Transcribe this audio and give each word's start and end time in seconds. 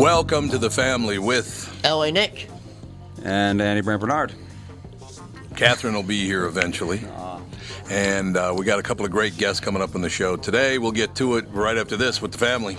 Welcome 0.00 0.48
to 0.48 0.56
the 0.56 0.70
family 0.70 1.18
with 1.18 1.78
LA 1.84 2.08
Nick. 2.08 2.48
And 3.22 3.60
Andy 3.60 3.82
Brand 3.82 4.00
Barnard. 4.00 4.32
Catherine 5.56 5.92
will 5.92 6.02
be 6.02 6.24
here 6.24 6.46
eventually. 6.46 7.02
And 7.90 8.34
uh, 8.34 8.54
we 8.56 8.64
got 8.64 8.78
a 8.78 8.82
couple 8.82 9.04
of 9.04 9.10
great 9.10 9.36
guests 9.36 9.60
coming 9.60 9.82
up 9.82 9.94
on 9.94 10.00
the 10.00 10.08
show 10.08 10.36
today. 10.36 10.78
We'll 10.78 10.90
get 10.90 11.14
to 11.16 11.36
it 11.36 11.44
right 11.50 11.76
after 11.76 11.98
this 11.98 12.22
with 12.22 12.32
the 12.32 12.38
family. 12.38 12.78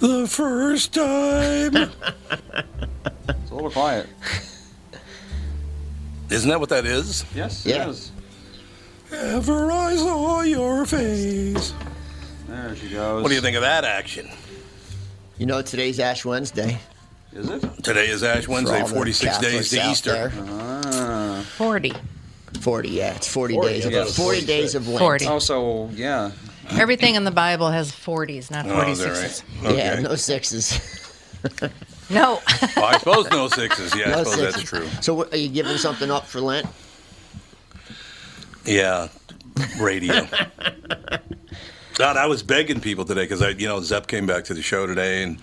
The 0.00 0.26
first 0.28 0.92
time. 0.94 1.90
It's 3.28 3.50
a 3.50 3.54
little 3.54 3.70
quiet. 3.70 4.06
Isn't 6.30 6.48
that 6.50 6.60
what 6.60 6.68
that 6.68 6.84
is? 6.86 7.24
Yes, 7.34 7.64
Yeah. 7.64 7.84
it 7.84 7.88
is. 7.90 8.12
Ever 9.12 9.72
I 9.72 9.96
saw 9.96 10.42
your 10.42 10.84
face. 10.86 11.72
There 12.46 12.76
she 12.76 12.88
goes. 12.90 13.22
What 13.22 13.28
do 13.30 13.34
you 13.34 13.40
think 13.40 13.56
of 13.56 13.62
that 13.62 13.84
action? 13.84 14.28
You 15.38 15.46
know 15.46 15.62
today's 15.62 15.98
Ash 15.98 16.24
Wednesday. 16.26 16.78
Is 17.32 17.48
it? 17.48 17.62
Today 17.84 18.08
is 18.08 18.22
Ash 18.22 18.46
Wednesday, 18.48 18.76
For 18.80 18.82
all 18.82 18.88
the 18.88 18.94
46 18.94 19.38
days 19.38 19.70
Catholics 19.70 19.70
to 19.70 19.90
Easter. 19.90 20.32
Ah. 20.50 21.44
40. 21.56 21.92
40, 22.60 22.88
yeah, 22.90 23.14
it's 23.14 23.28
40, 23.28 23.54
40, 23.54 23.68
days. 23.68 23.86
I 23.86 23.90
Of, 23.92 24.06
thought 24.08 24.14
40 24.24 24.44
days 24.46 24.74
of 24.74 24.88
Lent. 24.88 24.98
40. 25.00 25.26
Oh, 25.26 25.38
so 25.38 25.90
yeah. 25.94 26.30
Everything 26.72 27.14
in 27.14 27.24
the 27.24 27.30
Bible 27.30 27.70
has 27.70 27.90
40s, 27.92 28.50
not 28.50 28.66
Oh, 28.66 28.80
is 28.90 29.00
46s. 29.00 29.42
right? 29.62 29.70
Okay. 29.72 29.76
Yeah, 29.78 30.00
no 30.00 30.14
sixes. 30.16 30.80
No. 32.10 32.40
Oh, 32.76 32.84
I 32.84 32.96
suppose 32.98 33.28
no 33.30 33.48
sixes. 33.48 33.94
Yeah, 33.94 34.06
I 34.06 34.10
no 34.12 34.24
suppose 34.24 34.40
that's 34.54 34.62
true. 34.62 34.88
So, 35.02 35.12
what, 35.12 35.30
are 35.34 35.36
you 35.36 35.50
giving 35.50 35.76
something 35.76 36.10
up 36.10 36.24
for 36.24 36.40
Lent? 36.40 36.66
Yeah, 38.64 39.08
radio. 39.78 40.26
God, 41.96 42.16
I 42.16 42.24
was 42.26 42.42
begging 42.42 42.80
people 42.80 43.04
today 43.04 43.24
because 43.24 43.42
I, 43.42 43.50
you 43.50 43.68
know, 43.68 43.82
Zep 43.82 44.06
came 44.06 44.26
back 44.26 44.44
to 44.44 44.54
the 44.54 44.62
show 44.62 44.86
today, 44.86 45.22
and 45.22 45.38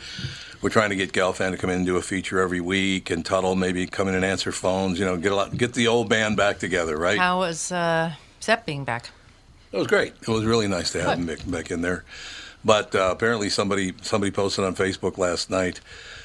we're 0.63 0.69
trying 0.71 0.89
to 0.89 0.95
get 0.95 1.11
Galfan 1.11 1.51
to 1.51 1.57
come 1.57 1.69
in 1.69 1.77
and 1.77 1.85
do 1.85 1.97
a 1.97 2.01
feature 2.01 2.39
every 2.39 2.61
week, 2.61 3.11
and 3.11 3.23
Tuttle 3.23 3.55
maybe 3.55 3.85
come 3.85 4.07
in 4.07 4.15
and 4.15 4.25
answer 4.25 4.51
phones. 4.51 4.97
You 4.97 5.05
know, 5.05 5.17
get 5.17 5.31
a 5.33 5.35
lot, 5.35 5.55
get 5.55 5.73
the 5.73 5.87
old 5.87 6.09
band 6.09 6.35
back 6.35 6.57
together, 6.57 6.97
right? 6.97 7.19
How 7.19 7.37
was 7.39 7.71
uh, 7.71 8.13
Zep 8.41 8.65
being 8.65 8.83
back? 8.85 9.11
It 9.75 9.79
was 9.79 9.87
great. 9.87 10.13
It 10.21 10.29
was 10.29 10.45
really 10.45 10.69
nice 10.69 10.91
to 10.93 11.03
have 11.03 11.19
him 11.19 11.25
back, 11.25 11.39
back 11.45 11.69
in 11.69 11.81
there. 11.81 12.05
But 12.63 12.95
uh, 12.95 13.09
apparently, 13.11 13.49
somebody 13.49 13.93
somebody 14.01 14.31
posted 14.31 14.63
on 14.63 14.73
Facebook 14.73 15.17
last 15.17 15.49
night. 15.49 15.81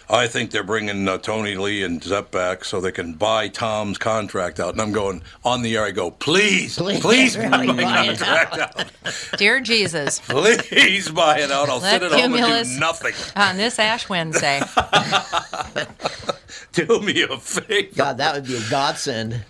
I 0.09 0.29
think 0.29 0.53
they're 0.53 0.63
bringing 0.63 1.09
uh, 1.09 1.19
Tony 1.19 1.57
Lee 1.57 1.83
and 1.83 2.03
Zep 2.03 2.31
back 2.31 2.65
so 2.65 2.81
they 2.81 2.93
can 2.93 3.15
buy 3.15 3.49
Tom's 3.49 3.99
contract 3.99 4.61
out. 4.61 4.75
And 4.75 4.81
I'm 4.81 4.93
going 4.93 5.23
on 5.45 5.63
the 5.63 5.77
air. 5.77 5.85
I 5.85 5.91
go, 5.91 6.13
please, 6.13 6.79
please, 6.79 7.01
Please, 7.01 7.37
buy 7.37 7.49
my 7.49 7.67
buy 7.67 8.05
it 8.07 8.19
contract 8.19 8.79
out. 8.79 9.39
Dear 9.39 9.61
Jesus, 9.61 10.21
Please 10.29 11.11
buy 11.11 11.41
it 11.41 11.51
out. 11.51 11.69
I'll 11.69 11.81
Let 11.81 12.03
sit 12.03 12.13
at 12.13 12.21
home 12.21 12.35
and 12.35 12.69
do 12.73 12.79
nothing. 12.81 13.15
on 13.35 13.57
this 13.57 13.81
Ash 13.81 14.09
Wednesday, 14.09 14.61
Do 16.73 17.01
me 17.01 17.23
a 17.23 17.37
favor. 17.37 17.95
God, 17.97 18.19
that 18.19 18.35
would 18.35 18.47
be 18.47 18.57
a 18.57 18.71
godsend. 18.71 19.45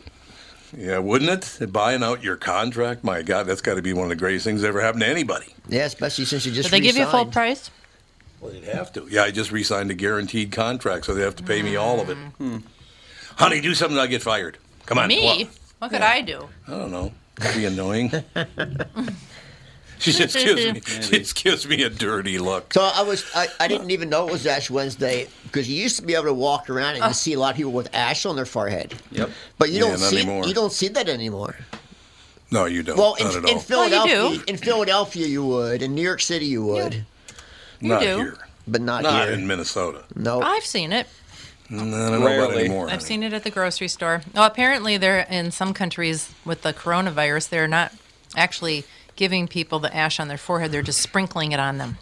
Yeah, 0.76 0.98
wouldn't 0.98 1.30
it? 1.60 1.72
Buying 1.72 2.02
out 2.02 2.22
your 2.22 2.36
contract, 2.36 3.02
my 3.04 3.22
God, 3.22 3.46
that's 3.46 3.60
got 3.60 3.74
to 3.74 3.82
be 3.82 3.92
one 3.92 4.04
of 4.04 4.08
the 4.10 4.16
greatest 4.16 4.44
things 4.44 4.62
that 4.62 4.68
ever 4.68 4.80
happened 4.80 5.02
to 5.02 5.08
anybody. 5.08 5.54
Yeah, 5.68 5.84
especially 5.84 6.24
since 6.24 6.46
you 6.46 6.52
just 6.52 6.70
did 6.70 6.76
they 6.76 6.80
give 6.86 6.96
you 6.96 7.06
full 7.06 7.26
price? 7.26 7.70
Well, 8.40 8.52
they'd 8.52 8.64
have 8.64 8.92
to. 8.94 9.06
Yeah, 9.10 9.22
I 9.24 9.30
just 9.30 9.52
re-signed 9.52 9.90
a 9.90 9.94
guaranteed 9.94 10.52
contract, 10.52 11.04
so 11.06 11.14
they 11.14 11.22
have 11.22 11.36
to 11.36 11.42
pay 11.42 11.62
me 11.62 11.76
all 11.76 12.00
of 12.00 12.08
it. 12.10 12.16
Hmm. 12.16 12.58
Honey, 13.36 13.60
do 13.60 13.74
something, 13.74 13.98
I'll 13.98 14.06
get 14.06 14.22
fired. 14.22 14.58
Come 14.86 14.98
on. 14.98 15.08
Me? 15.08 15.20
Well, 15.22 15.48
What 15.78 15.90
could 15.90 16.02
I 16.02 16.20
do? 16.20 16.48
I 16.66 16.70
don't 16.72 16.90
know. 16.90 17.12
That'd 17.36 17.56
be 17.56 17.64
annoying. 17.66 18.12
she 20.12 20.12
just 20.12 20.34
gives 20.34 20.64
me, 20.72 20.80
she 21.02 21.18
just 21.18 21.42
gives 21.42 21.68
me 21.68 21.82
a 21.82 21.90
dirty 21.90 22.38
look. 22.38 22.72
So 22.74 22.82
I 22.82 23.02
was 23.02 23.24
I, 23.34 23.48
I 23.60 23.68
didn't 23.68 23.90
even 23.90 24.08
know 24.08 24.26
it 24.28 24.32
was 24.32 24.46
Ash 24.46 24.70
Wednesday 24.70 25.28
because 25.44 25.68
you 25.68 25.80
used 25.82 25.96
to 25.96 26.02
be 26.02 26.14
able 26.14 26.24
to 26.24 26.34
walk 26.34 26.68
around 26.70 26.96
and 26.96 27.04
you 27.04 27.12
see 27.12 27.34
a 27.34 27.38
lot 27.38 27.50
of 27.52 27.56
people 27.56 27.72
with 27.72 27.88
ash 27.94 28.24
on 28.26 28.36
their 28.36 28.46
forehead. 28.46 28.94
Yep. 29.12 29.30
But 29.58 29.68
you 29.70 29.76
Yeah, 29.76 29.80
don't 29.90 30.00
not 30.00 30.10
see 30.10 30.16
anymore. 30.18 30.46
you 30.46 30.54
don't 30.54 30.72
see 30.72 30.88
that 30.88 31.08
anymore. 31.08 31.56
No, 32.50 32.64
you 32.64 32.82
don't. 32.82 32.96
Well, 32.98 33.16
Not 33.20 33.34
in, 33.36 33.44
at 33.44 33.48
in 33.50 33.54
all. 33.56 33.60
Philadelphia, 33.60 34.14
Well, 34.16 34.32
you 34.32 34.38
do. 34.38 34.44
in 34.48 34.56
Philadelphia 34.56 35.26
you 35.26 35.44
would, 35.46 35.82
in 35.82 35.94
New 35.94 36.02
York 36.02 36.20
City 36.20 36.46
you 36.46 36.64
would, 36.64 37.04
Not 37.80 38.00
do. 38.02 38.16
here. 38.16 38.36
but 38.66 38.80
not, 38.80 39.04
Not 39.04 39.26
here. 39.28 39.34
in 39.34 39.46
Minnesota. 39.46 40.02
no. 40.16 40.40
I've 40.42 40.64
seen 40.64 40.92
it. 40.92 41.06
No, 41.68 41.78
I 41.78 41.80
don't 41.82 41.90
know 41.92 42.16
about 42.16 42.24
Rarely. 42.48 42.58
anymore. 42.64 42.86
I've 42.86 42.90
honey. 42.94 43.04
seen 43.04 43.22
it 43.22 43.32
at 43.32 43.44
the 43.44 43.50
grocery 43.50 43.86
store. 43.86 44.22
Well, 44.34 44.42
apparently, 44.44 44.96
they're 44.96 45.20
in 45.30 45.52
some 45.52 45.72
countries 45.72 46.32
with 46.44 46.62
the 46.62 46.72
coronavirus. 46.72 47.50
They're 47.50 47.68
not 47.68 47.92
actually 48.36 48.82
giving 49.20 49.46
people 49.46 49.78
the 49.78 49.94
ash 49.94 50.18
on 50.18 50.28
their 50.28 50.38
forehead. 50.38 50.72
They're 50.72 50.80
just 50.80 51.02
sprinkling 51.02 51.52
it 51.52 51.60
on 51.60 51.76
them 51.76 51.98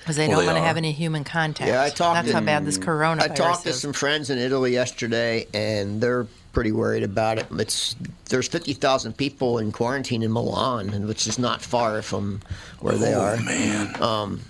because 0.00 0.16
they 0.16 0.28
Well, 0.28 0.36
don't 0.40 0.48
want 0.48 0.58
to 0.58 0.62
have 0.62 0.76
any 0.76 0.92
human 0.92 1.24
contact. 1.24 1.66
Yeah, 1.66 1.82
I 1.82 1.88
talked 1.88 2.16
That's 2.16 2.28
to- 2.28 2.34
how 2.34 2.40
bad 2.42 2.66
this 2.66 2.76
mm. 2.76 2.84
coronavirus 2.84 3.22
I 3.22 3.28
talked 3.28 3.62
to 3.62 3.72
some 3.72 3.94
friends 3.94 4.28
in 4.28 4.36
Italy 4.36 4.74
yesterday, 4.74 5.46
and 5.54 5.98
they're 5.98 6.26
pretty 6.52 6.70
worried 6.70 7.04
about 7.04 7.38
it. 7.38 7.46
It's 7.52 7.96
there's 8.28 8.48
fifty 8.48 8.74
thousand 8.74 9.16
people 9.16 9.56
in 9.56 9.72
quarantine 9.72 10.22
in 10.22 10.30
Milan, 10.30 11.08
which 11.08 11.26
is 11.26 11.38
not 11.38 11.62
far 11.62 12.02
from 12.02 12.42
where 12.80 12.96
they 12.96 13.14
oh, 13.14 13.20
are. 13.22 13.36
man. 13.38 14.02
Um, 14.02 14.40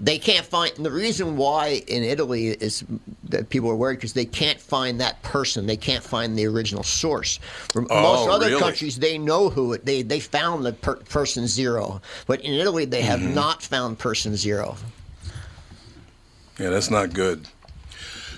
They 0.00 0.18
can't 0.18 0.44
find 0.44 0.72
the 0.76 0.90
reason 0.90 1.36
why 1.36 1.82
in 1.86 2.02
Italy 2.02 2.48
is 2.48 2.82
that 3.28 3.48
people 3.48 3.70
are 3.70 3.76
worried 3.76 3.96
because 3.96 4.12
they 4.12 4.24
can't 4.24 4.60
find 4.60 5.00
that 5.00 5.22
person. 5.22 5.66
They 5.66 5.76
can't 5.76 6.02
find 6.02 6.36
the 6.36 6.46
original 6.46 6.82
source. 6.82 7.36
For 7.72 7.82
Most 7.82 7.92
Oh, 7.92 8.30
other 8.32 8.46
really? 8.48 8.60
countries, 8.60 8.98
they 8.98 9.18
know 9.18 9.50
who 9.50 9.72
it. 9.72 9.84
They 9.86 10.02
they 10.02 10.18
found 10.18 10.66
the 10.66 10.72
per, 10.72 10.96
person 10.96 11.46
zero, 11.46 12.00
but 12.26 12.40
in 12.40 12.54
Italy, 12.54 12.84
they 12.86 13.02
have 13.02 13.20
Mm-hmm. 13.20 13.34
not 13.34 13.62
found 13.62 13.98
person 14.00 14.34
zero. 14.36 14.76
Yeah, 16.58 16.70
that's 16.70 16.90
not 16.90 17.12
good. 17.12 17.46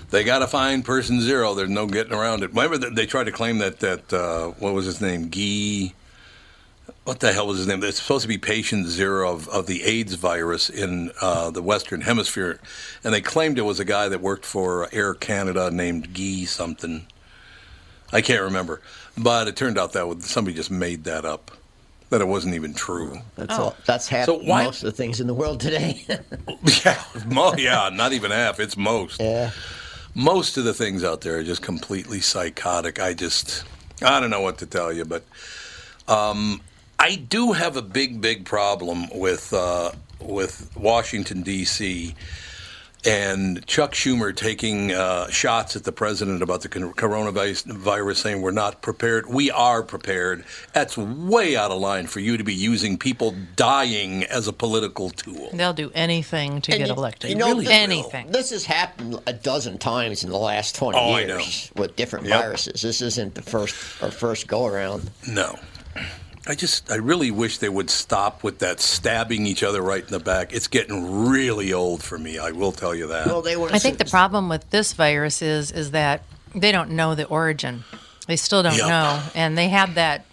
They 0.09 0.23
got 0.23 0.39
to 0.39 0.47
find 0.47 0.85
person 0.85 1.19
zero. 1.21 1.53
There's 1.55 1.69
no 1.69 1.85
getting 1.87 2.13
around 2.13 2.43
it. 2.43 2.49
Remember 2.49 2.77
that 2.77 2.95
they 2.95 3.05
tried 3.05 3.25
to 3.25 3.31
claim 3.31 3.57
that 3.57 3.79
that 3.79 4.13
uh, 4.13 4.49
what 4.59 4.73
was 4.73 4.85
his 4.85 5.01
name? 5.01 5.29
Guy. 5.29 5.93
What 7.07 7.21
the 7.21 7.31
hell 7.31 7.47
was 7.47 7.59
his 7.59 7.67
name? 7.67 7.81
It's 7.85 8.01
supposed 8.01 8.23
to 8.23 8.27
be 8.27 8.37
patient 8.37 8.87
zero 8.87 9.31
of, 9.31 9.47
of 9.47 9.65
the 9.65 9.81
AIDS 9.83 10.15
virus 10.15 10.69
in 10.69 11.09
uh, 11.21 11.49
the 11.51 11.61
Western 11.61 12.01
Hemisphere, 12.01 12.59
and 13.01 13.13
they 13.13 13.21
claimed 13.21 13.57
it 13.57 13.61
was 13.61 13.79
a 13.79 13.85
guy 13.85 14.09
that 14.09 14.19
worked 14.19 14.45
for 14.45 14.89
Air 14.91 15.13
Canada 15.13 15.71
named 15.71 16.13
Guy 16.13 16.43
something. 16.43 17.07
I 18.11 18.19
can't 18.19 18.41
remember, 18.41 18.81
but 19.17 19.47
it 19.47 19.55
turned 19.55 19.77
out 19.77 19.93
that 19.93 20.21
somebody 20.23 20.53
just 20.53 20.69
made 20.69 21.05
that 21.05 21.23
up. 21.23 21.51
That 22.09 22.19
it 22.19 22.27
wasn't 22.27 22.55
even 22.55 22.73
true. 22.73 23.19
That's 23.37 23.57
all. 23.57 23.77
That's 23.85 24.09
half 24.09 24.25
So 24.25 24.39
why- 24.39 24.65
most 24.65 24.83
of 24.83 24.87
the 24.87 24.91
things 24.97 25.21
in 25.21 25.27
the 25.27 25.33
world 25.33 25.61
today. 25.61 26.05
yeah, 26.85 27.01
mo- 27.25 27.55
yeah, 27.57 27.89
not 27.93 28.11
even 28.11 28.31
half. 28.31 28.59
It's 28.59 28.75
most. 28.75 29.21
yeah. 29.21 29.51
most 30.13 30.57
of 30.57 30.65
the 30.65 30.73
things 30.73 31.05
out 31.05 31.21
there 31.21 31.37
are 31.37 31.43
just 31.43 31.61
completely 31.61 32.19
psychotic. 32.19 32.99
I 32.99 33.13
just, 33.13 33.63
I 34.01 34.19
don't 34.19 34.29
know 34.29 34.41
what 34.41 34.57
to 34.57 34.65
tell 34.65 34.91
you, 34.91 35.05
but 35.05 35.23
um, 36.09 36.59
I 36.99 37.15
do 37.15 37.53
have 37.53 37.77
a 37.77 37.81
big, 37.81 38.21
big 38.21 38.45
problem 38.45 39.07
with 39.13 39.53
uh, 39.53 39.91
with 40.19 40.71
Washington 40.75 41.43
D.C. 41.43 42.15
and 43.05 43.65
Chuck 43.67 43.93
Schumer 43.93 44.35
taking 44.35 44.91
uh, 44.91 45.29
shots 45.29 45.75
at 45.75 45.83
the 45.83 45.91
president 45.91 46.41
about 46.41 46.61
the 46.61 46.69
coronavirus, 46.69 48.15
saying 48.15 48.41
we're 48.41 48.49
not 48.51 48.81
prepared. 48.81 49.27
We 49.27 49.51
are 49.51 49.83
prepared. 49.83 50.43
That's 50.73 50.97
way 50.97 51.55
out 51.55 51.69
of 51.69 51.79
line 51.79 52.07
for 52.07 52.19
you 52.19 52.35
to 52.35 52.43
be 52.43 52.55
using 52.55 52.97
people 52.97 53.35
dying 53.55 54.23
as 54.23 54.47
a 54.47 54.53
political 54.53 55.11
tool. 55.11 55.51
They'll 55.53 55.73
do 55.73 55.91
anything 55.93 56.61
to 56.61 56.71
And 56.71 56.79
get 56.79 56.87
you- 56.87 56.95
elected. 56.95 57.29
you 57.29 57.35
know, 57.35 57.49
really 57.49 57.65
this- 57.65 57.73
anything. 57.73 58.31
This 58.31 58.49
has 58.49 58.65
happened 58.65 59.19
a 59.27 59.33
dozen 59.33 59.77
times 59.77 60.23
in 60.23 60.31
the 60.31 60.37
last 60.39 60.75
twenty 60.75 60.97
Oh, 60.99 61.15
years 61.17 61.71
with 61.75 61.95
different 61.95 62.25
Yep. 62.25 62.41
viruses. 62.41 62.81
This 62.81 63.01
isn't 63.03 63.35
the 63.35 63.43
first 63.43 63.75
our 64.01 64.09
first 64.11 64.47
go 64.47 64.65
around. 64.65 65.11
No. 65.27 65.57
I 66.47 66.55
just, 66.55 66.89
I 66.91 66.95
really 66.95 67.29
wish 67.31 67.57
they 67.57 67.69
would 67.69 67.89
stop 67.89 68.43
with 68.43 68.59
that 68.59 68.79
stabbing 68.79 69.45
each 69.45 69.63
other 69.63 69.81
right 69.81 70.03
in 70.03 70.09
the 70.11 70.19
back. 70.19 70.53
It's 70.53 70.67
getting 70.67 71.27
really 71.29 71.73
old 71.73 72.01
for 72.03 72.17
me. 72.17 72.37
I 72.39 72.51
will 72.51 72.71
tell 72.71 72.95
you 72.95 73.07
that. 73.07 73.27
Well, 73.27 73.41
they 73.41 73.57
want. 73.57 73.73
I 73.73 73.79
think 73.79 73.97
the 73.97 74.05
problem 74.05 74.47
with 74.49 74.69
this 74.69 74.93
virus 74.93 75.41
is 75.41 75.71
is 75.71 75.91
that 75.91 76.23
they 76.55 76.71
don't 76.71 76.91
know 76.91 77.15
the 77.15 77.25
origin. 77.25 77.83
They 78.27 78.35
still 78.37 78.63
don't 78.63 78.77
Yep. 78.77 78.87
know, 78.87 79.21
and 79.35 79.57
they 79.57 79.67
had 79.69 79.95
that 79.95 80.25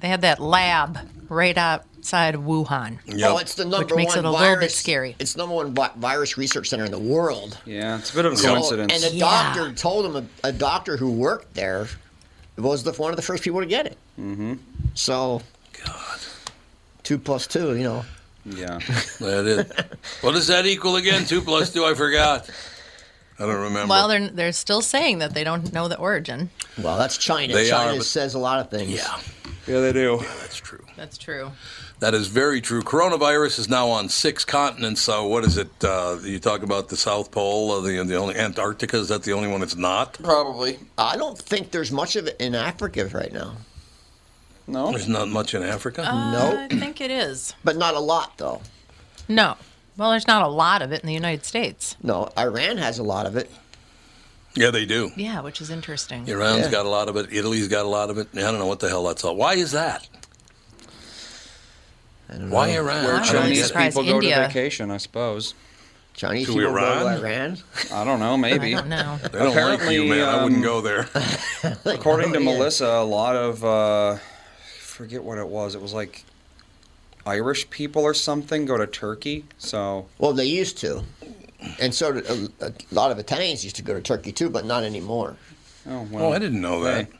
they 0.00 0.08
had 0.08 0.22
that 0.22 0.40
lab 0.40 0.98
right 1.28 1.56
outside 1.58 2.34
of 2.34 2.42
Wuhan. 2.42 2.98
Yep. 3.06 3.30
Oh, 3.30 3.38
it's 3.38 3.54
the 3.54 3.64
number 3.64 3.94
makes 3.94 4.16
one 4.16 4.24
it 4.24 4.28
a 4.28 4.30
little 4.30 4.44
virus. 4.46 4.64
bit 4.64 4.72
scary. 4.72 5.16
It's 5.18 5.36
number 5.36 5.54
one 5.54 5.74
virus 5.74 6.38
research 6.38 6.68
center 6.68 6.84
in 6.86 6.90
the 6.90 6.98
world. 6.98 7.58
Yeah, 7.66 7.98
it's 7.98 8.10
a 8.10 8.14
bit 8.14 8.24
of 8.24 8.32
a 8.32 8.36
So- 8.36 8.48
coincidence. 8.54 8.92
and 8.92 9.12
a 9.12 9.16
Yeah. 9.16 9.24
doctor 9.24 9.72
told 9.72 10.06
him 10.06 10.16
a, 10.16 10.48
a 10.48 10.52
doctor 10.52 10.96
who 10.96 11.10
worked 11.12 11.54
there 11.54 11.88
was 12.60 12.82
the 12.84 12.92
one 12.92 13.10
of 13.10 13.16
the 13.16 13.22
first 13.22 13.42
people 13.42 13.60
to 13.60 13.66
get 13.66 13.86
it. 13.86 13.96
Mm-hmm. 14.18 14.54
So 14.94 15.42
God. 15.84 16.18
two 17.02 17.18
plus 17.18 17.46
two, 17.46 17.76
you 17.76 17.84
know. 17.84 18.04
yeah. 18.44 18.78
That 19.20 19.46
is. 19.46 19.72
what 20.22 20.32
does 20.32 20.46
that 20.48 20.66
equal 20.66 20.96
again? 20.96 21.24
Two 21.24 21.40
plus 21.40 21.72
two, 21.72 21.84
I 21.84 21.94
forgot. 21.94 22.48
I 23.38 23.46
don't 23.46 23.60
remember. 23.62 23.88
Well, 23.90 24.08
they're 24.08 24.28
they're 24.28 24.52
still 24.52 24.82
saying 24.82 25.18
that 25.20 25.32
they 25.34 25.44
don't 25.44 25.72
know 25.72 25.88
the 25.88 25.98
origin. 25.98 26.50
Well, 26.82 26.98
that's 26.98 27.16
China. 27.16 27.54
They 27.54 27.68
China 27.68 27.98
are, 27.98 28.02
says 28.02 28.34
a 28.34 28.38
lot 28.38 28.60
of 28.60 28.70
things. 28.70 28.90
yeah, 28.90 29.18
Yeah, 29.66 29.80
they 29.80 29.92
do. 29.92 30.18
that's 30.40 30.56
true. 30.56 30.84
That's 30.96 31.16
true. 31.16 31.50
That 32.00 32.14
is 32.14 32.28
very 32.28 32.62
true. 32.62 32.82
Coronavirus 32.82 33.58
is 33.58 33.68
now 33.68 33.88
on 33.90 34.08
six 34.08 34.42
continents. 34.44 35.02
So 35.02 35.26
what 35.26 35.44
is 35.44 35.58
it? 35.58 35.68
Uh, 35.84 36.16
you 36.22 36.38
talk 36.38 36.62
about 36.62 36.88
the 36.88 36.96
South 36.96 37.30
Pole, 37.30 37.70
uh, 37.72 37.80
the 37.82 38.02
the 38.04 38.16
only 38.16 38.36
Antarctica. 38.36 38.96
Is 38.96 39.08
that 39.08 39.22
the 39.22 39.32
only 39.34 39.48
one 39.48 39.62
it's 39.62 39.76
not? 39.76 40.14
Probably. 40.14 40.78
I 40.96 41.16
don't 41.18 41.36
think 41.38 41.70
there's 41.72 41.92
much 41.92 42.16
of 42.16 42.26
it 42.26 42.36
in 42.40 42.54
Africa 42.54 43.06
right 43.12 43.32
now, 43.32 43.52
No. 44.66 44.90
There's 44.92 45.08
not 45.08 45.28
much 45.28 45.52
in 45.54 45.62
Africa. 45.62 46.02
Uh, 46.02 46.32
Nope. 46.32 46.72
I 46.72 46.76
think 46.78 47.00
it 47.02 47.10
is. 47.10 47.54
but 47.64 47.76
not 47.76 47.94
a 47.94 48.00
lot 48.00 48.38
though. 48.38 48.62
No. 49.28 49.56
Well, 49.98 50.10
there's 50.10 50.26
not 50.26 50.40
a 50.42 50.48
lot 50.48 50.80
of 50.80 50.92
it 50.92 51.02
in 51.02 51.06
the 51.06 51.12
United 51.12 51.44
States. 51.44 51.96
No, 52.02 52.30
Iran 52.38 52.78
has 52.78 52.98
a 52.98 53.02
lot 53.02 53.26
of 53.26 53.36
it. 53.36 53.50
yeah, 54.54 54.70
they 54.70 54.86
do. 54.86 55.10
Yeah, 55.16 55.42
which 55.42 55.60
is 55.60 55.68
interesting. 55.68 56.26
Iran's 56.26 56.64
Yeah. 56.64 56.70
got 56.70 56.86
a 56.86 56.88
lot 56.88 57.10
of 57.10 57.16
it. 57.16 57.30
Italy's 57.30 57.68
got 57.68 57.84
a 57.84 57.88
lot 57.88 58.08
of 58.08 58.16
it. 58.16 58.28
I 58.34 58.40
don't 58.40 58.58
know 58.58 58.66
what 58.66 58.80
the 58.80 58.88
hell 58.88 59.04
that's 59.04 59.22
all. 59.22 59.36
Why 59.36 59.54
is 59.54 59.72
that? 59.72 60.08
I 62.30 62.34
don't 62.36 62.50
Why 62.50 62.72
know. 62.72 62.80
Iran? 62.82 63.04
Well, 63.04 63.16
I 63.16 63.18
I'm 63.18 63.24
don't 63.24 63.42
Chinese 63.42 63.66
surprised 63.66 63.96
people 63.96 64.10
go 64.12 64.14
India- 64.16 64.36
to 64.36 64.46
vacation, 64.46 64.90
I 64.90 64.96
suppose. 64.98 65.54
Chinese 66.14 66.46
To 66.46 66.52
people 66.52 66.70
go 66.70 66.76
Iran? 66.76 67.04
to 67.20 67.20
Iran. 67.20 67.58
I 67.92 68.04
don't 68.04 68.20
know, 68.20 68.34
I 68.34 68.36
maybe. 68.36 68.72
don't 68.74 68.88
know. 68.88 69.18
They 69.22 69.28
don't 69.28 69.32
like 69.32 69.42
you, 69.44 69.48
Apparently, 69.50 70.08
man. 70.08 70.28
I 70.28 70.42
wouldn't 70.42 70.58
um, 70.58 70.62
go 70.62 70.80
there. 70.80 71.08
According 71.84 72.32
to 72.34 72.38
Oh. 72.38 72.42
Melissa, 72.42 72.86
a 72.86 73.04
lot 73.04 73.36
of 73.36 73.64
uh, 73.64 74.16
forget 74.80 75.22
what 75.24 75.38
it 75.38 75.48
was. 75.48 75.74
It 75.74 75.80
was 75.80 75.92
like 75.92 76.24
Irish 77.26 77.68
people 77.70 78.02
or 78.02 78.14
something 78.14 78.64
go 78.66 78.76
to 78.76 78.86
Turkey. 78.86 79.44
So 79.58 80.06
Well, 80.18 80.32
they 80.32 80.44
used 80.46 80.78
to, 80.78 81.04
and 81.80 81.94
so 81.94 82.12
did 82.12 82.26
a, 82.28 82.66
a 82.66 82.72
lot 82.92 83.10
of 83.12 83.18
Italians 83.18 83.64
used 83.64 83.76
to 83.76 83.82
go 83.82 83.94
to 83.94 84.00
Turkey 84.00 84.32
too, 84.32 84.50
but 84.50 84.64
not 84.64 84.82
anymore. 84.84 85.36
oh 85.88 86.06
well. 86.10 86.24
Oh, 86.26 86.32
I 86.32 86.38
didn't 86.38 86.60
know 86.60 86.82
that. 86.84 87.06
hey. 87.06 87.12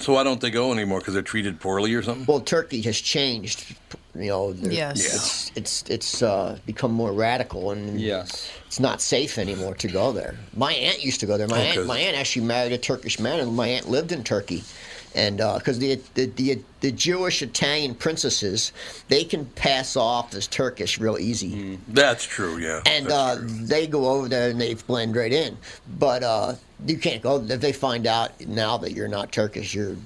So 0.00 0.12
why 0.12 0.22
don't 0.22 0.40
they 0.40 0.50
go 0.50 0.72
anymore? 0.72 1.00
Because 1.00 1.14
they're 1.14 1.22
treated 1.22 1.60
poorly 1.60 1.92
or 1.94 2.02
something? 2.02 2.24
Well, 2.26 2.40
Turkey 2.40 2.80
has 2.82 3.00
changed. 3.00 3.74
You 4.14 4.28
know, 4.28 4.54
Yes. 4.62 5.04
it's 5.04 5.52
it's 5.54 5.90
it's 5.90 6.22
uh, 6.22 6.58
become 6.66 6.92
more 6.92 7.12
radical, 7.12 7.70
and 7.70 8.00
Yes. 8.00 8.48
it's 8.66 8.80
not 8.80 9.00
safe 9.00 9.38
anymore 9.38 9.74
to 9.76 9.88
go 9.88 10.12
there. 10.12 10.34
My 10.56 10.72
aunt 10.72 11.04
used 11.04 11.20
to 11.20 11.26
go 11.26 11.36
there. 11.36 11.46
My 11.46 11.60
Okay. 11.60 11.78
aunt, 11.78 11.86
my 11.86 11.98
aunt 11.98 12.16
actually 12.16 12.46
married 12.46 12.72
a 12.72 12.78
Turkish 12.78 13.18
man, 13.20 13.38
and 13.40 13.54
my 13.54 13.68
aunt 13.68 13.88
lived 13.88 14.10
in 14.12 14.24
Turkey. 14.24 14.64
And 15.14 15.38
because 15.38 15.78
the, 15.78 16.00
the 16.14 16.26
the 16.26 16.62
the 16.80 16.92
Jewish 16.92 17.42
Italian 17.42 17.94
princesses, 17.94 18.72
they 19.08 19.24
can 19.24 19.46
pass 19.46 19.96
off 19.96 20.34
as 20.34 20.46
Turkish 20.46 20.98
real 20.98 21.18
easy. 21.18 21.78
That's 21.88 22.24
true, 22.24 22.58
yeah. 22.58 22.82
and 22.86 23.10
uh, 23.10 23.36
true. 23.36 23.48
they 23.48 23.86
go 23.86 24.06
over 24.06 24.28
there 24.28 24.50
and 24.50 24.60
they 24.60 24.74
blend 24.74 25.16
right 25.16 25.32
in. 25.32 25.56
But 25.98 26.22
uh, 26.22 26.54
you 26.86 26.98
can't 26.98 27.22
go 27.22 27.42
if 27.42 27.60
they 27.60 27.72
find 27.72 28.06
out 28.06 28.38
now 28.46 28.76
that 28.78 28.92
you're 28.92 29.08
not 29.08 29.32
Turkish, 29.32 29.74
you're 29.74 29.96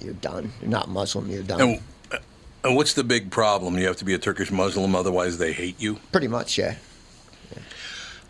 you're 0.00 0.14
done. 0.14 0.52
You're 0.60 0.70
not 0.70 0.88
Muslim, 0.88 1.28
you're 1.30 1.42
done. 1.42 1.60
And, 1.60 1.80
and 2.64 2.76
what's 2.76 2.94
the 2.94 3.04
big 3.04 3.30
problem? 3.30 3.78
You 3.78 3.86
have 3.86 3.96
to 3.96 4.04
be 4.04 4.14
a 4.14 4.18
Turkish 4.18 4.50
Muslim, 4.50 4.94
otherwise 4.94 5.38
they 5.38 5.52
hate 5.52 5.80
you. 5.80 5.98
Pretty 6.12 6.28
much, 6.28 6.58
yeah. 6.58 6.76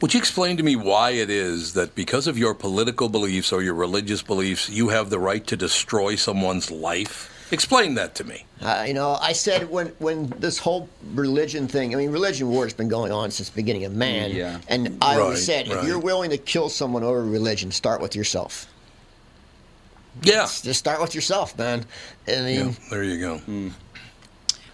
Would 0.01 0.15
you 0.15 0.19
explain 0.19 0.57
to 0.59 0.63
me 0.63 0.77
why 0.77 1.11
it 1.11 1.29
is 1.29 1.75
that 1.75 1.95
because 1.97 2.27
of 2.29 2.39
your 2.39 2.55
political 2.55 3.09
beliefs 3.09 3.53
or 3.53 3.63
your 3.63 3.75
religious 3.75 4.23
beliefs, 4.23 4.69
you 4.69 4.91
have 4.91 5.11
the 5.11 5.19
right 5.19 5.45
to 5.49 5.57
destroy 5.57 6.15
someone's 6.15 6.71
life? 6.71 7.35
Explain 7.51 7.95
that 7.95 8.15
to 8.17 8.25
me. 8.25 8.45
Uh, 8.61 8.85
you 8.87 8.95
know, 8.95 9.17
I 9.21 9.33
said 9.33 9.71
when 9.71 9.87
when 9.99 10.29
this 10.39 10.59
whole 10.59 10.89
religion 11.15 11.67
thing. 11.67 11.95
I 11.95 11.99
mean, 11.99 12.11
religion 12.11 12.49
war 12.51 12.65
has 12.65 12.75
been 12.75 12.89
going 12.89 13.11
on 13.11 13.31
since 13.31 13.49
the 13.49 13.57
beginning 13.57 13.87
of 13.87 13.95
man. 13.95 14.31
Yeah. 14.33 14.61
And 14.69 14.99
I 15.03 15.19
always 15.19 15.39
Right, 15.39 15.39
said, 15.39 15.67
if 15.69 15.75
right. 15.77 15.85
you're 15.87 15.99
willing 15.99 16.31
to 16.31 16.37
kill 16.39 16.69
someone 16.69 17.03
over 17.03 17.25
religion, 17.25 17.73
start 17.73 18.01
with 18.03 18.15
yourself. 18.15 18.67
Yeah. 20.23 20.43
Just 20.63 20.75
start 20.79 21.01
with 21.01 21.15
yourself, 21.15 21.57
man. 21.57 21.87
I 22.29 22.31
mean, 22.43 22.67
Yeah, 22.69 22.73
there 22.91 23.03
you 23.03 23.19
go. 23.19 23.41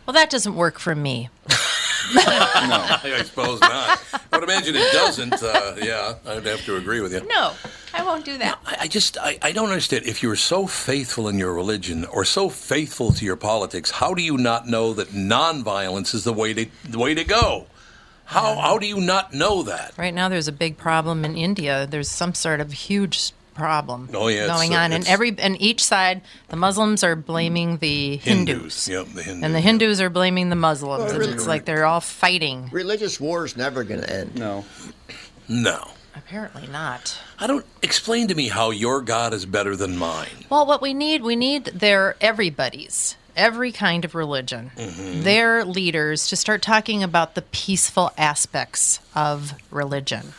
Well, 0.06 0.12
that 0.14 0.28
doesn't 0.30 0.54
work 0.56 0.78
for 0.78 0.94
me. 0.94 1.28
I 2.16 3.22
suppose 3.24 3.60
not. 3.60 4.00
I 4.32 4.38
would 4.38 4.44
imagine 4.44 4.74
it 4.76 4.92
doesn't. 4.92 5.42
Uh, 5.42 5.76
yeah, 5.82 6.14
I'd 6.26 6.44
have 6.46 6.64
to 6.64 6.76
agree 6.76 7.00
with 7.00 7.12
you. 7.12 7.26
No, 7.26 7.52
I 7.92 8.02
won't 8.02 8.24
do 8.24 8.36
that. 8.38 8.58
I 8.66 8.76
I 8.80 8.88
just 8.88 9.16
I, 9.18 9.38
I 9.42 9.52
don't 9.52 9.68
understand. 9.70 10.04
If 10.06 10.22
you're 10.22 10.36
so 10.36 10.66
faithful 10.66 11.28
in 11.28 11.38
your 11.38 11.54
religion 11.54 12.04
or 12.06 12.24
so 12.24 12.48
faithful 12.48 13.12
to 13.12 13.24
your 13.24 13.36
politics, 13.36 13.90
how 13.90 14.14
do 14.14 14.22
you 14.22 14.36
not 14.36 14.66
know 14.66 14.92
that 14.94 15.08
nonviolence 15.08 16.14
is 16.14 16.24
the 16.24 16.32
way 16.32 16.52
to 16.54 16.66
the 16.88 16.98
way 16.98 17.14
to 17.14 17.24
go? 17.24 17.66
How 18.26 18.56
how 18.56 18.78
do 18.78 18.86
you 18.86 19.00
not 19.00 19.32
know 19.34 19.62
that? 19.62 19.94
Right 19.96 20.14
now, 20.14 20.28
there's 20.28 20.48
a 20.48 20.52
big 20.52 20.76
problem 20.76 21.24
in 21.24 21.36
India. 21.36 21.86
There's 21.86 22.08
some 22.08 22.34
sort 22.34 22.60
of 22.60 22.72
huge 22.72 23.32
problem 23.54 24.08
Oh, 24.14 24.28
yeah, 24.28 24.44
it's, 24.44 24.52
going 24.52 24.74
uh, 24.74 24.78
on, 24.80 24.92
and 24.92 25.06
every 25.06 25.34
and 25.38 25.60
each 25.60 25.82
side, 25.84 26.22
the 26.48 26.56
Muslims 26.56 27.02
are 27.04 27.16
blaming 27.16 27.78
the 27.78 28.16
Hindus, 28.16 28.88
Yep, 28.88 29.06
the 29.14 29.22
Hindus. 29.22 29.44
and 29.44 29.54
the 29.54 29.60
Hindus 29.60 30.00
are 30.00 30.10
blaming 30.10 30.50
the 30.50 30.56
Muslims, 30.56 31.12
and 31.12 31.22
it's 31.22 31.46
like 31.46 31.64
they're 31.64 31.84
all 31.86 32.00
fighting. 32.00 32.68
religious 32.72 33.20
war 33.20 33.44
is 33.44 33.56
never 33.56 33.84
going 33.84 34.00
to 34.00 34.12
end. 34.12 34.34
No. 34.36 34.64
No. 35.48 35.88
Apparently 36.16 36.66
not. 36.68 37.18
I 37.38 37.46
don't 37.46 37.66
explain 37.82 38.28
to 38.28 38.34
me 38.34 38.48
how 38.48 38.70
your 38.70 39.00
God 39.02 39.34
is 39.34 39.46
better 39.46 39.74
than 39.76 39.96
mine. 39.96 40.28
Well, 40.48 40.64
what 40.64 40.80
we 40.80 40.94
need, 40.94 41.22
we 41.22 41.34
need 41.36 41.66
their 41.66 42.16
everybody's, 42.20 43.16
every 43.36 43.72
kind 43.72 44.04
of 44.04 44.14
religion, 44.14 44.70
Mm-hmm. 44.76 45.22
their 45.22 45.64
leaders 45.64 46.28
to 46.28 46.36
start 46.36 46.62
talking 46.62 47.02
about 47.02 47.34
the 47.34 47.42
peaceful 47.42 48.12
aspects 48.16 49.00
of 49.14 49.54
religion. 49.70 50.32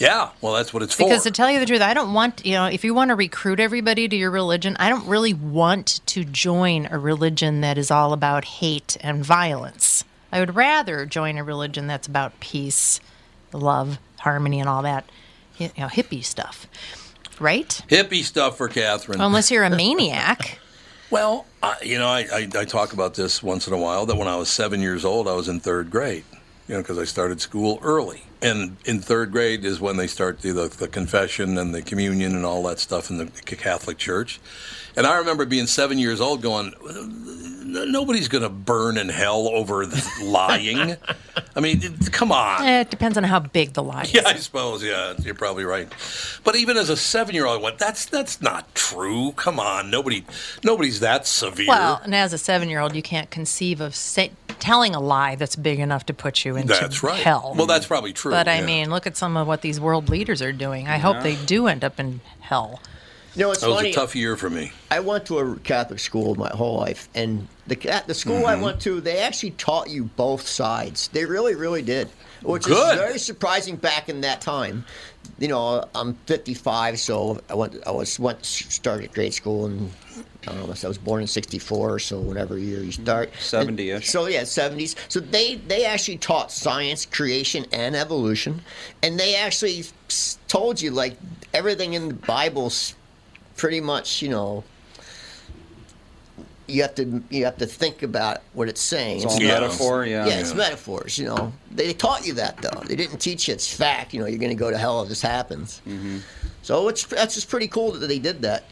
Yeah, 0.00 0.30
well, 0.40 0.54
that's 0.54 0.72
what 0.72 0.82
it's 0.82 0.94
for. 0.94 1.04
Because 1.04 1.24
to 1.24 1.30
tell 1.30 1.50
you 1.50 1.60
the 1.60 1.66
truth, 1.66 1.82
I 1.82 1.92
don't 1.92 2.14
want, 2.14 2.44
you 2.44 2.54
know, 2.54 2.64
if 2.64 2.84
you 2.84 2.94
want 2.94 3.10
to 3.10 3.14
recruit 3.14 3.60
everybody 3.60 4.08
to 4.08 4.16
your 4.16 4.30
religion, 4.30 4.74
I 4.80 4.88
don't 4.88 5.06
really 5.06 5.34
want 5.34 6.00
to 6.06 6.24
join 6.24 6.88
a 6.90 6.98
religion 6.98 7.60
that 7.60 7.76
is 7.76 7.90
all 7.90 8.14
about 8.14 8.46
hate 8.46 8.96
and 9.02 9.22
violence. 9.22 10.04
I 10.32 10.40
would 10.40 10.56
rather 10.56 11.04
join 11.04 11.36
a 11.36 11.44
religion 11.44 11.86
that's 11.86 12.06
about 12.06 12.40
peace, 12.40 12.98
love, 13.52 13.98
harmony 14.20 14.58
and 14.58 14.70
all 14.70 14.80
that, 14.82 15.04
you 15.58 15.68
know, 15.76 15.88
hippie 15.88 16.24
stuff, 16.24 16.66
right? 17.38 17.68
Hippie 17.88 18.24
stuff 18.24 18.56
for 18.56 18.68
Catherine. 18.68 19.20
Unless 19.20 19.50
you're 19.50 19.64
a 19.64 19.70
maniac. 19.76 20.58
Well, 21.10 21.44
I, 21.62 21.76
you 21.82 21.98
know, 21.98 22.08
I, 22.08 22.20
I, 22.20 22.48
I 22.60 22.64
talk 22.64 22.94
about 22.94 23.14
this 23.14 23.42
once 23.42 23.66
in 23.66 23.74
a 23.74 23.78
while 23.78 24.06
that 24.06 24.16
when 24.16 24.28
I 24.28 24.36
was 24.36 24.48
seven 24.48 24.80
years 24.80 25.04
old, 25.04 25.28
I 25.28 25.34
was 25.34 25.46
in 25.46 25.60
third 25.60 25.90
grade, 25.90 26.24
you 26.68 26.74
know, 26.74 26.80
because 26.80 26.98
I 26.98 27.04
started 27.04 27.42
school 27.42 27.78
early. 27.82 28.22
And 28.42 28.76
in 28.86 29.00
third 29.00 29.32
grade 29.32 29.64
is 29.64 29.80
when 29.80 29.96
they 29.96 30.06
start 30.06 30.40
the, 30.40 30.52
the, 30.52 30.68
the 30.68 30.88
confession 30.88 31.58
and 31.58 31.74
the 31.74 31.82
communion 31.82 32.34
and 32.34 32.44
all 32.44 32.62
that 32.64 32.78
stuff 32.78 33.10
in 33.10 33.18
the 33.18 33.26
Catholic 33.26 33.98
Church. 33.98 34.40
And 34.96 35.06
I 35.06 35.18
remember 35.18 35.44
being 35.44 35.66
seven 35.66 35.98
years 35.98 36.20
old 36.20 36.42
going, 36.42 36.72
nobody's 37.64 38.28
going 38.28 38.42
to 38.42 38.48
burn 38.48 38.98
in 38.98 39.08
hell 39.08 39.48
over 39.48 39.86
lying. 40.22 40.96
I 41.54 41.60
mean, 41.60 41.80
come 42.10 42.32
on. 42.32 42.64
Eh, 42.64 42.80
it 42.80 42.90
depends 42.90 43.16
on 43.16 43.24
how 43.24 43.40
big 43.40 43.72
the 43.74 43.82
lie 43.82 44.02
is. 44.04 44.14
Yeah, 44.14 44.22
I 44.26 44.34
suppose. 44.34 44.82
Yeah, 44.82 45.14
you're 45.20 45.34
probably 45.34 45.64
right. 45.64 45.88
But 46.44 46.56
even 46.56 46.76
as 46.76 46.90
a 46.90 46.96
seven-year-old, 46.96 47.60
I 47.60 47.62
went, 47.62 47.78
"That's 47.78 48.04
that's 48.06 48.40
not 48.40 48.74
true. 48.74 49.32
Come 49.32 49.60
on, 49.60 49.90
nobody, 49.90 50.24
nobody's 50.64 51.00
that 51.00 51.26
severe." 51.26 51.68
Well, 51.68 52.00
and 52.04 52.14
as 52.14 52.32
a 52.32 52.38
seven-year-old, 52.38 52.94
you 52.94 53.02
can't 53.02 53.30
conceive 53.30 53.80
of 53.80 53.94
telling 54.60 54.94
a 54.94 55.00
lie 55.00 55.34
that's 55.34 55.56
big 55.56 55.80
enough 55.80 56.06
to 56.06 56.14
put 56.14 56.44
you 56.44 56.56
into 56.56 56.72
that's 56.72 57.02
right. 57.02 57.20
hell. 57.20 57.54
Well, 57.56 57.66
that's 57.66 57.86
probably 57.86 58.12
true. 58.12 58.30
But 58.30 58.48
I 58.48 58.60
yeah. 58.60 58.66
mean, 58.66 58.90
look 58.90 59.06
at 59.06 59.16
some 59.16 59.36
of 59.36 59.46
what 59.46 59.62
these 59.62 59.80
world 59.80 60.08
leaders 60.08 60.42
are 60.42 60.52
doing. 60.52 60.88
I 60.88 60.98
hope 60.98 61.22
they 61.22 61.36
do 61.46 61.66
end 61.66 61.84
up 61.84 61.98
in 61.98 62.20
hell. 62.40 62.80
You 63.34 63.44
know, 63.44 63.52
it's 63.52 63.60
that 63.60 63.68
was 63.68 63.76
funny. 63.76 63.90
a 63.90 63.94
tough 63.94 64.16
year 64.16 64.36
for 64.36 64.50
me. 64.50 64.72
I 64.90 65.00
went 65.00 65.26
to 65.26 65.38
a 65.38 65.56
Catholic 65.60 66.00
school 66.00 66.34
my 66.34 66.50
whole 66.50 66.78
life, 66.78 67.08
and 67.14 67.46
the 67.68 67.76
the 68.06 68.14
school 68.14 68.46
I 68.46 68.54
mm-hmm. 68.54 68.62
went 68.62 68.80
to, 68.82 69.00
they 69.00 69.18
actually 69.18 69.52
taught 69.52 69.88
you 69.88 70.04
both 70.04 70.46
sides. 70.46 71.08
They 71.08 71.24
really, 71.24 71.54
really 71.54 71.82
did, 71.82 72.08
which 72.42 72.64
Good. 72.64 72.94
is 72.94 73.00
very 73.00 73.18
surprising 73.18 73.76
back 73.76 74.08
in 74.08 74.20
that 74.22 74.40
time. 74.40 74.84
You 75.38 75.48
know, 75.48 75.84
I'm 75.94 76.14
55, 76.26 76.98
so 76.98 77.40
I 77.48 77.54
went. 77.54 77.76
I 77.86 77.90
was 77.90 78.18
went 78.18 78.44
started 78.44 79.12
grade 79.12 79.34
school, 79.34 79.66
and 79.66 79.90
I 80.46 80.52
don't 80.52 80.66
know. 80.66 80.74
I 80.82 80.88
was 80.88 80.98
born 80.98 81.22
in 81.22 81.26
64, 81.26 81.98
so 81.98 82.20
whatever 82.20 82.58
year 82.58 82.82
you 82.82 82.92
start, 82.92 83.32
mm-hmm. 83.32 83.70
70-ish. 83.70 84.08
So 84.08 84.26
yeah, 84.26 84.42
70s. 84.42 84.96
So 85.08 85.20
they 85.20 85.56
they 85.56 85.84
actually 85.84 86.18
taught 86.18 86.50
science, 86.50 87.06
creation, 87.06 87.66
and 87.72 87.94
evolution, 87.94 88.62
and 89.02 89.18
they 89.18 89.36
actually 89.36 89.84
told 90.48 90.80
you 90.80 90.90
like 90.90 91.16
everything 91.52 91.94
in 91.94 92.08
the 92.08 92.14
Bible's 92.14 92.94
pretty 93.56 93.80
much, 93.80 94.22
you 94.22 94.28
know, 94.30 94.64
you 96.70 96.82
have 96.82 96.94
to 96.96 97.22
you 97.30 97.44
have 97.44 97.56
to 97.58 97.66
think 97.66 98.02
about 98.02 98.38
what 98.54 98.68
it's 98.68 98.80
saying. 98.80 99.22
It's 99.22 99.26
all 99.34 99.40
Yeah. 99.40 99.60
metaphor, 99.60 100.04
yeah. 100.06 100.26
yeah, 100.26 100.38
it's 100.40 100.54
metaphors. 100.54 101.18
You 101.18 101.26
know, 101.26 101.52
they 101.70 101.92
taught 101.92 102.26
you 102.26 102.34
that 102.34 102.58
though. 102.58 102.80
They 102.86 102.96
didn't 102.96 103.18
teach 103.18 103.48
you 103.48 103.54
it's 103.54 103.72
fact. 103.72 104.12
You 104.14 104.20
know, 104.20 104.26
you're 104.26 104.38
going 104.38 104.50
to 104.50 104.54
go 104.54 104.70
to 104.70 104.78
hell 104.78 105.02
if 105.02 105.08
this 105.08 105.22
happens. 105.22 105.80
Mm-hmm. 105.88 106.18
So 106.62 106.88
it's 106.88 107.04
that's 107.04 107.34
just 107.34 107.48
pretty 107.48 107.68
cool 107.68 107.92
that 107.92 108.06
they 108.06 108.18
did 108.18 108.42
that. 108.42 108.64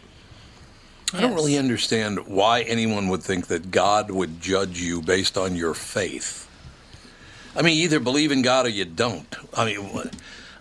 I 1.12 1.20
don't 1.22 1.30
Yes. 1.30 1.40
really 1.40 1.58
understand 1.58 2.26
why 2.26 2.62
anyone 2.62 3.08
would 3.08 3.22
think 3.22 3.46
that 3.46 3.70
God 3.70 4.10
would 4.10 4.40
judge 4.40 4.78
you 4.80 5.00
based 5.00 5.38
on 5.38 5.56
your 5.56 5.72
faith. 5.74 6.46
I 7.56 7.62
mean, 7.62 7.76
you 7.78 7.84
either 7.84 7.98
believe 7.98 8.30
in 8.30 8.42
God 8.42 8.66
or 8.66 8.68
you 8.68 8.84
don't. 8.84 9.34
I 9.54 9.64
mean, 9.64 9.92
what- 9.92 10.12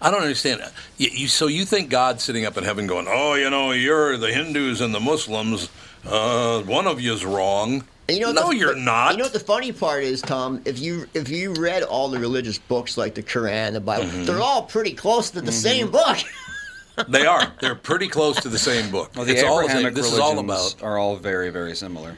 I 0.01 0.11
don't 0.11 0.21
understand. 0.21 0.61
You, 0.97 1.09
you, 1.11 1.27
so 1.27 1.47
you 1.47 1.65
think 1.65 1.89
God's 1.89 2.23
sitting 2.23 2.45
up 2.45 2.57
in 2.57 2.63
heaven 2.63 2.85
going, 2.87 3.07
"Oh, 3.09 3.33
you 3.35 3.49
know, 3.49 3.71
you're 3.71 4.17
the 4.17 4.31
Hindus 4.31 4.81
and 4.81 4.93
the 4.93 4.99
Muslims. 4.99 5.69
Uh, 6.05 6.61
one 6.63 6.87
of 6.87 7.01
you's 7.01 7.25
wrong." 7.25 7.83
You 8.09 8.21
know, 8.21 8.31
no, 8.31 8.49
the- 8.49 8.55
you're 8.57 8.75
not. 8.75 9.11
You 9.13 9.17
know 9.17 9.23
what 9.25 9.33
the 9.33 9.39
funny 9.39 9.71
part 9.73 10.03
is, 10.03 10.21
Tom? 10.21 10.61
If 10.65 10.79
you 10.79 11.07
if 11.13 11.29
you 11.29 11.53
read 11.55 11.83
all 11.83 12.09
the 12.09 12.19
religious 12.19 12.57
books 12.57 12.97
like 12.97 13.15
the 13.15 13.23
Quran, 13.23 13.73
the 13.73 13.81
Bible, 13.81 14.05
Mm-hmm. 14.05 14.25
they're 14.25 14.39
all 14.41 14.63
pretty 14.63 14.93
close 14.93 15.31
to 15.31 15.41
the 15.41 15.51
same 15.51 15.89
book. 15.91 16.17
they 17.09 17.25
are. 17.25 17.51
They're 17.59 17.75
pretty 17.75 18.07
close 18.07 18.39
to 18.41 18.49
the 18.49 18.57
same 18.59 18.91
book. 18.91 19.11
Well, 19.15 19.25
the 19.25 19.33
it's 19.33 19.43
all 19.43 19.57
the 19.59 19.63
Abrahamic. 19.65 19.93
This 19.95 20.11
is 20.13 20.19
all 20.19 20.35
religions 20.35 20.73
about. 20.75 20.87
are 20.87 20.97
all 20.97 21.15
very, 21.17 21.49
very 21.49 21.75
similar 21.75 22.15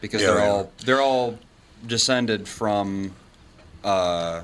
because 0.00 0.20
Yeah, 0.20 0.28
they're 0.28 0.36
they 0.36 0.46
all 0.46 0.60
are. 0.60 0.68
they're 0.84 1.00
all 1.02 1.38
descended 1.86 2.46
from 2.48 3.14
uh, 3.84 4.42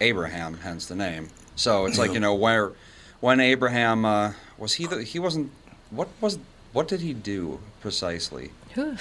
Abraham, 0.00 0.56
hence 0.58 0.86
the 0.86 0.94
name. 0.96 1.28
So 1.56 1.86
it's 1.86 1.98
like 1.98 2.12
you 2.12 2.20
know 2.20 2.34
where 2.34 2.72
when 3.20 3.40
Abraham 3.40 4.04
uh, 4.04 4.32
was 4.58 4.74
he 4.74 4.86
the, 4.86 5.02
he 5.02 5.18
wasn't 5.18 5.50
what 5.90 6.08
was 6.20 6.38
what 6.72 6.86
did 6.88 7.00
he 7.00 7.12
do 7.14 7.60
precisely? 7.80 8.52
Whew. 8.74 8.96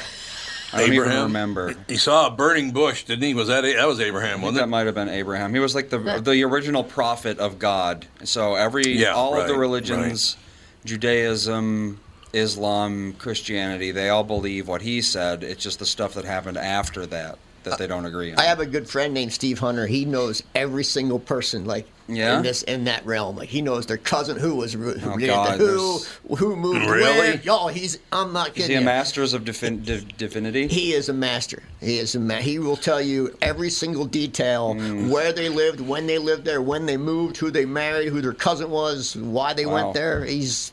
I 0.73 0.79
don't 0.79 0.87
even 0.93 0.93
Abraham? 1.03 1.23
remember. 1.25 1.75
He 1.87 1.95
saw 1.97 2.27
a 2.27 2.31
burning 2.31 2.71
bush, 2.71 3.03
didn't 3.03 3.23
he? 3.23 3.33
Was 3.33 3.47
that 3.49 3.61
that 3.61 3.87
was 3.87 3.99
Abraham, 3.99 4.41
wasn't 4.41 4.57
that 4.57 4.63
it? 4.63 4.67
might 4.67 4.85
have 4.87 4.95
been 4.95 5.09
Abraham. 5.09 5.53
He 5.53 5.59
was 5.59 5.75
like 5.75 5.89
the 5.89 5.99
That- 5.99 6.25
the 6.25 6.43
original 6.43 6.83
prophet 6.83 7.37
of 7.39 7.59
God. 7.59 8.07
So 8.23 8.55
every 8.55 8.87
Yeah, 8.97 9.13
all 9.13 9.39
of 9.39 9.47
the 9.47 9.53
right, 9.53 9.59
religions, 9.59 10.37
Judaism, 10.85 11.99
Islam, 12.33 13.13
Christianity, 13.13 13.91
they 13.91 14.09
all 14.09 14.23
believe 14.23 14.67
what 14.67 14.81
he 14.81 15.01
said. 15.01 15.43
It's 15.43 15.63
just 15.63 15.79
the 15.79 15.85
stuff 15.85 16.13
that 16.15 16.25
happened 16.25 16.57
after 16.57 17.05
that 17.07 17.37
that 17.65 17.77
they 17.77 17.87
don't 17.87 18.05
agree 18.05 18.31
on. 18.31 18.39
I 18.39 18.43
have 18.43 18.59
a 18.59 18.65
good 18.65 18.89
friend 18.89 19.13
named 19.13 19.33
Steve 19.33 19.59
Hunter. 19.59 19.85
He 19.85 20.05
knows 20.05 20.41
every 20.55 20.83
single 20.83 21.19
person, 21.19 21.65
like 21.65 21.87
Yeah? 22.07 22.37
in 22.37 22.43
this 22.43 22.63
in 22.63 22.85
that 22.85 23.05
realm. 23.05 23.35
Like 23.35 23.49
he 23.49 23.61
knows 23.61 23.85
their 23.85 23.97
cousin 23.97 24.37
who 24.37 24.55
was 24.55 24.73
who, 24.73 24.95
Oh, 25.03 25.17
did 25.17 25.27
God, 25.27 25.59
who 25.59 25.99
who 26.37 26.55
moved 26.55 26.89
Really? 26.89 27.17
where. 27.19 27.35
Yo, 27.41 27.67
he's 27.67 27.99
I'm 28.11 28.31
not 28.33 28.47
kidding. 28.55 28.61
Is 28.61 28.67
kidding. 28.67 28.69
he 28.69 28.75
a 28.77 28.79
you. 28.79 28.85
masters 28.85 29.33
of 29.33 29.43
divin- 29.43 29.83
div- 29.83 30.17
divinity? 30.17 30.67
He 30.67 30.93
is 30.93 31.09
a 31.09 31.13
master. 31.13 31.61
He 31.81 31.97
is 31.97 32.15
a 32.15 32.19
ma- 32.19 32.35
he 32.35 32.59
will 32.59 32.77
tell 32.77 33.01
you 33.01 33.35
every 33.41 33.69
single 33.69 34.05
detail 34.05 34.73
Hmm. 34.75 35.09
where 35.09 35.33
they 35.33 35.49
lived, 35.49 35.81
when 35.81 36.07
they 36.07 36.17
lived 36.17 36.45
there, 36.45 36.61
when 36.61 36.85
they 36.85 36.97
moved, 36.97 37.37
who 37.37 37.51
they 37.51 37.65
married, 37.65 38.09
who 38.09 38.21
their 38.21 38.33
cousin 38.33 38.69
was, 38.69 39.15
why 39.15 39.53
they 39.53 39.65
Wow. 39.65 39.73
went 39.85 39.93
there. 39.93 40.23
He's 40.23 40.71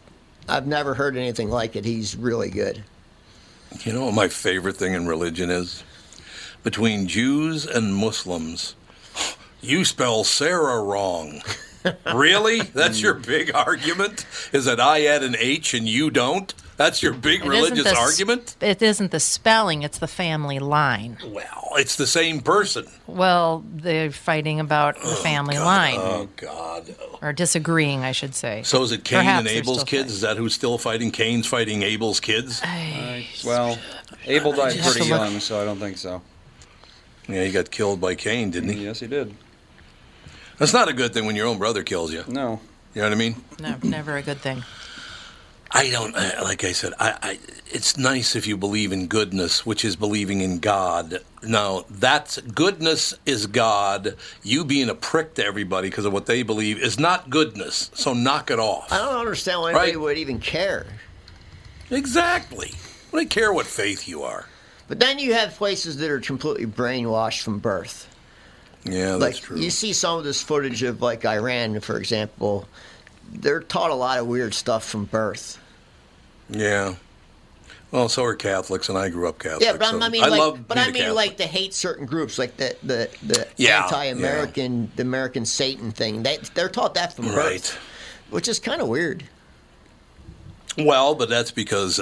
I've 0.49 0.67
never 0.67 0.95
heard 0.95 1.17
anything 1.17 1.51
like 1.51 1.77
it. 1.77 1.85
He's 1.85 2.17
really 2.17 2.51
good. 2.51 2.83
You 3.85 3.93
know 3.95 4.05
what 4.05 4.15
my 4.15 4.29
favorite 4.29 4.77
thing 4.77 4.93
in 4.93 5.07
religion 5.07 5.49
is? 5.51 5.83
Between 6.62 7.09
Jews 7.09 7.66
and 7.66 7.95
Muslims, 7.95 8.76
you 9.61 9.85
spell 9.85 10.23
Sarah 10.23 10.83
wrong. 10.83 11.42
really? 12.14 12.62
That's 12.62 13.00
your 13.00 13.14
big 13.14 13.52
argument? 13.54 14.26
Is 14.52 14.64
that 14.66 14.81
I 14.81 15.07
add 15.07 15.23
an 15.25 15.35
H 15.38 15.75
and 15.75 15.88
you 15.88 16.11
don't? 16.11 16.54
That's 16.76 17.02
your 17.02 17.12
big 17.12 17.45
It 17.45 17.52
isn't 17.52 17.75
religious 17.76 17.85
the 17.85 17.97
argument? 17.97 18.57
It 18.61 18.83
isn't 18.83 19.11
the 19.11 19.21
spelling; 19.21 19.83
it's 19.83 19.99
the 19.99 20.09
family 20.09 20.59
line. 20.59 21.19
Well, 21.26 21.73
it's 21.73 21.97
the 21.97 22.07
same 22.07 22.40
person. 22.40 22.87
Well, 23.07 23.64
they're 23.73 24.11
fighting 24.11 24.59
about 24.59 24.97
the 24.97 25.09
oh, 25.09 25.14
family 25.16 25.59
line, 25.59 25.99
Oh, 25.99 26.28
God. 26.37 26.95
or 27.21 27.33
disagreeing, 27.33 28.04
I 28.04 28.12
should 28.12 28.35
say. 28.35 28.62
So 28.64 28.83
is 28.83 28.90
it 28.90 29.04
Cain 29.04 29.19
Perhaps 29.21 29.40
and 29.40 29.49
Abel's 29.49 29.81
still 29.81 29.87
kids? 29.87 30.12
Is 30.12 30.21
that 30.23 30.37
who's 30.37 30.54
still 30.54 30.78
fighting? 30.78 31.11
Cain's 31.11 31.47
fighting 31.47 31.83
Abel's 31.83 32.21
kids? 32.21 32.62
well, 33.45 33.78
Abel 34.26 34.52
died 34.52 34.78
pretty 34.81 35.09
young, 35.09 35.40
so 35.40 35.61
I 35.61 35.64
don't 35.64 35.78
think 35.78 35.99
so. 35.99 36.23
Yeah, 37.29 37.45
he 37.45 37.52
got 37.52 37.71
killed 37.71 38.00
by 38.00 38.14
Cain, 38.14 38.50
didn't 38.50 38.71
he? 38.71 38.85
Yes, 38.85 39.00
he 39.00 39.07
did. 39.07 39.35
That's 40.59 40.73
not 40.73 40.88
a 40.88 40.93
good 40.93 41.12
thing 41.14 41.25
when 41.26 41.37
your 41.37 41.47
own 41.47 41.59
brother 41.59 41.83
kills 41.83 42.12
you. 42.12 42.25
No. 42.29 42.61
You 42.95 43.00
know 43.02 43.09
what 43.09 43.12
I 43.12 43.17
mean? 43.17 43.37
No, 43.61 43.76
never 43.83 44.17
a 44.17 44.23
good 44.23 44.38
thing. 44.38 44.62
I 45.75 45.88
don't 45.88 46.14
uh, 46.14 46.33
like 46.43 46.64
I 46.64 46.73
said. 46.73 46.93
I, 47.00 47.17
I 47.23 47.38
it's 47.69 47.97
nice 47.97 48.37
if 48.37 48.47
you 48.47 48.59
believe 48.59 48.93
in 48.93 49.07
goodness, 49.07 49.64
which 49.64 49.87
is 49.87 49.97
believing 49.97 50.43
in 50.43 50.59
God. 50.59 51.21
Now 51.43 51.87
that's 51.88 52.38
goodness 52.43 53.14
is 53.25 53.47
God. 53.47 54.17
You 54.43 54.67
being 54.67 54.91
a 54.91 54.95
prick 54.95 55.33
to 55.35 55.45
everybody 55.47 55.88
because 55.88 56.05
of 56.05 56.12
what 56.12 56.26
they 56.26 56.43
believe 56.43 56.79
is 56.79 57.00
not 57.00 57.31
goodness. 57.31 57.91
So 57.95 58.12
knock 58.12 58.50
it 58.50 58.59
off. 58.59 58.93
I 58.93 58.99
don't 58.99 59.17
understand 59.21 59.62
why 59.62 59.71
anybody 59.71 59.93
Right. 59.93 60.00
would 60.00 60.19
even 60.19 60.38
care. 60.41 60.85
Exactly. 61.91 62.73
I 63.12 63.17
don't 63.17 63.31
care 63.31 63.52
what 63.52 63.67
faith 63.67 64.07
you 64.07 64.23
are. 64.23 64.47
But 64.89 65.01
then 65.01 65.19
you 65.19 65.35
have 65.35 65.55
places 65.57 65.97
that 65.99 66.11
are 66.11 66.21
completely 66.21 66.67
brainwashed 66.67 67.43
from 67.43 67.59
birth. 67.59 68.09
Yeah, 68.85 69.12
like 69.15 69.35
that's 69.35 69.39
true. 69.39 69.59
you 69.59 69.71
see 69.71 69.93
some 69.93 70.19
of 70.19 70.25
this 70.25 70.43
footage 70.43 70.83
of 70.83 71.01
like 71.01 71.25
Iran, 71.25 71.81
for 71.81 71.97
example. 71.99 72.67
They're 73.33 73.61
taught 73.61 73.91
a 73.91 73.95
lot 73.95 74.19
of 74.19 74.27
weird 74.27 74.55
stuff 74.55 74.85
from 74.85 75.05
birth. 75.07 75.59
yeah. 76.51 76.95
Well, 77.93 78.09
so 78.09 78.25
are 78.25 78.35
Catholics, 78.35 78.89
and 78.89 78.97
I 78.97 79.11
grew 79.11 79.29
up 79.29 79.39
Catholic. 79.39 79.62
Yeah, 79.65 79.77
but 79.77 79.91
so 79.91 80.01
I 80.01 80.09
mean, 80.09 80.25
I 80.25 80.29
like, 80.29 80.41
love 80.41 80.67
but 80.67 80.79
I 80.79 80.87
mean, 80.87 80.95
Catholic. 80.95 81.15
like 81.15 81.37
to 81.37 81.45
hate 81.47 81.75
certain 81.75 82.07
groups, 82.07 82.39
like 82.39 82.57
the 82.57 82.75
the 82.83 83.11
the 83.23 83.47
Yeah, 83.59 83.83
anti-American, 83.85 84.91
the 84.97 85.03
American 85.03 85.45
Satan 85.45 85.93
thing. 85.93 86.23
They 86.23 86.39
they're 86.55 86.71
taught 86.71 86.95
that 86.95 87.12
from 87.15 87.27
Right. 87.29 87.61
birth, 87.61 87.79
which 88.31 88.49
is 88.49 88.59
kind 88.59 88.81
of 88.81 88.89
weird. 88.89 89.25
Well, 90.79 91.14
but 91.14 91.29
that's 91.29 91.50
because 91.50 92.00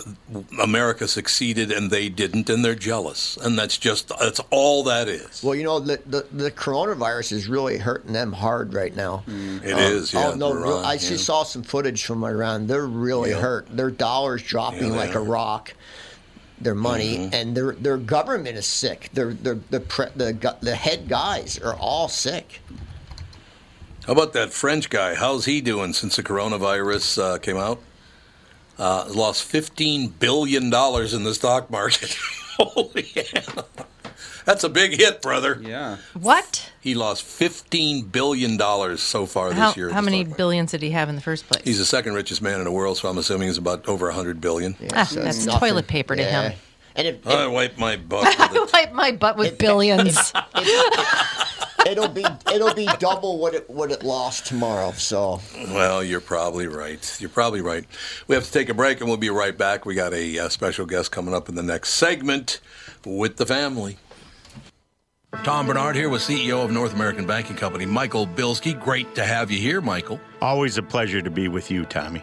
America 0.63 1.09
succeeded 1.09 1.73
and 1.73 1.91
they 1.91 2.09
didn't, 2.09 2.49
and 2.49 2.65
they're 2.65 2.75
jealous, 2.77 3.37
and 3.37 3.59
that's 3.59 3.77
just 3.77 4.09
that's 4.21 4.41
all 4.51 4.85
that 4.85 5.09
is. 5.09 5.43
Well, 5.43 5.55
you 5.57 5.65
know, 5.65 5.81
the 5.81 6.01
the, 6.07 6.27
the 6.33 6.51
coronavirus 6.51 7.33
is 7.33 7.49
really 7.49 7.79
hurting 7.79 8.13
them 8.13 8.33
hard 8.33 8.73
right 8.73 8.95
now. 8.95 9.25
It 9.27 9.73
Um, 9.73 9.79
is, 9.81 10.13
yeah. 10.15 10.29
oh 10.29 10.35
no, 10.35 10.53
real- 10.53 10.77
I 10.79 10.93
yeah. 10.95 10.99
just 11.01 11.25
saw 11.25 11.43
some 11.43 11.63
footage 11.63 12.05
from 12.05 12.23
Iran. 12.23 12.67
They're 12.69 12.87
really 12.87 13.31
Yeah. 13.31 13.41
hurt. 13.41 13.67
Their 13.77 13.91
dollar's 13.91 14.43
dropping 14.43 14.93
Yeah, 14.93 14.99
like 14.99 15.15
a 15.15 15.21
rock. 15.21 15.75
Their 16.61 16.75
money 16.75 17.17
Mm-hmm. 17.17 17.35
and 17.35 17.57
their 17.57 17.73
their 17.73 17.97
government 17.97 18.57
is 18.59 18.67
sick. 18.67 19.09
Their 19.15 19.33
their 19.33 19.59
the 19.71 19.81
pre, 19.81 20.07
the 20.15 20.57
the 20.61 20.75
head 20.77 21.09
guys 21.09 21.59
are 21.59 21.75
all 21.75 22.09
sick. 22.09 22.61
How 24.07 24.13
about 24.13 24.33
that 24.35 24.53
French 24.53 24.91
guy? 24.91 25.15
How's 25.15 25.45
he 25.47 25.61
doing 25.61 25.93
since 25.93 26.17
the 26.17 26.23
coronavirus 26.23 27.23
uh, 27.23 27.39
came 27.39 27.57
out? 27.57 27.81
Uh, 28.81 29.05
lost 29.15 29.45
fifteen 29.45 30.09
billion 30.09 30.71
dollars 30.71 31.13
in 31.13 31.23
the 31.25 31.35
stock 31.35 31.71
market. 31.71 32.17
Holy 32.59 33.03
hell! 33.03 33.69
That's 34.47 34.65
a 34.65 34.71
big 34.71 34.99
hit, 34.99 35.21
brother. 35.21 35.61
Yeah. 35.63 35.99
What? 36.15 36.73
He 36.81 36.95
lost 36.95 37.23
fifteen 37.23 38.07
billion 38.07 38.57
dollars 38.57 39.03
so 39.03 39.27
far 39.27 39.51
this 39.51 39.59
How, 39.59 39.75
year. 39.77 39.91
how 39.91 40.01
many 40.01 40.25
billions 40.25 40.71
did 40.71 40.81
he 40.81 40.91
have 40.93 41.11
in 41.11 41.15
the 41.15 41.21
first 41.21 41.47
place? 41.47 41.63
He's 41.63 41.77
the 41.79 41.85
second 41.85 42.15
richest 42.15 42.41
man 42.41 42.59
in 42.59 42.65
the 42.65 42.73
world, 42.73 42.97
so 42.97 43.09
I'm 43.11 43.19
assuming 43.19 43.49
he's 43.49 43.59
about 43.59 43.87
over 43.87 44.09
a 44.09 44.15
hundred 44.15 44.41
billion. 44.41 44.75
Ah, 44.95 45.05
So 45.05 45.21
that's 45.23 45.45
nothing. 45.45 45.61
toilet 45.61 45.87
paper 45.87 46.17
to 46.17 46.23
Yeah. 46.23 46.49
him. 46.51 46.59
And 46.97 47.07
it, 47.07 47.27
I 47.27 47.47
wipe 47.49 47.77
my 47.79 47.97
butt. 47.97 48.25
With 48.53 48.75
I 48.75 48.81
wipe 48.85 48.93
my 48.95 49.13
butt 49.13 49.37
with 49.37 49.59
billions. 49.59 50.33
It'll 51.87 52.09
be 52.09 52.25
it'll 52.53 52.75
be 52.75 52.87
double 52.99 53.39
what 53.39 53.55
it 53.55 53.69
what 53.69 53.91
it 53.91 54.03
lost 54.03 54.47
tomorrow. 54.47 54.93
So 54.93 55.41
Well, 55.69 56.05
you're 56.05 56.21
probably 56.21 56.67
right. 56.67 57.17
You're 57.21 57.31
probably 57.31 57.61
right. 57.63 57.85
We 58.29 58.35
have 58.35 58.45
to 58.45 58.53
take 58.53 58.69
a 58.69 58.75
break, 58.75 59.01
and 59.01 59.09
we'll 59.09 59.19
be 59.19 59.31
right 59.31 59.57
back. 59.57 59.87
We 59.87 59.95
got 59.95 60.13
a 60.13 60.39
uh, 60.39 60.49
special 60.49 60.87
guest 60.87 61.11
coming 61.11 61.35
up 61.35 61.49
in 61.49 61.55
the 61.55 61.63
next 61.63 61.95
segment 61.95 62.61
with 63.05 63.37
the 63.37 63.47
family. 63.47 63.99
Tom 65.45 65.67
Barnard 65.67 65.97
here 65.97 66.09
with 66.09 66.23
CEO 66.23 66.65
of 66.65 66.71
North 66.71 66.93
American 66.93 67.27
Banking 67.27 67.57
Company, 67.57 67.87
Michael 67.87 68.27
Bilski. 68.27 68.79
Great 68.79 69.15
to 69.15 69.25
have 69.25 69.51
you 69.51 69.59
here, 69.59 69.81
Michael. 69.81 70.21
Always 70.43 70.77
a 70.77 70.83
pleasure 70.83 71.23
to 71.23 71.31
be 71.31 71.49
with 71.49 71.71
you, 71.71 71.85
Tommy. 71.85 72.23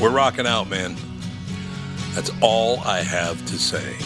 We're 0.00 0.10
rocking 0.10 0.46
out, 0.46 0.68
man. 0.68 0.94
That's 2.12 2.30
all 2.40 2.80
I 2.80 2.98
have 3.02 3.44
to 3.46 3.58
say. 3.58 3.96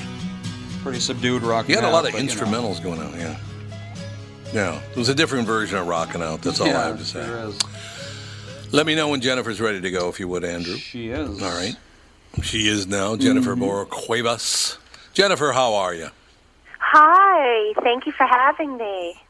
Pretty 0.82 1.00
subdued 1.00 1.42
rock. 1.42 1.68
You 1.68 1.74
had 1.74 1.84
a 1.84 1.90
lot 1.90 2.06
of 2.06 2.12
but, 2.12 2.20
you 2.22 2.26
know. 2.28 2.32
instrumentals 2.32 2.82
going 2.82 3.00
on, 3.00 3.12
yeah. 3.18 3.36
Yeah, 4.52 4.80
it 4.90 4.96
was 4.96 5.08
a 5.08 5.14
different 5.14 5.46
version 5.46 5.78
of 5.78 5.86
rocking 5.86 6.22
out. 6.22 6.42
That's 6.42 6.60
all 6.60 6.66
yeah, 6.68 6.80
I 6.80 6.86
have 6.88 6.98
to 6.98 7.04
say. 7.04 7.24
Sure. 7.24 7.52
Let 8.72 8.86
me 8.86 8.94
know 8.94 9.08
when 9.08 9.20
Jennifer's 9.20 9.60
ready 9.60 9.80
to 9.80 9.90
go, 9.90 10.08
if 10.08 10.18
you 10.20 10.28
would, 10.28 10.44
Andrew. 10.44 10.76
She 10.76 11.08
is. 11.10 11.42
All 11.42 11.50
right. 11.50 11.74
She 12.42 12.68
is 12.68 12.86
now 12.86 13.16
Jennifer 13.16 13.54
Mm-hmm. 13.56 13.90
Cuevas. 13.90 14.78
Jennifer, 15.12 15.52
how 15.52 15.74
are 15.74 15.92
you? 15.94 16.08
Hi, 16.78 17.72
thank 17.82 18.06
you 18.06 18.12
for 18.12 18.26
having 18.26 18.76
me. 18.76 19.20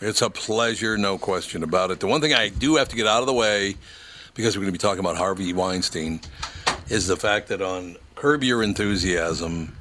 It's 0.00 0.20
a 0.22 0.28
pleasure, 0.30 0.98
no 0.98 1.16
question 1.18 1.62
about 1.62 1.90
it. 1.90 2.00
The 2.00 2.06
one 2.06 2.20
thing 2.20 2.34
I 2.34 2.48
do 2.50 2.76
have 2.76 2.88
to 2.90 2.96
get 2.96 3.06
out 3.06 3.20
of 3.20 3.26
the 3.26 3.32
way, 3.32 3.76
because 4.34 4.56
we're 4.56 4.62
going 4.62 4.72
to 4.72 4.78
be 4.78 4.82
talking 4.82 5.00
about 5.00 5.16
Harvey 5.16 5.52
Weinstein, 5.52 6.20
is 6.88 7.06
the 7.06 7.16
fact 7.16 7.48
that 7.48 7.62
on 7.62 7.96
Curb 8.14 8.44
Your 8.44 8.62
Enthusiasm, 8.62 9.74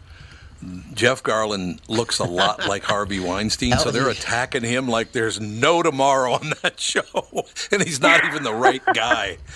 Jeff 0.94 1.22
Garlin 1.22 1.80
looks 1.90 2.20
a 2.20 2.24
lot 2.24 2.66
like 2.68 2.84
Harvey 2.84 3.20
Weinstein, 3.20 3.78
so 3.78 3.92
they're 3.92 4.10
attacking 4.10 4.64
him 4.64 4.88
like 4.88 5.12
there's 5.12 5.40
no 5.42 5.84
tomorrow 5.84 6.34
on 6.34 6.54
that 6.64 6.80
show, 6.80 7.04
and 7.72 7.84
he's 7.84 8.02
not 8.02 8.24
even 8.26 8.44
the 8.44 8.54
right 8.54 8.82
guy. 8.94 9.38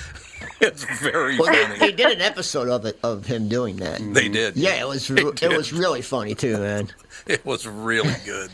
It's 0.62 0.84
very 1.00 1.38
well, 1.38 1.52
they, 1.52 1.80
they 1.80 1.91
did 1.93 2.12
an 2.12 2.22
episode 2.22 2.67
of 2.67 2.86
it 2.86 3.00
of 3.02 3.26
him 3.26 3.48
doing 3.48 3.78
that. 3.78 4.02
They 4.13 4.28
did. 4.28 4.58
Yeah, 4.58 4.82
it 4.82 4.88
was 4.88 5.10
re- 5.10 5.32
it 5.41 5.56
was 5.56 5.72
really 5.72 6.02
funny 6.02 6.36
too, 6.36 6.58
man. 6.58 6.89
It 7.28 7.45
was 7.45 7.65
really 7.65 8.15
good. 8.26 8.50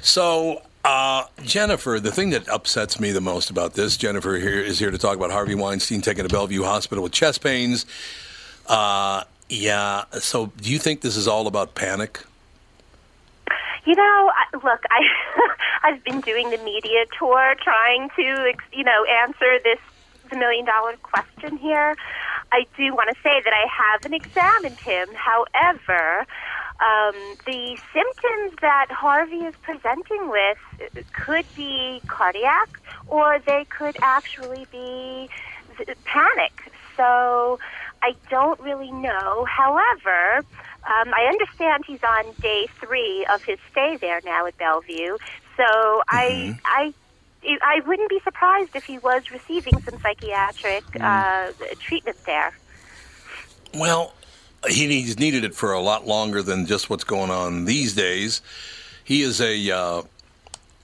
So, 0.00 0.62
uh, 0.86 1.24
Jennifer, 1.42 1.98
the 2.00 2.12
thing 2.12 2.30
that 2.30 2.48
upsets 2.48 3.00
me 3.00 3.10
the 3.10 3.20
most 3.20 3.50
about 3.50 3.74
this, 3.74 3.96
Jennifer 3.96 4.36
here 4.36 4.60
is 4.60 4.78
here 4.78 4.90
to 4.90 4.98
talk 4.98 5.16
about 5.16 5.30
Harvey 5.32 5.54
Weinstein 5.54 6.00
taken 6.00 6.26
to 6.26 6.32
Bellevue 6.32 6.62
Hospital 6.62 7.02
with 7.02 7.12
chest 7.12 7.42
pains. 7.42 7.86
Uh, 8.66 9.24
yeah. 9.48 10.04
So, 10.12 10.52
do 10.60 10.70
you 10.70 10.78
think 10.78 11.00
this 11.00 11.16
is 11.16 11.26
all 11.26 11.46
about 11.46 11.74
panic? 11.74 12.20
You 13.84 13.94
know, 13.94 14.32
look, 14.54 14.82
I 14.90 15.00
I've 15.82 16.04
been 16.04 16.20
doing 16.20 16.50
the 16.50 16.58
media 16.58 17.04
tour 17.18 17.54
trying 17.62 18.08
to, 18.16 18.52
you 18.72 18.84
know, 18.84 19.04
answer 19.24 19.58
this 19.64 19.78
million 20.36 20.64
dollar 20.64 20.96
question 21.02 21.56
here. 21.58 21.96
I 22.52 22.66
do 22.76 22.94
want 22.94 23.10
to 23.10 23.16
say 23.22 23.40
that 23.44 23.52
I 23.52 23.66
haven't 23.68 24.14
examined 24.14 24.78
him. 24.78 25.08
However, 25.14 26.26
um, 26.80 27.14
the 27.46 27.78
symptoms 27.92 28.58
that 28.60 28.86
Harvey 28.90 29.44
is 29.44 29.54
presenting 29.62 30.30
with 30.30 30.58
could 31.12 31.46
be 31.54 32.02
cardiac, 32.06 32.80
or 33.08 33.38
they 33.38 33.64
could 33.70 33.96
actually 34.02 34.66
be 34.70 35.28
panic. 36.04 36.72
So 36.96 37.58
I 38.02 38.14
don't 38.30 38.60
really 38.60 38.92
know. 38.92 39.44
However, 39.44 40.38
um, 40.38 41.12
I 41.14 41.28
understand 41.28 41.84
he's 41.86 42.02
on 42.02 42.34
day 42.42 42.68
three 42.80 43.26
of 43.32 43.42
his 43.42 43.58
stay 43.70 43.96
there 44.00 44.20
now 44.24 44.46
at 44.46 44.56
Bellevue. 44.58 45.16
So 45.56 45.64
I, 46.08 46.54
I, 46.64 46.94
I 47.42 47.80
wouldn't 47.86 48.10
be 48.10 48.20
surprised 48.22 48.70
if 48.74 48.84
he 48.84 48.98
was 48.98 49.22
receiving 49.30 49.80
some 49.82 49.98
psychiatric 50.00 50.84
uh, 51.00 51.52
treatment 51.80 52.18
there. 52.26 52.52
Well, 53.74 54.12
he's 54.68 55.18
needed 55.18 55.44
it 55.44 55.54
for 55.54 55.72
a 55.72 55.80
lot 55.80 56.06
longer 56.06 56.42
than 56.42 56.66
just 56.66 56.90
what's 56.90 57.04
going 57.04 57.30
on 57.30 57.64
these 57.64 57.94
days. 57.94 58.42
He 59.04 59.22
is 59.22 59.40
a 59.40 59.70
uh, 59.70 60.02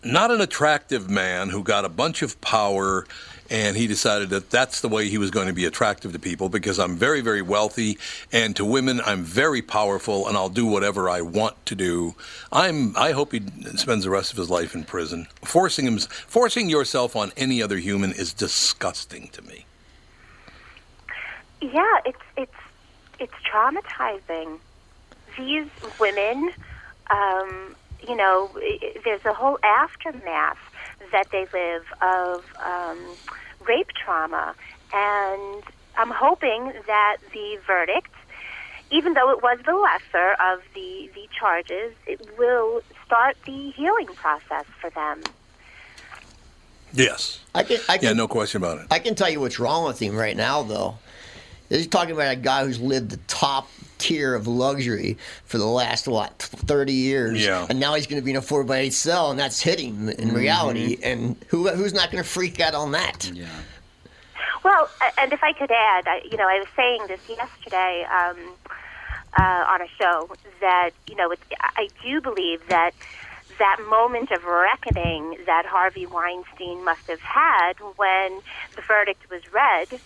not 0.05 0.31
an 0.31 0.41
attractive 0.41 1.09
man 1.11 1.49
who 1.49 1.63
got 1.63 1.85
a 1.85 1.89
bunch 1.89 2.23
of 2.23 2.41
power, 2.41 3.07
and 3.51 3.77
he 3.77 3.87
decided 3.87 4.31
that 4.31 4.51
that's 4.51 4.81
the 4.81 4.89
way 4.89 5.09
he 5.09 5.19
was 5.19 5.31
going 5.31 5.47
to 5.47 5.53
be 5.53 5.65
attractive 5.65 6.13
to 6.13 6.19
people 6.19 6.49
because 6.49 6.79
I'm 6.79 6.97
very, 6.97 7.21
very 7.21 7.43
wealthy, 7.43 7.99
and 8.33 8.55
to 8.57 8.65
women 8.65 9.01
I'm 9.05 9.23
very 9.23 9.63
powerful, 9.63 10.27
and 10.29 10.37
I'll 10.37 10.49
do 10.49 10.67
whatever 10.67 11.09
I 11.09 11.21
want 11.21 11.65
to 11.67 11.75
do. 11.75 12.15
I'm. 12.51 12.97
I 12.97 13.13
hope 13.13 13.33
he 13.33 13.43
spends 13.77 14.05
the 14.05 14.11
rest 14.11 14.33
of 14.33 14.39
his 14.39 14.51
life 14.51 14.75
in 14.75 14.85
prison. 14.85 15.27
Forcing 15.43 15.87
him, 15.87 15.99
forcing 15.99 16.69
yourself 16.69 17.15
on 17.17 17.33
any 17.37 17.63
other 17.63 17.77
human 17.77 18.13
is 18.13 18.33
disgusting 18.33 19.29
to 19.29 19.43
me. 19.43 19.67
Yeah, 21.61 22.01
it's 22.05 22.19
it's 22.37 22.53
it's 23.19 23.33
traumatizing. 23.53 24.59
These 25.37 25.69
women, 25.99 26.53
um, 27.11 27.77
you 28.07 28.17
know, 28.17 28.51
i- 28.57 28.79
i- 28.83 29.01
there's 29.05 29.25
a 29.25 29.33
whole 29.33 29.59
aftermath 29.63 30.59
that 31.13 31.31
they 31.31 31.47
live 31.53 31.85
of 32.03 32.45
um, 32.65 32.99
rape 33.67 33.91
trauma, 33.93 34.55
and 34.93 35.63
I'm 35.97 36.11
hoping 36.11 36.73
that 36.87 37.17
the 37.33 37.59
verdict, 37.67 38.13
even 38.91 39.15
though 39.15 39.31
it 39.31 39.43
was 39.43 39.59
the 39.65 39.75
lesser 39.75 40.33
of 40.41 40.61
the 40.75 41.11
the 41.15 41.29
charges, 41.39 41.95
it 42.07 42.21
will 42.39 42.83
start 43.05 43.37
the 43.47 43.71
healing 43.73 44.09
process 44.15 44.65
for 44.81 44.91
them. 44.91 45.23
Yes. 46.95 47.41
I 47.55 47.63
can, 47.63 47.81
I 47.89 47.97
can, 47.97 48.09
Yeah, 48.09 48.13
no 48.13 48.29
question 48.29 48.63
about 48.63 48.79
it. 48.79 48.87
I 48.91 48.99
can 48.99 49.15
tell 49.15 49.31
you 49.31 49.41
what's 49.41 49.59
wrong 49.59 49.87
with 49.87 49.99
him 49.99 50.15
right 50.17 50.37
now, 50.37 50.63
though. 50.63 50.99
He's 51.77 51.87
talking 51.87 52.13
about 52.15 52.33
a 52.33 52.37
guy 52.37 52.65
who's 52.65 52.81
lived 52.81 53.11
the 53.11 53.17
top 53.29 53.69
tier 53.99 54.35
of 54.35 54.47
luxury 54.47 55.17
for 55.45 55.59
the 55.59 55.67
last 55.67 56.09
what 56.09 56.39
thirty 56.43 56.93
years, 56.93 57.45
Yeah. 57.45 57.67
and 57.69 57.79
now 57.81 57.95
he's 57.95 58.07
going 58.07 58.21
to 58.21 58.25
be 58.25 58.33
in 58.33 58.37
a 58.37 58.43
four 58.43 58.65
by 58.65 58.79
eight 58.79 58.93
cell, 58.93 59.31
and 59.31 59.39
that's 59.39 59.61
hitting 59.61 60.09
in 60.09 60.33
reality. 60.35 60.99
And 61.03 61.37
who 61.49 61.69
who's 61.69 61.95
not 61.95 62.11
going 62.11 62.23
to 62.23 62.29
freak 62.29 62.61
out 62.61 62.75
on 62.75 62.93
that? 62.93 63.31
Yeah. 63.33 63.47
Well, 64.65 64.89
and 65.19 65.33
if 65.33 65.43
I 65.43 65.53
could 65.53 65.71
add, 65.73 66.07
I, 66.07 66.21
you 66.31 66.37
know, 66.37 66.49
I 66.49 66.59
was 66.59 66.69
saying 66.77 67.07
this 67.09 67.21
yesterday 67.29 68.05
um, 68.05 68.37
uh, 69.39 69.65
on 69.69 69.81
a 69.83 69.89
show 69.99 70.31
that 70.61 70.91
you 71.09 71.17
know, 71.17 71.31
it's, 71.31 71.43
I 71.61 71.89
do 72.03 72.21
believe 72.21 72.67
that 72.69 72.93
that 73.59 73.77
moment 73.89 74.31
of 74.31 74.45
reckoning 74.45 75.37
that 75.47 75.67
Harvey 75.67 76.07
Weinstein 76.07 76.85
must 76.85 77.07
have 77.09 77.21
had 77.21 77.75
when 77.97 78.41
the 78.77 78.83
verdict 78.83 79.31
was 79.31 79.43
read 79.53 80.01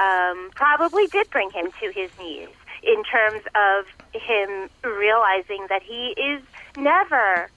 um, 0.00 0.50
probably 0.54 1.06
did 1.12 1.28
bring 1.30 1.50
him 1.52 1.70
to 1.80 1.92
his 1.92 2.10
knees 2.18 2.56
in 2.82 3.04
terms 3.04 3.44
of 3.52 3.84
him 4.16 4.70
realizing 4.82 5.66
that 5.68 5.82
he 5.84 6.16
is 6.16 6.42
never 6.74 7.50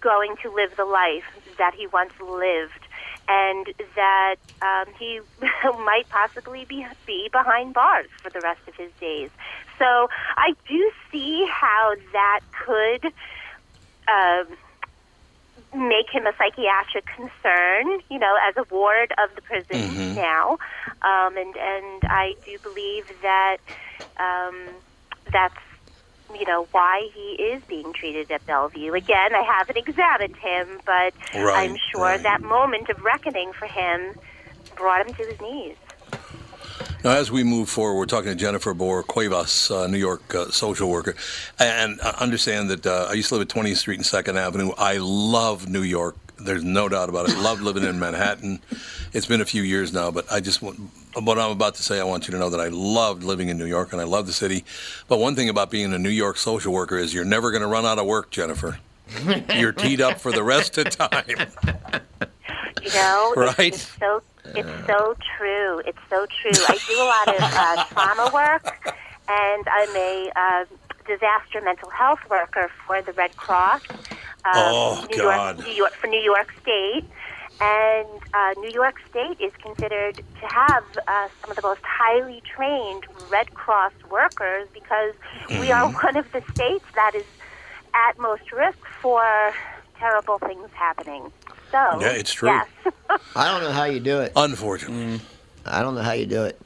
going 0.00 0.36
to 0.42 0.52
live 0.52 0.70
the 0.76 0.84
life 0.84 1.24
that 1.58 1.72
he 1.76 1.86
once 1.86 2.12
lived, 2.20 2.84
and 3.26 3.66
that 3.96 4.36
um, 4.62 4.92
he 4.98 5.20
might 5.64 6.04
possibly 6.10 6.66
be, 6.68 6.84
be 7.06 7.28
behind 7.32 7.74
bars 7.74 8.08
for 8.22 8.30
the 8.30 8.40
rest 8.40 8.60
of 8.68 8.74
his 8.76 8.90
days. 9.00 9.30
So 9.78 10.08
I 10.36 10.52
do 10.68 10.90
see 11.10 11.46
how 11.48 11.94
that 12.12 12.40
could 12.66 13.12
um, 14.06 14.56
make 15.74 16.10
him 16.12 16.26
a 16.26 16.32
psychiatric 16.36 17.06
concern, 17.14 18.00
you 18.10 18.18
know, 18.18 18.34
as 18.46 18.54
a 18.56 18.64
ward 18.70 19.12
of 19.22 19.34
the 19.36 19.42
prison 19.42 20.14
now, 20.14 20.58
um, 21.02 21.36
and 21.36 21.54
and 21.56 22.02
I 22.08 22.34
do 22.44 22.58
believe 22.62 23.04
that 23.22 23.58
um, 24.18 24.80
that's 25.32 25.54
you 26.34 26.46
know 26.46 26.66
why 26.72 27.08
he 27.14 27.42
is 27.42 27.62
being 27.68 27.92
treated 27.94 28.30
at 28.30 28.44
Bellevue. 28.46 28.94
Again, 28.94 29.34
I 29.34 29.42
haven't 29.46 29.78
examined 29.78 30.36
him, 30.42 30.80
but 30.86 31.14
Right, 31.34 31.70
I'm 31.70 31.76
sure 31.90 32.18
right. 32.18 32.22
that 32.22 32.42
moment 32.42 32.88
of 32.90 32.96
reckoning 33.04 33.52
for 33.58 33.66
him 33.66 34.14
brought 34.76 35.06
him 35.06 35.14
to 35.14 35.22
his 35.26 35.38
knees. 35.40 35.76
Now, 37.02 37.12
as 37.12 37.30
we 37.30 37.44
move 37.44 37.70
forward, 37.70 37.96
we're 37.98 38.04
talking 38.06 38.30
to 38.30 38.34
Jennifer 38.36 38.74
Bohr 38.74 39.06
Cuevas, 39.06 39.70
uh, 39.70 39.86
New 39.86 39.96
York 39.98 40.34
uh, 40.34 40.50
social 40.50 40.90
worker. 40.90 41.14
And 41.58 41.98
uh, 42.00 42.12
understand 42.18 42.68
that 42.70 42.86
uh, 42.86 43.06
I 43.08 43.14
used 43.14 43.30
to 43.30 43.36
live 43.36 43.42
at 43.42 43.48
20th 43.48 43.76
Street 43.76 43.96
and 43.96 44.04
2nd 44.04 44.36
Avenue. 44.36 44.72
I 44.76 44.98
love 44.98 45.66
New 45.68 45.80
York. 45.82 46.16
There's 46.38 46.62
no 46.62 46.90
doubt 46.90 47.08
about 47.08 47.28
it. 47.30 47.36
I 47.36 47.40
love 47.40 47.62
living 47.62 47.84
in 47.84 47.98
Manhattan. 47.98 48.60
It's 49.14 49.24
been 49.26 49.40
a 49.40 49.46
few 49.46 49.62
years 49.62 49.94
now, 49.94 50.10
but 50.10 50.30
I 50.30 50.40
just 50.40 50.60
want, 50.60 50.78
what 51.14 51.38
I'm 51.38 51.50
about 51.50 51.74
to 51.76 51.82
say, 51.82 51.98
I 52.00 52.04
want 52.04 52.28
you 52.28 52.32
to 52.32 52.38
know 52.38 52.50
that 52.50 52.60
I 52.60 52.68
loved 52.68 53.24
living 53.24 53.48
in 53.48 53.56
New 53.58 53.66
York 53.66 53.92
and 53.92 54.00
I 54.00 54.04
love 54.04 54.26
the 54.26 54.32
city. 54.34 54.64
But 55.08 55.20
one 55.20 55.34
thing 55.34 55.48
about 55.48 55.70
being 55.70 55.92
a 55.94 55.98
New 55.98 56.10
York 56.10 56.36
social 56.36 56.72
worker 56.72 56.98
is 56.98 57.14
you're 57.14 57.24
never 57.24 57.50
going 57.50 57.62
to 57.62 57.66
run 57.68 57.86
out 57.86 57.98
of 57.98 58.04
work, 58.06 58.30
Jennifer. 58.30 58.78
You're 59.54 59.72
teed 59.72 60.00
up 60.02 60.20
for 60.20 60.32
the 60.32 60.42
rest 60.42 60.76
of 60.76 60.90
time. 60.90 61.24
You 62.82 62.88
know, 62.94 63.32
it's- 63.36 63.58
Right. 63.58 63.74
It's, 63.74 63.98
so 63.98 64.22
it's 64.54 64.70
so 64.86 65.14
true. 65.36 65.80
It's 65.86 65.98
so 66.08 66.26
true. 66.42 66.64
I 66.66 66.78
do 66.86 67.00
a 67.00 67.04
lot 67.04 67.28
of 67.28 67.44
uh, 67.56 67.76
trauma 67.92 68.28
work, 68.32 68.62
and 69.28 69.64
I'm 69.68 69.94
a 69.96 70.30
uh, 70.36 70.64
disaster 71.06 71.60
mental 71.62 71.90
health 71.90 72.20
worker 72.30 72.70
for 72.86 73.02
the 73.02 73.12
Red 73.12 73.36
Cross. 73.36 73.82
Um, 74.44 74.76
Oh, 74.76 75.06
New 75.08 75.16
God. 75.16 75.56
York, 75.56 75.66
New 75.66 75.72
York 75.74 75.92
for 76.00 76.06
New 76.06 76.20
York 76.22 76.48
State, 76.62 77.04
and 77.60 78.08
uh, 78.32 78.54
New 78.60 78.70
York 78.70 78.96
State 79.10 79.36
is 79.38 79.52
considered 79.62 80.16
to 80.40 80.46
have 80.46 80.84
uh, 81.06 81.28
some 81.40 81.50
of 81.50 81.56
the 81.56 81.62
most 81.62 81.82
highly 81.84 82.42
trained 82.56 83.04
Red 83.30 83.52
Cross 83.54 83.92
workers 84.10 84.68
because 84.72 85.14
we 85.58 85.70
are 85.70 85.88
Mm-hmm. 85.88 86.06
one 86.06 86.16
of 86.16 86.24
the 86.32 86.42
states 86.54 86.86
that 86.94 87.12
is 87.14 87.26
at 87.94 88.18
most 88.18 88.50
risk 88.52 88.78
for 89.02 89.52
terrible 89.98 90.38
things 90.38 90.68
happening. 90.72 91.30
So, 91.70 92.00
Yeah, 92.00 92.12
it's 92.12 92.32
true. 92.32 92.48
Yes. 92.48 92.68
I 93.36 93.50
don't 93.50 93.62
know 93.62 93.72
how 93.72 93.84
you 93.84 94.00
do 94.00 94.20
it. 94.20 94.32
Unfortunately. 94.36 95.18
Mm. 95.18 95.20
I 95.66 95.82
don't 95.82 95.94
know 95.94 96.02
how 96.02 96.12
you 96.12 96.26
do 96.26 96.44
it. 96.44 96.60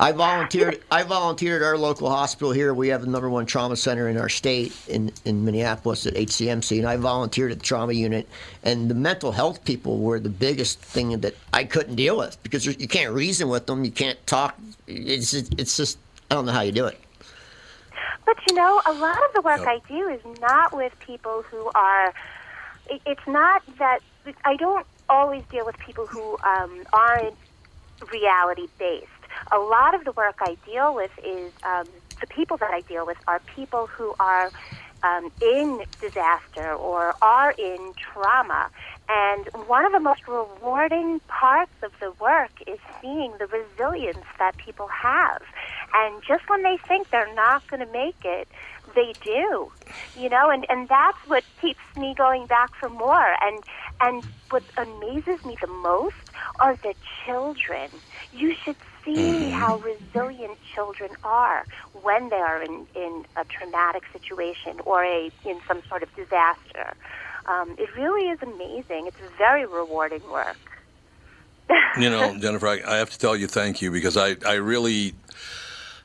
I 0.00 0.12
volunteered. 0.12 0.82
I 0.90 1.02
volunteered 1.02 1.62
at 1.62 1.66
our 1.66 1.76
local 1.76 2.08
hospital 2.08 2.50
here. 2.50 2.72
We 2.72 2.88
have 2.88 3.02
the 3.02 3.06
number 3.06 3.28
one 3.28 3.44
trauma 3.44 3.76
center 3.76 4.08
in 4.08 4.16
our 4.16 4.28
state 4.28 4.74
in, 4.88 5.12
in 5.24 5.44
Minneapolis 5.44 6.06
at 6.06 6.14
HCMC, 6.14 6.78
and 6.78 6.88
I 6.88 6.96
volunteered 6.96 7.52
at 7.52 7.58
the 7.58 7.64
trauma 7.64 7.92
unit. 7.92 8.26
And 8.62 8.90
the 8.90 8.94
mental 8.94 9.32
health 9.32 9.64
people 9.64 9.98
were 9.98 10.18
the 10.18 10.30
biggest 10.30 10.80
thing 10.80 11.20
that 11.20 11.36
I 11.52 11.64
couldn't 11.64 11.96
deal 11.96 12.16
with 12.16 12.42
because 12.42 12.64
you 12.66 12.88
can't 12.88 13.12
reason 13.12 13.48
with 13.48 13.66
them. 13.66 13.84
You 13.84 13.90
can't 13.90 14.24
talk. 14.26 14.58
It's 14.86 15.34
it's 15.34 15.76
just 15.76 15.98
I 16.30 16.34
don't 16.34 16.46
know 16.46 16.52
how 16.52 16.62
you 16.62 16.72
do 16.72 16.86
it. 16.86 16.98
But 18.24 18.36
you 18.48 18.54
know, 18.54 18.80
a 18.86 18.92
lot 18.94 19.18
of 19.18 19.34
the 19.34 19.42
work 19.42 19.58
Yep. 19.60 19.68
I 19.68 19.80
do 19.88 20.08
is 20.08 20.20
not 20.40 20.74
with 20.74 20.98
people 21.00 21.42
who 21.42 21.70
are. 21.74 22.14
It, 22.92 23.02
it's 23.06 23.26
not 23.26 23.62
that 23.78 24.00
I 24.44 24.56
don't 24.56 24.86
always 25.08 25.44
deal 25.50 25.64
with 25.64 25.76
people 25.84 26.06
who 26.06 26.38
um, 26.46 26.84
aren't 26.92 27.38
reality 28.12 28.68
based. 28.78 29.06
A 29.52 29.58
lot 29.58 29.94
of 29.94 30.04
the 30.04 30.12
work 30.12 30.36
I 30.40 30.56
deal 30.66 30.94
with 30.94 31.12
is 31.18 31.52
um, 31.64 31.86
the 32.20 32.26
people 32.26 32.56
that 32.58 32.70
I 32.72 32.82
deal 32.88 33.06
with 33.06 33.18
are 33.28 33.40
people 33.54 33.88
who 33.96 34.14
are 34.20 34.50
um, 35.02 35.30
in 35.40 35.80
disaster 36.00 36.74
or 36.74 37.14
are 37.22 37.52
in 37.58 37.92
trauma. 37.98 38.70
And 39.08 39.46
one 39.66 39.84
of 39.84 39.92
the 39.92 40.00
most 40.00 40.22
rewarding 40.28 41.20
parts 41.28 41.72
of 41.82 41.92
the 42.00 42.12
work 42.20 42.52
is 42.66 42.78
seeing 43.00 43.34
the 43.38 43.46
resilience 43.46 44.26
that 44.38 44.52
people 44.64 44.88
have. 44.90 45.42
And 45.94 46.22
just 46.26 46.44
when 46.48 46.62
they 46.62 46.78
think 46.88 47.08
they're 47.10 47.34
not 47.34 47.66
going 47.68 47.84
to 47.84 47.92
make 47.92 48.22
it, 48.24 48.48
they 48.94 49.12
do. 49.22 49.70
You 50.18 50.28
know, 50.28 50.50
and, 50.50 50.66
and 50.68 50.88
that's 50.88 51.18
what 51.26 51.44
keeps 51.60 51.80
me 51.96 52.14
going 52.16 52.46
back 52.46 52.74
for 52.74 52.88
more. 52.88 53.36
And 53.40 53.62
and 54.00 54.24
what 54.50 54.62
amazes 54.76 55.44
me 55.44 55.56
the 55.60 55.66
most 55.66 56.16
are 56.60 56.76
the 56.76 56.94
children. 57.24 57.90
You 58.32 58.54
should 58.54 58.76
see 59.04 59.50
how 59.50 59.78
resilient 59.78 60.58
children 60.74 61.10
are 61.24 61.64
when 62.02 62.28
they 62.28 62.36
are 62.36 62.62
in, 62.62 62.86
in 62.94 63.24
a 63.36 63.44
traumatic 63.44 64.02
situation 64.12 64.80
or 64.84 65.04
a 65.04 65.30
in 65.44 65.60
some 65.66 65.82
sort 65.88 66.02
of 66.02 66.14
disaster. 66.16 66.94
Um, 67.46 67.74
it 67.78 67.94
really 67.96 68.28
is 68.28 68.40
amazing. 68.42 69.06
It's 69.06 69.16
very 69.36 69.66
rewarding 69.66 70.22
work. 70.30 70.56
You 71.98 72.08
know, 72.10 72.36
Jennifer, 72.38 72.68
I, 72.68 72.80
I 72.86 72.96
have 72.96 73.10
to 73.10 73.18
tell 73.18 73.36
you 73.36 73.46
thank 73.46 73.82
you 73.82 73.90
because 73.90 74.16
I, 74.16 74.36
I 74.46 74.54
really 74.54 75.14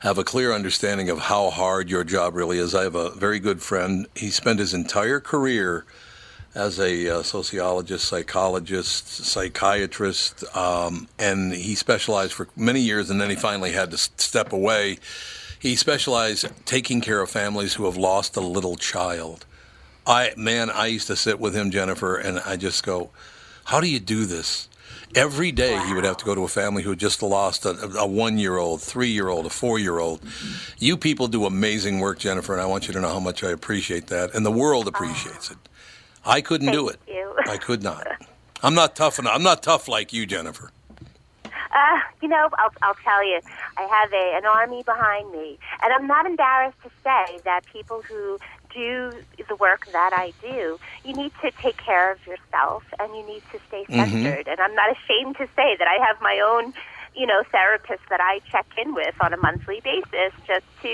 have 0.00 0.18
a 0.18 0.24
clear 0.24 0.52
understanding 0.52 1.10
of 1.10 1.18
how 1.18 1.50
hard 1.50 1.90
your 1.90 2.04
job 2.04 2.34
really 2.34 2.58
is. 2.58 2.74
I 2.74 2.84
have 2.84 2.94
a 2.94 3.10
very 3.10 3.40
good 3.40 3.60
friend. 3.60 4.06
He 4.14 4.30
spent 4.30 4.60
his 4.60 4.72
entire 4.72 5.20
career 5.20 5.84
as 6.54 6.78
a 6.78 7.08
uh, 7.08 7.22
sociologist, 7.22 8.06
psychologist, 8.06 9.08
psychiatrist, 9.08 10.44
um, 10.56 11.08
and 11.18 11.52
he 11.52 11.74
specialized 11.74 12.32
for 12.32 12.48
many 12.56 12.80
years, 12.80 13.10
and 13.10 13.20
then 13.20 13.30
he 13.30 13.36
finally 13.36 13.72
had 13.72 13.90
to 13.90 13.98
step 13.98 14.52
away. 14.52 14.98
He 15.58 15.76
specialized 15.76 16.46
taking 16.64 17.00
care 17.00 17.20
of 17.20 17.30
families 17.30 17.74
who 17.74 17.84
have 17.84 17.96
lost 17.96 18.36
a 18.36 18.40
little 18.40 18.76
child. 18.76 19.44
I 20.06 20.32
man, 20.36 20.70
I 20.70 20.86
used 20.86 21.08
to 21.08 21.16
sit 21.16 21.38
with 21.38 21.54
him, 21.54 21.70
Jennifer, 21.70 22.16
and 22.16 22.38
I 22.40 22.56
just 22.56 22.84
go, 22.84 23.10
"How 23.64 23.80
do 23.80 23.88
you 23.88 24.00
do 24.00 24.24
this?" 24.24 24.67
Every 25.14 25.52
day 25.52 25.78
he 25.86 25.94
would 25.94 26.04
have 26.04 26.18
to 26.18 26.24
go 26.24 26.34
to 26.34 26.44
a 26.44 26.48
family 26.48 26.82
who 26.82 26.90
had 26.90 26.98
just 26.98 27.22
lost 27.22 27.64
a, 27.64 27.70
a 27.98 28.06
one-year-old, 28.06 28.82
three-year-old, 28.82 29.46
a 29.46 29.50
four-year-old. 29.50 30.20
You 30.78 30.96
people 30.96 31.28
do 31.28 31.46
amazing 31.46 31.98
work, 32.00 32.18
Jennifer, 32.18 32.52
and 32.52 32.60
I 32.60 32.66
want 32.66 32.86
you 32.86 32.92
to 32.94 33.00
know 33.00 33.08
how 33.08 33.20
much 33.20 33.42
I 33.42 33.50
appreciate 33.50 34.08
that, 34.08 34.34
and 34.34 34.44
the 34.44 34.50
world 34.52 34.86
appreciates 34.86 35.50
it. 35.50 35.56
I 36.24 36.40
couldn't 36.40 36.72
do 36.72 36.88
it. 36.88 36.98
You. 37.08 37.34
I 37.46 37.56
could 37.56 37.82
not. 37.82 38.06
I'm 38.62 38.74
not 38.74 38.94
tough 38.96 39.18
enough. 39.18 39.32
I'm 39.34 39.42
not 39.42 39.62
tough 39.62 39.88
like 39.88 40.12
you, 40.12 40.26
Jennifer. 40.26 40.72
Uh, 41.44 42.00
you 42.20 42.28
know, 42.28 42.48
I'll, 42.58 42.72
I'll 42.82 42.94
tell 42.94 43.24
you, 43.24 43.40
I 43.76 43.82
have 43.82 44.12
a, 44.12 44.36
an 44.36 44.46
army 44.46 44.82
behind 44.82 45.30
me. 45.30 45.58
And 45.82 45.92
I'm 45.92 46.06
not 46.06 46.26
embarrassed 46.26 46.78
to 46.82 46.90
say 47.04 47.38
that 47.44 47.60
people 47.72 48.02
who 48.02 48.38
do 48.74 49.12
the 49.48 49.56
work 49.56 49.86
that 49.92 50.12
I 50.12 50.32
do, 50.40 50.78
you 51.04 51.14
need 51.14 51.32
to 51.42 51.50
take 51.62 51.76
care 51.76 52.12
of 52.12 52.18
yourself 52.26 52.84
and 52.98 53.14
you 53.16 53.26
need 53.26 53.42
to 53.52 53.58
stay 53.68 53.84
mm-hmm. 53.84 53.94
centered. 53.94 54.48
And 54.48 54.60
I'm 54.60 54.74
not 54.74 54.90
ashamed 54.92 55.36
to 55.36 55.46
say 55.56 55.76
that 55.78 55.88
I 55.88 56.04
have 56.06 56.20
my 56.20 56.40
own, 56.44 56.74
you 57.14 57.26
know, 57.26 57.42
therapists 57.52 58.06
that 58.10 58.20
I 58.20 58.40
check 58.50 58.66
in 58.76 58.94
with 58.94 59.14
on 59.20 59.32
a 59.32 59.36
monthly 59.36 59.80
basis 59.82 60.32
just 60.46 60.66
to, 60.82 60.88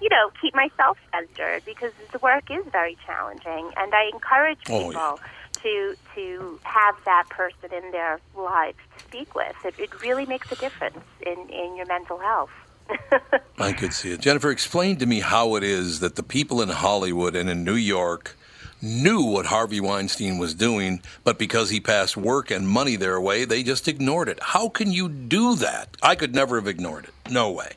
you 0.00 0.08
know, 0.10 0.30
keep 0.40 0.54
myself 0.54 0.98
centered 1.12 1.64
because 1.64 1.92
the 2.12 2.18
work 2.18 2.50
is 2.50 2.64
very 2.72 2.96
challenging. 3.06 3.70
And 3.76 3.94
I 3.94 4.10
encourage 4.12 4.58
Oh, 4.68 4.88
people 4.88 4.92
yeah. 4.92 5.62
to 5.62 5.96
to 6.14 6.60
have 6.62 6.96
that 7.04 7.28
person 7.28 7.72
in 7.72 7.90
their 7.92 8.18
lives 8.36 8.78
to 8.96 9.04
speak 9.04 9.34
with. 9.34 9.54
It, 9.64 9.74
it 9.78 10.02
really 10.02 10.26
makes 10.26 10.50
a 10.50 10.56
difference 10.56 10.98
in, 11.24 11.48
in 11.50 11.76
your 11.76 11.86
mental 11.86 12.18
health. 12.18 12.50
I 13.58 13.72
could 13.72 13.92
see 13.92 14.12
it. 14.12 14.20
Jennifer, 14.20 14.50
explain 14.50 14.96
to 14.96 15.06
me 15.06 15.20
how 15.20 15.54
it 15.56 15.62
is 15.62 16.00
that 16.00 16.16
the 16.16 16.22
people 16.22 16.62
in 16.62 16.68
Hollywood 16.68 17.36
and 17.36 17.48
in 17.50 17.64
New 17.64 17.74
York 17.74 18.36
knew 18.82 19.22
what 19.22 19.46
Harvey 19.46 19.80
Weinstein 19.80 20.38
was 20.38 20.54
doing, 20.54 21.02
but 21.24 21.38
because 21.38 21.70
he 21.70 21.80
passed 21.80 22.16
work 22.16 22.50
and 22.50 22.66
money 22.66 22.96
their 22.96 23.20
way, 23.20 23.44
they 23.44 23.62
just 23.62 23.88
ignored 23.88 24.28
it. 24.28 24.38
How 24.40 24.68
can 24.68 24.90
you 24.90 25.08
do 25.08 25.56
that? 25.56 25.96
I 26.02 26.14
could 26.14 26.34
never 26.34 26.56
have 26.56 26.66
ignored 26.66 27.04
it. 27.04 27.30
No 27.30 27.50
way. 27.50 27.72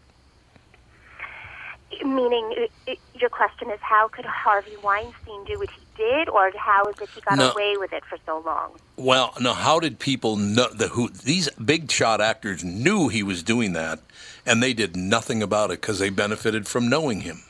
Meaning, 2.04 2.68
your 3.16 3.30
question 3.30 3.70
is 3.70 3.80
how 3.82 4.08
could 4.08 4.26
Harvey 4.26 4.76
Weinstein 4.84 5.44
do 5.46 5.60
what 5.60 5.70
he 5.70 5.83
did, 5.96 6.30
or 6.30 6.52
how 6.58 6.88
is 6.90 6.96
it 7.02 7.10
he 7.14 7.22
got 7.22 7.40
No. 7.40 7.52
away 7.52 7.76
with 7.78 7.94
it 7.94 8.04
for 8.10 8.18
so 8.26 8.42
long? 8.46 8.72
Well, 8.98 9.34
now, 9.40 9.54
how 9.54 9.80
did 9.80 10.00
people 10.00 10.36
know 10.36 10.68
the 10.72 10.90
who 10.90 11.10
these 11.10 11.50
big 11.52 11.92
shot 11.92 12.22
actors 12.22 12.64
knew 12.64 13.08
he 13.10 13.24
was 13.24 13.42
doing 13.42 13.74
that, 13.74 14.00
and 14.46 14.62
they 14.62 14.74
did 14.74 14.96
nothing 14.96 15.42
about 15.42 15.72
it 15.72 15.82
because 15.82 16.00
they 16.00 16.10
benefited 16.10 16.68
from 16.68 16.90
knowing 16.90 17.22
him? 17.22 17.44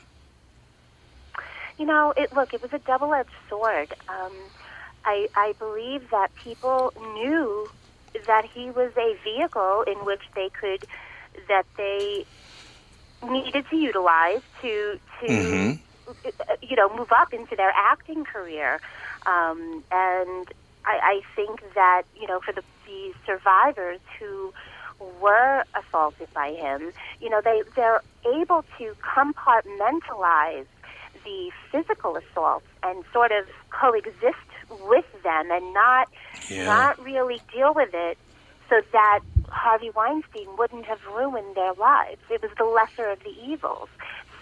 You 1.78 1.86
know, 1.86 2.14
it 2.16 2.32
look, 2.32 2.54
it 2.54 2.62
was 2.62 2.72
a 2.72 2.78
double-edged 2.78 3.28
sword. 3.48 3.94
Um, 4.08 4.32
I, 5.04 5.28
I 5.34 5.54
believe 5.58 6.10
that 6.10 6.28
people 6.42 6.92
knew 6.96 7.68
that 8.26 8.44
he 8.54 8.70
was 8.70 8.92
a 8.96 9.16
vehicle 9.24 9.84
in 9.86 10.04
which 10.04 10.22
they 10.34 10.48
could, 10.60 10.86
that 11.48 11.64
they 11.76 12.24
needed 13.28 13.66
to 13.70 13.76
utilize 13.76 14.42
to 14.62 14.98
to 15.20 15.26
uh, 15.26 15.72
you 16.62 16.76
know 16.76 16.88
move 16.94 17.08
up 17.12 17.32
into 17.32 17.56
their 17.56 17.72
acting 17.76 18.24
career, 18.24 18.80
um, 19.26 19.84
and 19.90 20.48
I, 20.84 20.98
I 21.02 21.20
think 21.36 21.60
that 21.74 22.02
you 22.18 22.26
know 22.26 22.40
for 22.44 22.52
the, 22.52 22.62
the 22.86 23.12
survivors 23.26 24.00
who 24.18 24.52
were 25.20 25.64
assaulted 25.74 26.28
by 26.34 26.52
him, 26.52 26.92
you 27.20 27.28
know 27.30 27.40
they 27.44 27.62
they're 27.76 28.02
able 28.26 28.64
to 28.78 28.94
compartmentalize 29.02 30.66
the 31.24 31.50
physical 31.70 32.16
assaults 32.16 32.66
and 32.82 33.04
sort 33.12 33.32
of 33.32 33.44
coexist 33.70 34.50
with 34.70 35.06
them 35.22 35.50
and 35.50 35.72
not 35.74 36.08
Yeah. 36.48 36.64
not 36.66 37.02
really 37.02 37.42
deal 37.52 37.72
with 37.74 37.90
it 37.94 38.18
so 38.68 38.80
that 38.92 39.20
Harvey 39.48 39.90
Weinstein 39.94 40.46
wouldn't 40.58 40.86
have 40.86 40.98
ruined 41.14 41.54
their 41.54 41.74
lives. 41.74 42.20
It 42.30 42.42
was 42.42 42.50
the 42.58 42.64
lesser 42.64 43.10
of 43.10 43.20
the 43.20 43.34
evils. 43.46 43.88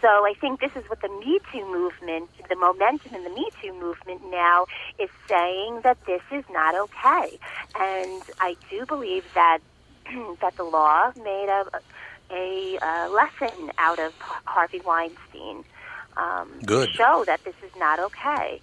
So 0.03 0.09
I 0.09 0.35
think 0.41 0.61
this 0.61 0.73
is 0.75 0.83
what 0.91 1.01
the 1.01 1.09
Me 1.09 1.39
Too 1.53 1.65
movement, 1.65 2.29
the 2.49 2.57
momentum 2.57 3.15
in 3.15 3.23
the 3.23 3.31
Me 3.31 3.49
Too 3.63 3.73
movement 3.73 4.21
now 4.31 4.67
is 4.99 5.09
saying 5.29 5.83
that 5.85 5.97
this 6.07 6.23
is 6.33 6.45
not 6.51 6.75
okay. 6.75 7.39
And 7.79 8.23
I 8.41 8.57
do 8.69 8.85
believe 8.85 9.25
that 9.35 9.61
that 10.41 10.57
the 10.57 10.65
law 10.65 11.13
made 11.17 11.49
a 11.49 11.81
a 12.35 12.79
uh, 12.83 13.11
lesson 13.11 13.71
out 13.79 14.01
of 14.01 14.13
Harvey 14.19 14.81
Weinstein 14.85 15.65
um, 16.17 16.51
Good. 16.65 16.89
to 16.89 16.95
show 16.95 17.25
that 17.27 17.45
this 17.45 17.55
is 17.65 17.71
not 17.79 18.01
okay. 18.01 18.61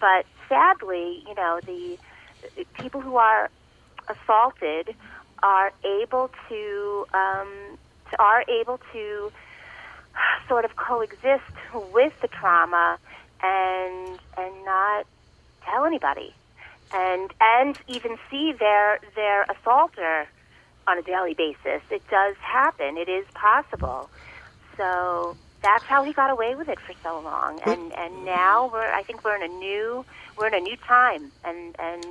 But 0.00 0.24
sadly, 0.48 1.22
you 1.28 1.34
know, 1.34 1.60
the 1.66 1.98
people 2.74 3.02
who 3.02 3.16
are 3.16 3.50
assaulted 4.08 4.94
are 5.42 5.72
able 5.84 6.30
to 6.48 7.06
um, 7.12 7.78
are 8.18 8.44
able 8.48 8.80
to 8.92 9.32
sort 10.48 10.64
of 10.64 10.76
coexist 10.76 11.44
with 11.92 12.12
the 12.20 12.28
trauma 12.28 12.98
and 13.42 14.18
and 14.36 14.64
not 14.64 15.06
tell 15.64 15.84
anybody 15.84 16.34
and 16.92 17.32
and 17.40 17.78
even 17.88 18.16
see 18.30 18.52
their 18.52 18.98
their 19.14 19.44
assaulter 19.44 20.26
on 20.86 20.98
a 20.98 21.02
daily 21.02 21.34
basis. 21.34 21.82
It 21.90 22.02
does 22.08 22.36
happen. 22.36 22.96
It 22.96 23.08
is 23.08 23.26
possible. 23.34 24.08
So 24.76 25.36
that's 25.62 25.84
how 25.84 26.04
he 26.04 26.12
got 26.12 26.30
away 26.30 26.54
with 26.54 26.68
it 26.68 26.78
for 26.80 26.92
so 27.02 27.20
long. 27.20 27.60
And 27.66 27.92
and 27.94 28.24
now 28.24 28.70
we're 28.72 28.92
I 28.92 29.02
think 29.02 29.24
we're 29.24 29.36
in 29.36 29.42
a 29.42 29.54
new 29.54 30.04
we're 30.38 30.46
in 30.46 30.54
a 30.54 30.60
new 30.60 30.76
time 30.76 31.32
and 31.44 31.74
and 31.78 32.04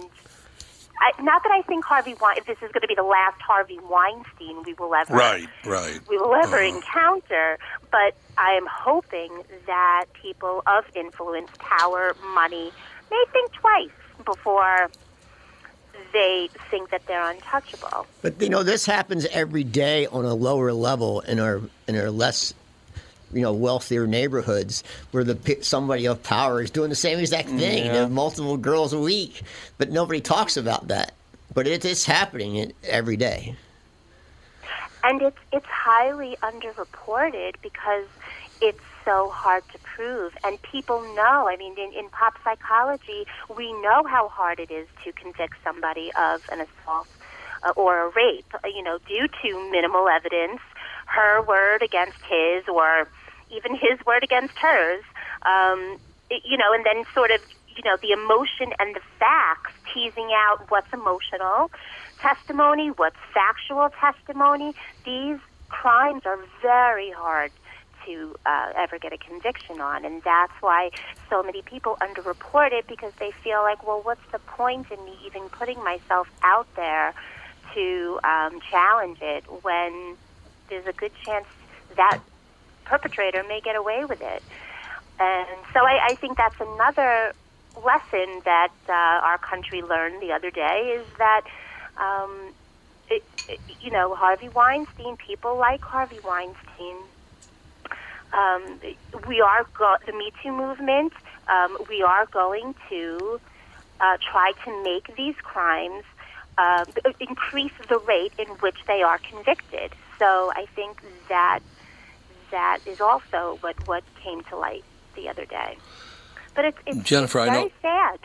I, 1.00 1.22
not 1.22 1.44
that 1.44 1.52
I 1.52 1.62
think 1.64 1.84
Harvey 1.86 2.16
Wein, 2.22 2.38
this 2.48 2.58
is 2.58 2.72
going 2.72 2.82
to 2.82 2.88
be 2.88 2.96
the 2.96 3.04
last 3.04 3.40
Harvey 3.42 3.80
Weinstein 3.90 4.64
we 4.66 4.74
will 4.74 4.94
ever 4.96 5.14
Right, 5.14 5.48
right. 5.66 6.00
we 6.10 6.18
will 6.18 6.34
ever 6.36 6.58
Uh-huh. 6.64 6.76
encounter, 6.78 7.58
but 7.92 8.16
I 8.38 8.52
am 8.54 8.66
hoping 8.72 9.44
that 9.66 10.06
people 10.14 10.64
of 10.68 10.86
influence, 10.96 11.50
power, 11.60 12.16
money 12.34 12.72
may 13.12 13.24
think 13.34 13.52
twice 13.54 13.90
before 14.26 14.90
they 16.14 16.50
think 16.72 16.90
that 16.92 17.06
they're 17.08 17.30
untouchable. 17.30 18.06
But 18.22 18.42
you 18.42 18.50
know, 18.50 18.64
this 18.64 18.86
happens 18.86 19.26
every 19.28 19.64
day 19.64 20.08
on 20.08 20.26
a 20.26 20.34
lower 20.34 20.72
level 20.74 21.22
in 21.22 21.40
our 21.40 21.62
in 21.88 21.98
our 21.98 22.10
less, 22.10 22.54
you 23.34 23.42
know, 23.42 23.54
wealthier 23.54 24.08
neighborhoods 24.08 24.84
where 25.12 25.24
the 25.24 25.58
somebody 25.62 26.06
of 26.08 26.24
power 26.24 26.62
is 26.62 26.70
doing 26.72 26.90
the 26.90 26.96
same 26.96 27.20
exact 27.20 27.50
thing. 27.50 27.58
They 27.58 27.88
have 27.88 28.12
multiple 28.12 28.58
girls 28.58 28.94
a 28.94 29.00
week, 29.00 29.42
but 29.78 29.92
nobody 29.92 30.22
talks 30.22 30.58
about 30.58 30.88
that. 30.88 31.14
But 31.54 31.68
it 31.68 31.86
is 31.86 32.06
happening 32.06 32.74
every 32.84 33.18
day. 33.18 33.56
And 35.04 35.22
it's 35.22 35.38
it's 35.52 35.66
highly 35.68 36.36
underreported 36.42 37.56
because 37.62 38.06
it's 38.62 38.82
so 39.06 39.30
hard 39.30 39.64
to 39.72 39.80
prove. 39.80 40.36
And 40.44 40.62
people 40.64 41.02
know, 41.16 41.48
I 41.48 41.56
mean, 41.58 41.78
in, 41.78 41.94
in 41.94 42.10
pop 42.10 42.34
psychology, 42.44 43.26
we 43.56 43.72
know 43.82 44.04
how 44.04 44.28
hard 44.28 44.60
it 44.60 44.72
is 44.72 44.88
to 45.04 45.12
convict 45.14 45.56
somebody 45.64 46.12
of 46.18 46.42
an 46.52 46.62
assault 46.62 47.08
uh, 47.64 47.72
or 47.76 48.08
a 48.08 48.10
rape, 48.10 48.52
uh, 48.54 48.68
you 48.68 48.84
know, 48.84 48.98
due 49.08 49.28
to 49.42 49.72
minimal 49.72 50.08
evidence, 50.10 50.60
her 51.16 51.42
word 51.42 51.82
against 51.82 52.20
his, 52.30 52.64
or 52.68 53.08
even 53.50 53.74
his 53.76 53.98
word 54.06 54.24
against 54.24 54.56
hers. 54.58 55.04
Um, 55.44 55.98
you 56.30 56.58
know, 56.58 56.74
and 56.74 56.86
then 56.86 57.04
sort 57.14 57.32
of, 57.32 57.40
you 57.76 57.84
know, 57.84 57.98
the 58.02 58.12
emotion 58.12 58.74
and 58.80 58.96
the 58.96 59.02
facts, 59.20 59.72
teasing 59.94 60.30
out 60.34 60.70
what's 60.70 60.92
emotional 60.92 61.72
testimony, 62.20 62.90
what's 62.90 63.18
factual 63.34 63.90
testimony. 64.00 64.74
These 65.06 65.40
crimes 65.70 66.24
are 66.26 66.40
very 66.62 67.12
hard 67.12 67.52
to 68.06 68.36
uh, 68.46 68.72
ever 68.78 69.00
get 69.00 69.14
a 69.14 69.18
conviction 69.18 69.82
on, 69.82 70.06
and 70.06 70.22
that's 70.24 70.54
why 70.62 70.92
so 71.30 71.44
many 71.44 71.62
people 71.62 71.98
underreport 72.02 72.72
it 72.72 72.88
because 72.88 73.14
they 73.20 73.32
feel 73.44 73.62
like, 73.62 73.86
well, 73.86 74.02
what's 74.04 74.26
the 74.32 74.40
point 74.40 74.88
in 74.92 75.04
me 75.06 75.14
even 75.26 75.50
putting 75.50 75.84
myself 75.84 76.28
out 76.44 76.68
there 76.76 77.14
to 77.74 78.20
um, 78.24 78.60
challenge 78.72 79.18
it 79.22 79.44
when 79.64 80.18
there's 80.70 80.86
a 80.88 80.94
good 80.94 81.12
chance 81.26 81.46
that 81.96 82.20
perpetrator 82.86 83.44
may 83.48 83.62
get 83.62 83.76
away 83.76 84.06
with 84.06 84.22
it. 84.22 84.44
And 85.20 85.48
so 85.74 85.80
I, 85.80 86.12
I 86.12 86.16
think 86.16 86.38
that's 86.38 86.60
another 86.60 87.34
lesson 87.76 88.42
that 88.46 88.72
uh, 88.88 89.26
our 89.26 89.38
country 89.38 89.82
learned 89.82 90.22
the 90.22 90.32
other 90.32 90.52
day 90.52 90.98
is 91.00 91.06
that, 91.18 91.42
um, 91.98 92.54
it, 93.10 93.24
it, 93.48 93.60
you 93.82 93.92
know, 93.92 94.16
Harvey 94.16 94.50
Weinstein, 94.50 95.18
people 95.18 95.58
like 95.58 95.82
Harvey 95.82 96.20
Weinstein, 96.24 96.98
um, 98.34 98.80
we 99.28 99.42
are 99.42 99.66
go- 99.78 99.98
the 100.06 100.12
Me 100.12 100.32
Too 100.44 100.52
movement. 100.52 101.14
Um, 101.48 101.78
we 101.88 102.02
are 102.02 102.26
going 102.26 102.76
to 102.90 103.40
uh, 104.00 104.18
try 104.32 104.52
to 104.66 104.84
make 104.84 105.16
these 105.16 105.36
crimes 105.44 106.04
uh, 106.58 106.86
increase 107.20 107.72
the 107.88 108.00
rate 108.00 108.34
in 108.38 108.48
which 108.60 108.78
they 108.88 109.02
are 109.04 109.20
convicted. 109.30 109.94
So 110.20 110.52
I 110.56 110.66
think 110.76 111.02
that 111.30 111.60
that 112.52 112.80
is 112.86 113.02
also 113.02 113.58
what 113.62 113.76
what 113.88 114.04
came 114.24 114.44
to 114.46 114.56
light 114.58 114.84
the 115.16 115.30
other 115.30 115.46
day. 115.46 115.78
But 116.54 116.66
it's, 116.66 116.78
it's 116.86 117.00
Jennifer, 117.00 117.40
I 117.40 117.46
very 117.50 117.64
know- 117.66 117.72
sad. 117.82 118.20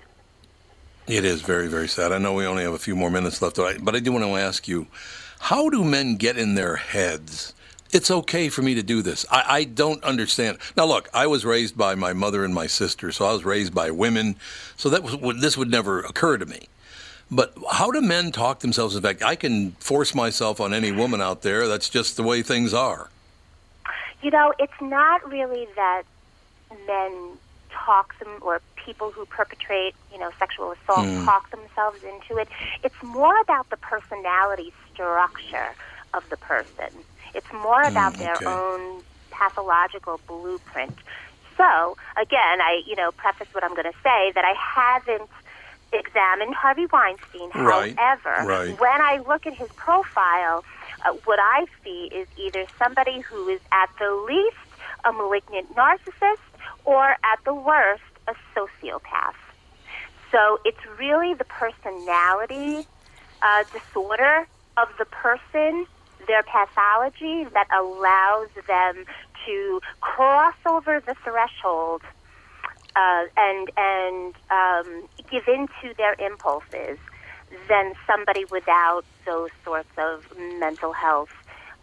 It 1.09 1.24
is 1.24 1.42
very, 1.42 1.66
very 1.66 1.88
sad. 1.88 2.12
I 2.12 2.18
know 2.18 2.35
we 2.35 2.46
only 2.46 2.62
have 2.62 2.72
a 2.74 2.79
few 2.79 2.94
more 2.94 3.11
minutes 3.11 3.42
left, 3.42 3.57
but 3.57 3.74
I- 3.76 3.79
but 3.79 3.96
I 3.96 4.00
do 4.00 4.12
want 4.12 4.24
to 4.24 4.37
ask 4.37 4.68
you 4.68 4.87
how 5.40 5.68
do 5.70 5.83
men 5.83 6.16
get 6.16 6.37
in 6.37 6.55
their 6.55 6.76
heads? 6.76 7.55
It's 7.92 8.11
okay 8.11 8.48
for 8.50 8.62
me 8.62 8.74
to 8.76 8.85
do 8.85 9.03
this. 9.03 9.26
I, 9.33 9.44
I 9.48 9.64
don't 9.64 10.05
understand. 10.05 10.59
Now, 10.76 10.85
look, 10.85 11.09
I 11.12 11.26
was 11.26 11.44
raised 11.44 11.76
by 11.76 11.96
my 11.96 12.12
mother 12.12 12.44
and 12.44 12.55
my 12.55 12.68
sister, 12.68 13.11
so 13.11 13.24
I 13.24 13.33
was 13.33 13.44
raised 13.44 13.74
by 13.74 13.90
women, 13.90 14.37
so 14.76 14.88
that 14.90 15.03
was 15.03 15.16
this 15.40 15.57
would 15.57 15.70
never 15.70 15.98
occur 16.00 16.37
to 16.38 16.46
me. 16.46 16.68
But 17.30 17.54
how 17.70 17.90
do 17.90 18.00
men 18.00 18.32
talk 18.32 18.60
themselves? 18.60 18.96
In 18.96 19.02
fact, 19.02 19.22
I 19.22 19.36
can 19.36 19.72
force 19.72 20.14
myself 20.14 20.60
on 20.60 20.74
any 20.74 20.90
woman 20.90 21.20
out 21.20 21.42
there. 21.42 21.68
That's 21.68 21.88
just 21.88 22.16
the 22.16 22.22
way 22.22 22.42
things 22.42 22.74
are. 22.74 23.08
You 24.22 24.30
know, 24.30 24.52
it's 24.58 24.80
not 24.80 25.28
really 25.30 25.66
that 25.76 26.02
men 26.86 27.38
talk 27.70 28.18
them 28.18 28.28
or 28.40 28.60
people 28.76 29.10
who 29.10 29.24
perpetrate, 29.26 29.94
you 30.12 30.18
know, 30.18 30.30
sexual 30.38 30.72
assault 30.72 31.06
hmm. 31.06 31.24
talk 31.24 31.50
themselves 31.50 32.02
into 32.02 32.40
it. 32.40 32.48
It's 32.82 33.00
more 33.02 33.40
about 33.40 33.70
the 33.70 33.76
personality 33.76 34.72
structure 34.92 35.74
of 36.12 36.28
the 36.30 36.36
person. 36.36 36.90
It's 37.34 37.50
more 37.52 37.82
hmm, 37.82 37.90
about 37.90 38.14
their 38.14 38.34
okay. 38.34 38.46
own 38.46 39.02
pathological 39.30 40.20
blueprint. 40.26 40.96
So, 41.56 41.96
again, 42.20 42.60
I, 42.60 42.82
you 42.86 42.96
know, 42.96 43.12
preface 43.12 43.48
what 43.52 43.62
I'm 43.62 43.74
going 43.74 43.90
to 43.90 43.98
say 44.02 44.32
that 44.34 44.44
I 44.44 44.54
haven't 44.56 45.30
examined 45.92 46.55
Harvey 46.55 46.87
Weinstein. 46.92 47.50
Right, 47.55 47.96
However, 47.98 48.46
right. 48.46 48.81
when 48.81 49.00
I 49.00 49.18
look 49.26 49.46
at 49.46 49.57
his 49.57 49.68
profile, 49.76 50.64
uh, 51.05 51.12
what 51.24 51.38
I 51.40 51.66
see 51.83 52.11
is 52.14 52.26
either 52.37 52.66
somebody 52.79 53.20
who 53.20 53.48
is 53.48 53.61
at 53.72 53.88
the 53.98 54.11
least 54.26 54.57
a 55.05 55.12
malignant 55.12 55.74
narcissist 55.74 56.44
or 56.85 57.11
at 57.11 57.38
the 57.44 57.55
worst 57.55 58.03
a 58.29 58.35
sociopath. 58.55 59.38
So 60.31 60.59
it's 60.64 60.79
really 60.98 61.35
the 61.35 61.44
personality 61.44 62.87
uh, 63.42 63.64
disorder 63.72 64.46
of 64.76 64.88
the 64.98 65.07
person, 65.07 65.87
their 66.26 66.42
pathology, 66.44 67.48
that 67.53 67.66
allows 67.76 68.48
them 68.68 69.05
to 69.46 69.81
cross 70.00 70.55
over 70.66 71.00
the 71.05 71.14
threshold 71.24 72.03
uh, 72.96 73.24
and 73.37 73.68
and 73.76 74.35
um, 74.50 75.09
give 75.31 75.44
in 75.48 75.68
to 75.83 75.94
their 75.98 76.14
impulses 76.18 76.98
than 77.68 77.94
somebody 78.07 78.44
without 78.50 79.03
those 79.26 79.50
sorts 79.64 79.90
of 79.98 80.22
mental 80.61 80.92
health 80.92 81.33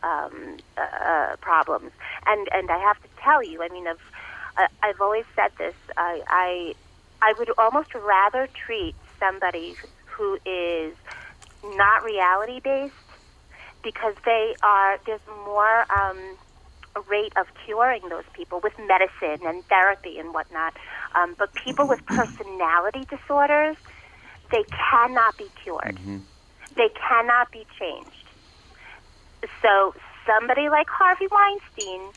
um, 0.04 0.60
uh, 0.78 1.36
problems. 1.42 1.92
And 2.28 2.48
and 2.54 2.70
I 2.72 2.80
have 2.80 3.00
to 3.04 3.10
tell 3.24 3.44
you, 3.44 3.62
I 3.64 3.70
mean, 3.70 3.88
I've 3.88 4.04
I- 4.58 4.74
I've 4.90 5.02
always 5.02 5.26
said 5.36 5.52
this. 5.60 5.76
I 5.98 6.22
I, 6.30 6.74
I 7.22 7.34
would 7.40 7.50
almost 7.58 7.90
rather 7.96 8.48
treat 8.66 8.96
somebody 9.20 9.76
who 10.18 10.36
is 10.46 10.96
not 11.64 12.04
reality 12.04 12.60
based 12.64 12.94
because 13.84 14.16
they 14.26 14.56
are 14.64 14.98
there's 15.06 15.26
more 15.46 15.86
um, 15.92 16.38
rate 17.02 17.34
of 17.38 17.48
curing 17.66 18.02
those 18.10 18.26
people 18.34 18.60
with 18.64 18.74
medicine 18.80 19.46
and 19.46 19.64
therapy 19.66 20.18
and 20.20 20.34
whatnot. 20.34 20.74
Um, 21.16 21.36
but 21.38 21.54
people 21.54 21.88
with 21.88 22.06
personality 22.06 23.06
disorders, 23.10 23.78
they 24.52 24.64
cannot 24.92 25.38
be 25.38 25.48
cured. 25.64 26.00
They 26.76 26.90
cannot 27.08 27.52
be 27.52 27.66
changed. 27.80 28.12
So 29.62 29.94
somebody 30.26 30.70
like 30.70 30.88
Harvey 30.90 31.28
Weinstein 31.32 32.12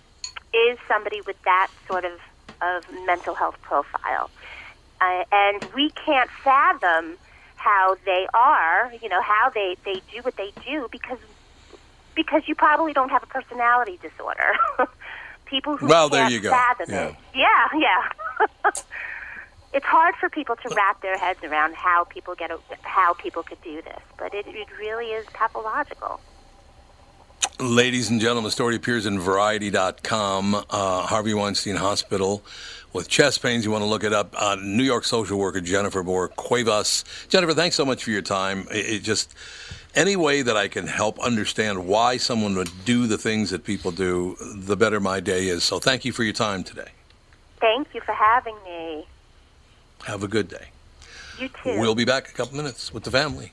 is 0.53 0.79
somebody 0.89 1.21
with 1.27 1.37
that 1.45 1.69
sort 1.87 2.05
of, 2.05 2.19
of 2.61 2.85
mental 3.07 3.35
health 3.35 3.57
profile. 3.63 4.31
Uh, 5.01 5.25
and 5.33 5.63
we 5.75 5.91
can't 6.05 6.29
fathom 6.45 7.17
how 7.57 7.97
they 8.05 8.27
are, 8.35 8.93
you 9.03 9.09
know, 9.09 9.21
how 9.23 9.51
they, 9.55 9.77
they 9.85 10.03
do 10.13 10.23
what 10.23 10.37
they 10.37 10.53
do 10.67 10.89
because 10.91 11.19
because 12.15 12.43
you 12.47 12.55
probably 12.55 12.93
don't 12.93 13.11
have 13.11 13.23
a 13.23 13.27
personality 13.27 13.99
disorder. 14.03 14.57
people 15.47 15.77
who 15.77 15.87
Well, 15.87 16.09
there 16.09 16.31
you 16.31 16.41
go. 16.41 16.51
Yeah. 16.51 17.09
it. 17.09 17.17
Yeah, 17.35 17.69
yeah. 17.75 18.71
it's 19.73 19.87
hard 19.87 20.15
for 20.17 20.29
people 20.29 20.57
to 20.57 20.75
wrap 20.75 21.03
their 21.03 21.19
heads 21.19 21.43
around 21.45 21.75
how 21.75 22.05
people 22.05 22.35
get 22.35 22.51
a, 22.51 22.59
how 22.83 23.15
people 23.15 23.43
could 23.43 23.61
do 23.63 23.83
this, 23.83 24.01
but 24.17 24.35
it, 24.35 24.47
it 24.47 24.69
really 24.79 25.07
is 25.07 25.27
pathological. 25.33 26.21
Ladies 27.59 28.09
and 28.09 28.21
gentlemen, 28.21 28.45
the 28.45 28.51
story 28.51 28.77
appears 28.77 29.05
in 29.07 29.19
Variety.com. 29.21 30.55
Uh, 30.55 31.03
Harvey 31.03 31.35
Weinstein 31.35 31.77
Hospital 31.77 32.43
with 32.93 33.09
chest 33.09 33.43
pains. 33.43 33.65
You 33.65 33.71
want 33.71 33.83
to 33.83 33.89
look 33.89 34.05
it 34.05 34.13
up. 34.13 34.35
Uh, 34.37 34.57
New 34.61 34.83
York 34.83 35.05
social 35.05 35.39
worker 35.39 35.61
Jennifer 35.61 36.03
Bohr 36.03 36.35
Cuevas. 36.35 37.05
Jennifer, 37.29 37.53
thanks 37.53 37.77
so 37.77 37.85
much 37.85 38.03
for 38.03 38.11
your 38.11 38.23
time. 38.23 38.67
It, 38.71 38.87
it 38.87 39.03
just 39.03 39.35
any 39.95 40.17
way 40.17 40.43
that 40.43 40.57
I 40.57 40.69
can 40.69 40.87
help 40.87 41.19
understand 41.19 41.87
why 41.87 42.17
someone 42.17 42.55
would 42.57 42.71
do 42.85 43.07
the 43.07 43.19
things 43.19 43.51
that 43.51 43.65
people 43.65 43.91
do, 43.91 44.37
the 44.41 44.77
better 44.77 45.01
my 45.01 45.21
day 45.21 45.49
is. 45.49 45.65
So 45.65 45.79
thank 45.79 46.05
you 46.05 46.13
for 46.13 46.25
your 46.25 46.33
time 46.33 46.65
today. 46.65 46.91
Thank 47.61 47.89
you 47.95 48.01
for 48.01 48.13
having 48.13 48.57
me. 48.65 49.07
Have 50.05 50.23
a 50.23 50.29
good 50.29 50.49
day. 50.49 50.69
You 51.39 51.49
too. 51.63 51.79
We'll 51.79 51.95
be 51.95 52.05
back 52.05 52.27
in 52.27 52.31
a 52.31 52.35
couple 52.35 52.57
minutes 52.57 52.93
with 52.93 53.05
the 53.05 53.11
family. 53.11 53.53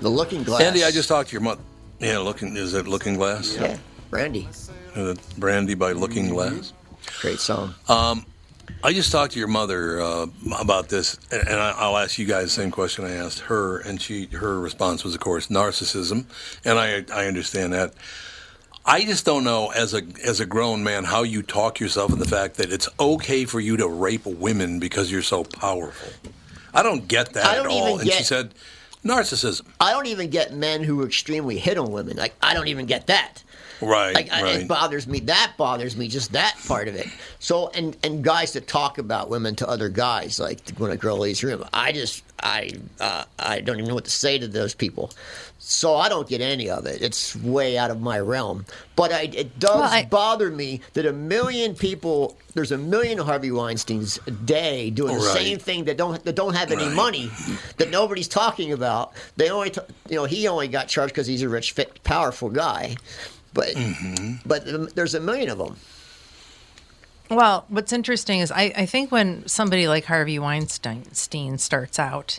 The 0.00 0.08
Looking 0.08 0.44
Glass. 0.44 0.60
Andy, 0.62 0.84
I 0.84 0.90
just 0.92 1.08
talked 1.08 1.30
to 1.30 1.32
your 1.32 1.40
mother. 1.40 1.60
Yeah, 1.98 2.18
looking 2.18 2.56
is 2.56 2.74
it 2.74 2.86
Looking 2.86 3.14
Glass? 3.16 3.56
Yeah, 3.58 3.76
Brandy. 4.10 4.48
Uh, 4.94 5.14
Brandy 5.38 5.74
by 5.74 5.92
Looking 5.92 6.28
Glass. 6.28 6.72
Great 7.20 7.40
song. 7.40 7.74
Um, 7.88 8.24
I 8.84 8.92
just 8.92 9.10
talked 9.10 9.32
to 9.32 9.38
your 9.38 9.48
mother 9.48 10.00
uh, 10.00 10.26
about 10.60 10.88
this, 10.88 11.18
and 11.32 11.48
and 11.48 11.58
I- 11.58 11.72
I'll 11.76 11.96
ask 11.96 12.18
you 12.18 12.26
guys 12.26 12.44
the 12.44 12.50
same 12.62 12.70
question 12.70 13.04
I 13.04 13.12
asked 13.12 13.40
her, 13.40 13.78
and 13.78 14.00
she 14.00 14.26
her 14.26 14.60
response 14.60 15.02
was, 15.02 15.14
of 15.14 15.20
course, 15.20 15.48
narcissism, 15.48 16.26
and 16.64 16.78
I 16.78 17.04
I 17.12 17.26
understand 17.26 17.72
that. 17.72 17.94
I 18.86 19.04
just 19.04 19.24
don't 19.24 19.44
know, 19.44 19.70
as 19.70 19.94
a 19.94 20.02
as 20.24 20.38
a 20.40 20.46
grown 20.46 20.84
man, 20.84 21.04
how 21.04 21.22
you 21.24 21.42
talk 21.42 21.80
yourself 21.80 22.12
in 22.12 22.18
the 22.20 22.28
fact 22.28 22.56
that 22.58 22.70
it's 22.72 22.88
okay 23.00 23.44
for 23.44 23.58
you 23.58 23.76
to 23.78 23.88
rape 23.88 24.24
women 24.26 24.78
because 24.78 25.10
you're 25.10 25.22
so 25.22 25.42
powerful. 25.42 26.12
I 26.74 26.82
don't 26.82 27.08
get 27.08 27.32
that 27.34 27.46
I 27.46 27.54
don't 27.56 27.66
at 27.66 27.70
all. 27.72 27.88
even 27.88 28.00
and 28.02 28.10
she 28.10 28.22
said, 28.24 28.52
narcissism. 29.04 29.62
I 29.80 29.92
don't 29.92 30.06
even 30.06 30.30
get 30.30 30.54
men 30.54 30.82
who 30.82 31.02
are 31.02 31.06
extremely 31.06 31.58
hit 31.58 31.78
on 31.78 31.92
women. 31.92 32.16
Like 32.16 32.34
I 32.42 32.54
don't 32.54 32.68
even 32.68 32.86
get 32.86 33.06
that. 33.08 33.42
Right, 33.80 34.14
Like 34.14 34.32
I, 34.32 34.48
it 34.50 34.68
bothers 34.68 35.06
me. 35.06 35.20
That 35.20 35.54
bothers 35.58 35.96
me. 35.96 36.08
Just 36.08 36.32
that 36.32 36.56
part 36.66 36.88
of 36.88 36.94
it. 36.94 37.06
So 37.38 37.68
and 37.74 37.96
and 38.02 38.22
guys 38.22 38.52
that 38.52 38.66
talk 38.66 38.98
about 38.98 39.28
women 39.28 39.56
to 39.56 39.68
other 39.68 39.88
guys, 39.88 40.38
like 40.38 40.60
when 40.78 40.90
a 40.90 40.96
girl 40.96 41.18
leaves 41.18 41.42
room, 41.42 41.64
I 41.72 41.92
just 41.92 42.22
I 42.42 42.70
uh, 43.00 43.24
I 43.38 43.60
don't 43.60 43.76
even 43.76 43.88
know 43.88 43.94
what 43.94 44.04
to 44.04 44.10
say 44.10 44.38
to 44.38 44.48
those 44.48 44.74
people. 44.74 45.10
So 45.66 45.96
I 45.96 46.10
don't 46.10 46.28
get 46.28 46.42
any 46.42 46.68
of 46.68 46.84
it. 46.84 47.00
It's 47.00 47.34
way 47.36 47.78
out 47.78 47.90
of 47.90 47.98
my 48.02 48.20
realm. 48.20 48.66
But 48.96 49.12
I, 49.12 49.22
it 49.22 49.58
does 49.58 49.70
Well, 49.80 49.82
I- 49.82 50.04
bother 50.04 50.50
me 50.50 50.82
that 50.92 51.06
a 51.06 51.12
million 51.12 51.74
people, 51.74 52.36
there's 52.52 52.70
a 52.70 52.76
million 52.76 53.16
Harvey 53.16 53.50
Weinstein's 53.50 54.18
a 54.26 54.30
day 54.30 54.90
doing 54.90 55.14
the 55.14 55.22
same 55.22 55.58
thing 55.58 55.84
that 55.84 55.96
don't 55.96 56.22
that 56.24 56.36
don't 56.36 56.54
have 56.54 56.70
any 56.70 56.84
Right. 56.84 56.94
money, 56.94 57.30
that 57.78 57.88
nobody's 57.90 58.28
talking 58.28 58.72
about. 58.74 59.14
They 59.36 59.48
only, 59.48 59.70
t- 59.70 59.80
you 60.10 60.16
know, 60.16 60.26
he 60.26 60.46
only 60.48 60.68
got 60.68 60.86
charged 60.88 61.14
because 61.14 61.26
he's 61.26 61.40
a 61.40 61.48
rich, 61.48 61.72
fit, 61.72 62.04
powerful 62.04 62.50
guy. 62.50 62.96
But 63.54 63.68
Mm-hmm. 63.68 64.46
but 64.46 64.68
um, 64.68 64.88
there's 64.94 65.14
a 65.14 65.20
million 65.20 65.48
of 65.48 65.56
them. 65.56 65.76
Well, 67.30 67.64
what's 67.68 67.92
interesting 67.92 68.40
is 68.40 68.52
I, 68.52 68.72
I 68.76 68.86
think 68.86 69.10
when 69.10 69.46
somebody 69.48 69.88
like 69.88 70.04
Harvey 70.04 70.38
Weinstein 70.38 71.56
starts 71.58 71.98
out, 71.98 72.38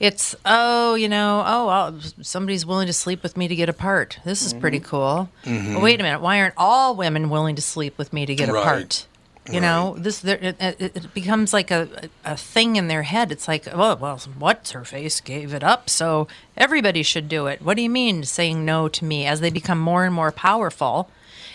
it's 0.00 0.34
oh 0.44 0.94
you 0.94 1.08
know 1.08 1.42
oh 1.46 1.66
well, 1.66 2.00
somebody's 2.22 2.64
willing 2.66 2.86
to 2.86 2.92
sleep 2.92 3.22
with 3.22 3.36
me 3.36 3.48
to 3.48 3.54
get 3.54 3.68
a 3.68 3.72
part. 3.72 4.18
This 4.24 4.44
is 4.44 4.52
pretty 4.54 4.80
mm-hmm. 4.80 4.88
cool. 4.88 5.28
Well, 5.44 5.80
wait 5.82 6.00
a 6.00 6.02
minute, 6.02 6.20
why 6.20 6.40
aren't 6.40 6.54
all 6.56 6.96
women 6.96 7.30
willing 7.30 7.56
to 7.56 7.62
sleep 7.62 7.98
with 7.98 8.12
me 8.12 8.26
to 8.26 8.34
get 8.34 8.48
Right. 8.48 8.64
part? 8.64 9.06
You 9.52 9.60
know, 9.60 9.94
this 9.98 10.20
there, 10.20 10.38
it, 10.40 10.56
it, 10.58 10.80
it 10.80 11.12
becomes 11.12 11.52
like 11.52 11.70
a, 11.70 12.08
a 12.24 12.34
thing 12.34 12.76
in 12.76 12.88
their 12.88 13.02
head. 13.02 13.30
It's 13.30 13.46
like, 13.46 13.68
oh 13.70 13.94
well, 13.94 14.18
what's 14.38 14.70
her 14.70 14.84
face 14.86 15.20
gave 15.20 15.52
it 15.52 15.62
up, 15.62 15.90
so 15.90 16.28
everybody 16.56 17.02
should 17.02 17.28
do 17.28 17.46
it. 17.46 17.60
What 17.60 17.76
do 17.76 17.82
you 17.82 17.90
mean 17.90 18.24
saying 18.24 18.64
no 18.64 18.88
to 18.88 19.04
me? 19.04 19.26
As 19.26 19.40
they 19.40 19.50
become 19.50 19.78
more 19.78 20.06
and 20.06 20.14
more 20.14 20.32
powerful, 20.32 21.10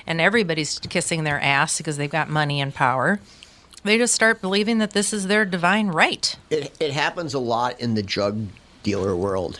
and 0.05 0.21
everybody's 0.21 0.77
kissing 0.77 1.23
their 1.23 1.41
ass 1.41 1.79
because 1.79 1.97
they've 1.97 2.09
got 2.11 2.29
money 2.29 2.61
and 2.61 2.75
power, 2.75 3.19
they 3.83 3.97
just 3.97 4.13
start 4.13 4.41
believing 4.41 4.77
that 4.79 4.91
this 4.91 5.13
is 5.13 5.27
their 5.27 5.45
divine 5.45 5.87
right. 5.87 6.35
It 6.49 6.71
it 6.79 6.91
happens 6.91 7.33
a 7.33 7.39
lot 7.39 7.79
in 7.79 7.93
the 7.95 8.03
drug 8.03 8.47
dealer 8.83 9.15
world. 9.15 9.59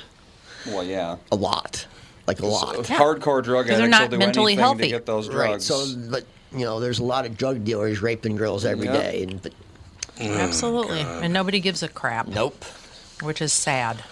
Well, 0.68 0.84
yeah. 0.84 1.18
A 1.32 1.36
lot, 1.36 1.88
like 2.28 2.40
a 2.42 2.46
lot. 2.46 2.76
Hardcore 2.86 3.44
drug 3.44 3.68
'Cause 3.68 3.78
they're 3.78 3.88
not 3.88 4.02
will 4.04 4.08
do 4.10 4.18
mentally 4.18 4.54
anything 4.54 4.64
healthy. 4.64 4.84
to 4.84 4.90
get 4.90 5.06
those 5.06 5.30
Right. 5.30 5.48
drugs. 5.50 5.66
So, 5.66 5.86
but 6.10 6.26
you 6.52 6.66
know, 6.66 6.80
there's 6.80 7.00
a 7.00 7.04
lot 7.04 7.26
of 7.26 7.38
drug 7.38 7.64
dealers 7.64 8.02
raping 8.02 8.36
girls 8.36 8.66
every 8.66 8.88
Yeah. 8.88 8.94
day, 9.02 9.24
and 9.24 9.42
but 9.42 9.54
Absolutely. 10.20 11.00
And 11.00 11.32
nobody 11.34 11.60
gives 11.62 11.82
a 11.82 11.88
crap, 11.88 12.28
nope. 12.28 12.66
which 13.22 13.42
is 13.42 13.54
sad. 13.54 14.04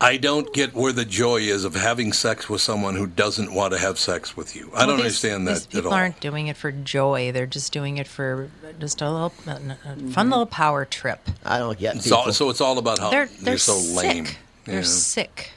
I 0.00 0.18
don't 0.18 0.52
get 0.52 0.74
where 0.74 0.92
the 0.92 1.06
joy 1.06 1.38
is 1.38 1.64
of 1.64 1.74
having 1.74 2.12
sex 2.12 2.50
with 2.50 2.60
someone 2.60 2.96
who 2.96 3.06
doesn't 3.06 3.52
want 3.54 3.72
to 3.72 3.78
have 3.78 3.98
sex 3.98 4.36
with 4.36 4.54
you. 4.54 4.70
I 4.74 4.78
Well, 4.80 4.88
don't 4.88 4.96
these- 4.96 5.04
understand 5.04 5.48
These 5.48 5.62
that 5.62 5.70
people 5.72 5.90
at 5.90 5.94
all. 5.94 5.98
aren't 5.98 6.20
doing 6.20 6.48
it 6.48 6.56
for 6.58 6.70
joy. 6.70 7.32
They're 7.32 7.46
just 7.46 7.72
doing 7.72 7.96
it 7.96 8.06
for 8.06 8.50
just 8.78 9.00
a 9.00 9.10
little 9.10 9.32
a, 9.46 9.50
a 9.50 9.54
Mm-hmm. 9.54 10.10
fun 10.10 10.28
little 10.28 10.44
power 10.46 10.84
trip. 10.84 11.20
I 11.44 11.58
don't 11.58 11.78
get 11.78 11.96
It's 11.96 12.04
people. 12.04 12.18
all, 12.18 12.32
so 12.32 12.50
it's 12.50 12.60
all 12.60 12.76
about 12.78 12.98
how 12.98 13.10
they're 13.10 13.26
they're, 13.26 13.44
they're 13.44 13.58
so 13.58 13.78
lame. 13.78 14.26
They're 14.66 14.76
Yeah. 14.80 14.82
sick. 14.82 15.50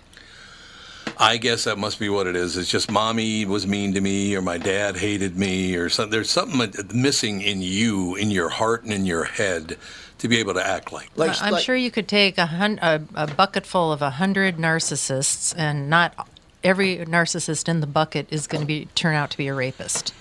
I 1.22 1.36
guess 1.36 1.66
that 1.66 1.78
must 1.78 2.00
be 2.00 2.08
what 2.08 2.28
it 2.28 2.38
is. 2.38 2.56
It's 2.56 2.70
just 2.70 2.90
mommy 2.90 3.44
was 3.44 3.68
mean 3.68 3.94
to 3.96 4.00
me, 4.00 4.34
or 4.38 4.42
my 4.42 4.58
dad 4.58 4.96
hated 4.96 5.36
me, 5.36 5.76
or 5.76 5.90
something. 5.90 6.12
There's 6.12 6.30
something 6.32 6.72
missing 6.94 7.42
in 7.42 7.62
you, 7.62 8.16
in 8.16 8.32
your 8.32 8.48
heart, 8.48 8.84
and 8.84 8.94
in 8.94 9.06
your 9.06 9.26
head, 9.26 9.78
to 10.20 10.28
be 10.28 10.38
able 10.38 10.54
to 10.54 10.66
act 10.66 10.92
like. 10.94 11.10
Like- 11.16 11.42
I'm 11.42 11.54
like- 11.54 11.64
sure 11.64 11.76
you 11.76 11.92
could 11.92 12.08
take 12.08 12.38
a, 12.38 12.46
hun- 12.46 12.80
a, 12.82 13.02
a 13.16 13.28
bucket 13.28 13.66
full 13.66 13.92
of 13.92 14.02
a 14.02 14.12
hundred 14.12 14.58
narcissists, 14.58 15.54
and 15.58 15.90
not 15.90 16.28
every 16.64 16.98
narcissist 16.98 17.68
in 17.70 17.80
the 17.80 17.88
bucket 17.88 18.28
is 18.32 18.48
going 18.48 18.62
to 18.62 18.68
be 18.68 18.86
turn 18.96 19.16
out 19.16 19.32
to 19.32 19.38
be 19.38 19.48
a 19.48 19.54
rapist. 19.54 20.14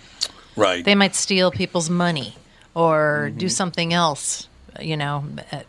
Right. 0.57 0.85
They 0.85 0.95
might 0.95 1.15
steal 1.15 1.51
people's 1.51 1.91
money 1.91 2.37
or 2.75 3.27
Mm-hmm. 3.29 3.39
do 3.39 3.49
something 3.49 3.93
else, 3.93 4.49
you 4.81 4.97
know, 4.97 5.25
uh, 5.53 5.61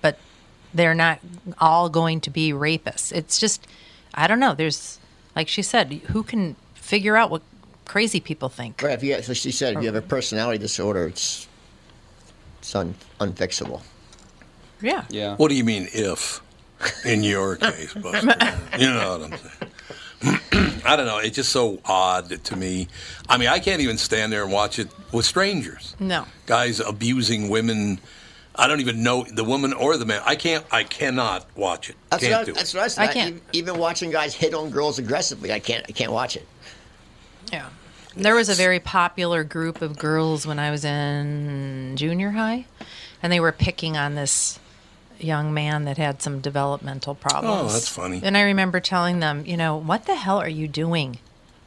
but 0.00 0.18
they're 0.72 0.94
not 0.94 1.18
all 1.58 1.88
going 1.88 2.20
to 2.22 2.30
be 2.30 2.52
rapists. 2.52 3.12
It's 3.12 3.38
just, 3.40 3.66
I 4.14 4.26
don't 4.28 4.38
know. 4.40 4.54
There's, 4.54 4.98
like 5.34 5.48
she 5.48 5.62
said, 5.62 5.92
who 5.92 6.22
can 6.22 6.54
figure 6.74 7.16
out 7.16 7.30
what 7.30 7.42
crazy 7.86 8.20
people 8.20 8.48
think? 8.48 8.82
Right, 8.82 8.92
if 8.94 9.02
you, 9.02 9.20
so 9.22 9.32
she 9.34 9.50
said, 9.50 9.74
if 9.76 9.80
you 9.82 9.86
have 9.88 9.96
a 9.96 10.02
personality 10.06 10.58
disorder, 10.58 11.08
it's 11.08 11.48
it's 12.64 12.74
un, 12.74 12.94
unfixable. 13.20 13.82
Yeah. 14.80 15.04
yeah. 15.10 15.36
What 15.36 15.48
do 15.48 15.54
you 15.54 15.64
mean 15.64 15.86
if? 15.92 16.40
In 17.04 17.22
your 17.22 17.56
case, 17.70 17.92
Buster. 17.92 18.34
you 18.78 18.86
know 18.90 19.18
what 19.18 19.32
I'm 19.32 19.38
saying. 19.38 20.80
I 20.86 20.96
don't 20.96 21.04
know. 21.06 21.18
It's 21.18 21.36
just 21.36 21.52
so 21.52 21.78
odd 21.84 22.30
to 22.44 22.56
me. 22.56 22.88
I 23.28 23.36
mean, 23.36 23.48
I 23.48 23.58
can't 23.58 23.82
even 23.82 23.98
stand 23.98 24.32
there 24.32 24.42
and 24.42 24.50
watch 24.52 24.78
it 24.78 24.88
with 25.12 25.26
strangers. 25.26 25.94
No. 26.00 26.24
Guys 26.46 26.80
abusing 26.80 27.50
women. 27.50 28.00
I 28.56 28.66
don't 28.66 28.80
even 28.80 29.02
know 29.02 29.24
the 29.24 29.44
woman 29.44 29.72
or 29.74 29.96
the 29.98 30.06
man. 30.06 30.22
I 30.24 30.36
can't. 30.36 30.64
I 30.70 30.84
cannot 30.84 31.46
watch 31.56 31.90
it. 31.90 31.96
That's 32.10 32.22
can't 32.24 32.34
what, 32.38 32.46
do 32.46 32.52
I, 32.52 32.54
that's 32.54 32.74
it. 32.74 32.76
what 32.78 32.84
I 32.84 32.88
said. 32.88 33.08
I 33.08 33.12
can't. 33.12 33.36
e- 33.36 33.40
Even 33.58 33.78
watching 33.78 34.10
guys 34.10 34.34
hit 34.34 34.54
on 34.54 34.70
girls 34.70 34.98
aggressively, 34.98 35.52
I 35.52 35.58
can't. 35.60 35.84
I 35.88 35.92
can't 35.92 36.12
watch 36.12 36.36
it. 36.36 36.46
Yeah. 37.52 37.68
There 38.16 38.34
was 38.34 38.48
a 38.48 38.54
very 38.54 38.80
popular 38.80 39.44
group 39.44 39.82
of 39.82 39.98
girls 39.98 40.46
when 40.46 40.58
I 40.58 40.70
was 40.70 40.84
in 40.84 41.94
junior 41.96 42.30
high, 42.30 42.66
and 43.22 43.32
they 43.32 43.40
were 43.40 43.52
picking 43.52 43.96
on 43.96 44.14
this 44.14 44.58
young 45.18 45.54
man 45.54 45.84
that 45.84 45.98
had 45.98 46.22
some 46.22 46.40
developmental 46.40 47.14
problems. 47.14 47.70
Oh, 47.70 47.72
that's 47.72 47.88
funny. 47.88 48.20
And 48.22 48.36
I 48.36 48.42
remember 48.42 48.80
telling 48.80 49.20
them, 49.20 49.44
you 49.46 49.56
know, 49.56 49.76
what 49.76 50.06
the 50.06 50.14
hell 50.14 50.38
are 50.38 50.48
you 50.48 50.68
doing? 50.68 51.18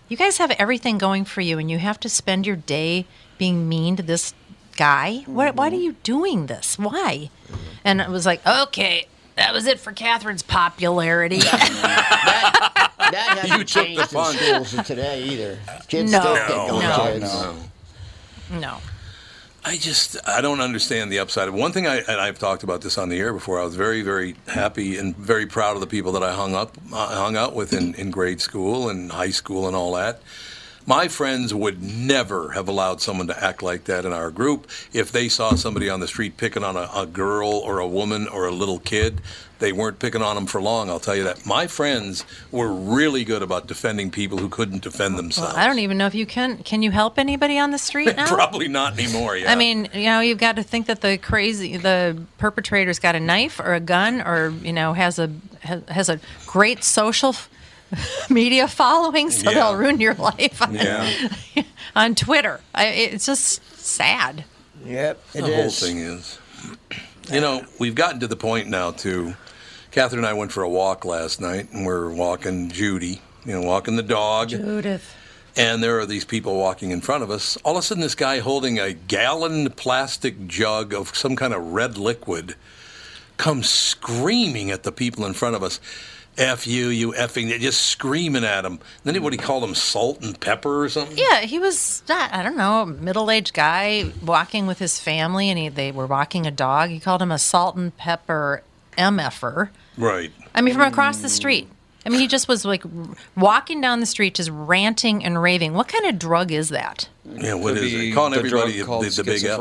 You 0.08 0.16
guys 0.16 0.38
have 0.38 0.52
everything 0.52 0.98
going 0.98 1.26
for 1.26 1.42
you, 1.42 1.60
and 1.60 1.70
you 1.70 1.80
have 1.80 2.00
to 2.02 2.10
spend 2.10 2.48
your 2.48 2.56
day 2.56 3.06
being 3.38 3.68
mean 3.68 3.96
to 3.98 4.04
this 4.04 4.34
guy. 4.78 5.24
Why, 5.26 5.52
why 5.52 5.68
are 5.68 5.72
mm-hmm. 5.72 5.82
you 5.82 5.96
doing 6.04 6.46
this? 6.46 6.80
Why? 6.80 7.30
And 7.84 8.00
it 8.00 8.10
was 8.10 8.26
like, 8.26 8.46
okay, 8.48 9.08
that 9.36 9.54
was 9.54 9.68
it 9.68 9.80
for 9.80 9.92
Catherine's 9.92 10.44
popularity. 10.44 11.42
That 11.78 12.87
You 13.12 13.18
hasn't 13.18 13.52
took 13.52 13.60
the 13.60 13.66
changed 13.66 14.02
in 14.02 14.08
fun. 14.08 14.36
schools 14.36 14.74
of 14.74 14.86
today 14.86 15.24
either. 15.24 15.60
Kids 15.88 16.12
No. 16.12 16.20
still 16.20 16.36
pick 16.36 16.50
No, 16.50 16.76
on 16.76 16.82
no, 16.82 17.12
kids. 17.20 17.34
no. 18.52 18.60
no. 18.60 18.78
I 19.66 19.76
just 19.78 20.16
I 20.26 20.40
don't 20.40 20.62
understand 20.62 21.12
the 21.12 21.20
upside 21.20 21.50
one 21.50 21.74
thing. 21.74 21.88
I 21.88 21.98
and 21.98 22.22
I've 22.22 22.40
talked 22.40 22.64
about 22.64 22.82
this 22.82 22.98
on 22.98 23.10
the 23.10 23.20
air 23.20 23.34
before. 23.34 23.60
I 23.60 23.66
was 23.66 23.76
very 23.76 24.02
very 24.02 24.36
happy 24.48 24.98
and 24.98 25.16
very 25.18 25.46
proud 25.46 25.76
of 25.76 25.82
the 25.82 25.88
people 25.88 26.14
that 26.14 26.24
I 26.24 26.34
hung 26.34 26.56
up 26.56 26.78
uh, 26.94 27.16
hung 27.16 27.36
out 27.36 27.54
with 27.54 27.74
in, 27.74 27.94
in 27.96 28.10
grade 28.12 28.40
school 28.40 28.90
and 28.90 29.12
high 29.12 29.32
school 29.32 29.68
and 29.68 29.76
all 29.76 29.94
that. 29.94 30.22
My 30.88 31.10
friends 31.10 31.54
would 31.54 31.84
never 31.84 32.52
have 32.52 32.70
allowed 32.70 33.02
someone 33.02 33.28
to 33.28 33.44
act 33.44 33.62
like 33.62 33.84
that 33.84 34.06
in 34.06 34.14
our 34.14 34.32
group. 34.32 34.70
If 34.94 35.12
they 35.12 35.28
saw 35.28 35.54
somebody 35.56 35.90
on 35.90 36.00
the 36.00 36.08
street 36.08 36.38
picking 36.38 36.64
on 36.64 36.78
a, 36.78 36.90
a 36.96 37.06
girl 37.06 37.50
or 37.50 37.80
a 37.80 37.88
woman 37.88 38.26
or 38.26 38.48
a 38.48 38.52
little 38.52 38.80
kid, 38.80 39.20
they 39.60 39.74
weren't 39.74 40.00
picking 40.00 40.22
on 40.22 40.36
them 40.36 40.46
for 40.46 40.62
long. 40.62 40.90
I'll 40.90 41.02
tell 41.02 41.18
you 41.18 41.26
that. 41.26 41.46
My 41.46 41.68
friends 41.68 42.24
were 42.52 42.72
really 42.72 43.26
good 43.26 43.42
about 43.42 43.68
defending 43.68 44.12
people 44.12 44.38
who 44.38 44.48
couldn't 44.48 44.82
defend 44.82 45.18
themselves. 45.18 45.56
I 45.56 45.68
don't 45.68 45.80
even 45.80 45.98
know 45.98 46.08
if 46.08 46.16
you 46.16 46.26
can. 46.26 46.60
Can 46.60 46.82
you 46.82 46.92
help 46.92 47.20
anybody 47.20 47.60
on 47.60 47.72
the 47.72 47.78
street 47.78 48.16
now? 48.16 48.28
Probably 48.28 48.70
not 48.70 48.98
anymore. 48.98 49.36
Yeah. 49.36 49.52
I 49.52 49.56
mean, 49.56 49.90
you 49.94 50.06
know, 50.06 50.22
you've 50.22 50.38
got 50.38 50.56
to 50.56 50.64
think 50.64 50.88
that 50.88 51.02
the 51.02 51.18
crazy, 51.18 51.76
the 51.76 52.18
perpetrator's 52.38 53.00
got 53.00 53.14
a 53.14 53.20
knife 53.20 53.60
or 53.60 53.74
a 53.74 53.82
gun, 53.82 54.22
or 54.22 54.54
you 54.64 54.72
know, 54.72 54.94
has 54.94 55.20
a 55.20 55.32
has, 55.60 55.84
has 55.90 56.08
a 56.08 56.22
great 56.46 56.86
social 56.86 57.36
media 58.30 58.68
following, 58.68 59.32
so 59.32 59.50
Yeah. 59.50 59.56
they'll 59.56 59.76
ruin 59.76 60.00
your 60.00 60.14
life 60.16 60.62
on, 60.62 60.76
yeah. 60.76 61.10
on 61.96 62.16
Twitter. 62.16 62.60
I, 62.76 62.88
it's 62.88 63.26
just 63.26 63.62
sad. 63.78 64.44
Yep, 64.86 65.24
it 65.34 65.42
the 65.42 65.56
whole 65.56 65.70
thing 65.70 65.98
is. 66.00 66.40
You 67.32 67.42
know, 67.42 67.66
we've 67.80 67.96
gotten 67.96 68.20
to 68.22 68.28
the 68.28 68.36
point 68.38 68.68
now 68.68 68.92
too. 68.92 69.36
Catherine 69.92 70.20
and 70.20 70.28
I 70.28 70.34
went 70.34 70.52
for 70.52 70.64
a 70.64 70.70
walk 70.70 71.06
last 71.06 71.42
night, 71.42 71.72
and 71.74 71.86
we're 71.86 72.10
walking 72.14 72.70
Judy. 72.70 73.22
You 73.46 73.54
know, 73.54 73.62
walking 73.62 73.96
the 73.96 74.04
dog, 74.04 74.50
Judith. 74.50 75.16
and 75.56 75.82
there 75.82 76.00
are 76.00 76.06
these 76.06 76.26
people 76.26 76.58
walking 76.58 76.92
in 76.92 77.00
front 77.02 77.24
of 77.24 77.32
us. 77.32 77.58
All 77.64 77.78
of 77.78 77.80
a 77.80 77.82
sudden, 77.82 78.02
this 78.02 78.16
guy 78.16 78.40
holding 78.40 78.78
a 78.80 78.94
gallon 78.94 79.70
plastic 79.72 80.48
jug 80.48 80.94
of 80.94 81.16
some 81.16 81.36
kind 81.38 81.54
of 81.54 81.72
red 81.74 81.98
liquid 81.98 82.56
comes 83.38 83.70
screaming 83.70 84.70
at 84.72 84.84
the 84.84 84.92
people 84.92 85.26
in 85.26 85.34
front 85.34 85.56
of 85.56 85.64
us. 85.64 85.80
F 86.38 86.68
you, 86.68 86.90
you 86.90 87.14
effing, 87.14 87.50
they're 87.50 87.58
just 87.58 87.84
screaming 87.84 88.44
at 88.44 88.64
him. 88.64 88.80
Then 89.04 89.16
he, 89.16 89.20
what 89.20 89.34
he 89.34 89.38
called 89.38 89.64
them, 89.64 89.74
salt 89.76 90.22
and 90.22 90.40
pepper 90.40 90.84
or 90.84 90.90
something? 90.90 91.18
Yeah, 91.18 91.42
he 91.42 91.60
was 91.60 92.04
not, 92.08 92.34
I 92.34 92.44
don't 92.44 92.58
know, 92.58 92.82
a 92.82 92.86
middle-aged 92.86 93.54
guy 93.54 94.12
walking 94.24 94.68
with 94.68 94.80
his 94.80 95.00
family, 95.00 95.50
and 95.50 95.58
he, 95.58 95.70
they 95.70 95.92
were 95.92 96.08
walking 96.08 96.46
a 96.46 96.52
dog. 96.52 96.90
He 96.90 97.00
called 97.00 97.22
him 97.22 97.32
a 97.32 97.40
salt 97.40 97.76
and 97.76 97.96
pepper 97.98 98.64
mf'er. 98.98 99.70
Right. 99.98 100.32
I 100.54 100.62
mean, 100.62 100.74
from 100.74 100.84
across 100.84 101.20
the 101.20 101.30
street. 101.30 101.68
I 102.06 102.10
mean, 102.10 102.22
he 102.22 102.28
just 102.28 102.48
was 102.48 102.64
like 102.64 102.84
walking 103.36 103.82
down 103.82 104.00
the 104.00 104.06
street, 104.06 104.36
just 104.36 104.50
ranting 104.52 105.26
and 105.26 105.42
raving. 105.42 105.74
What 105.74 105.90
kind 105.90 106.06
of 106.06 106.18
drug 106.18 106.54
is 106.54 106.70
that? 106.70 107.10
Yeah, 107.26 107.56
what 107.56 107.74
Could 107.74 107.84
is 107.84 107.94
it? 107.94 108.14
Calling 108.14 108.32
the 108.32 108.38
everybody 108.40 108.72
drug 108.72 108.80
the, 108.80 108.84
called 108.86 109.06
the, 109.06 109.10
the 109.10 109.24
big 109.24 109.44
F. 109.44 109.60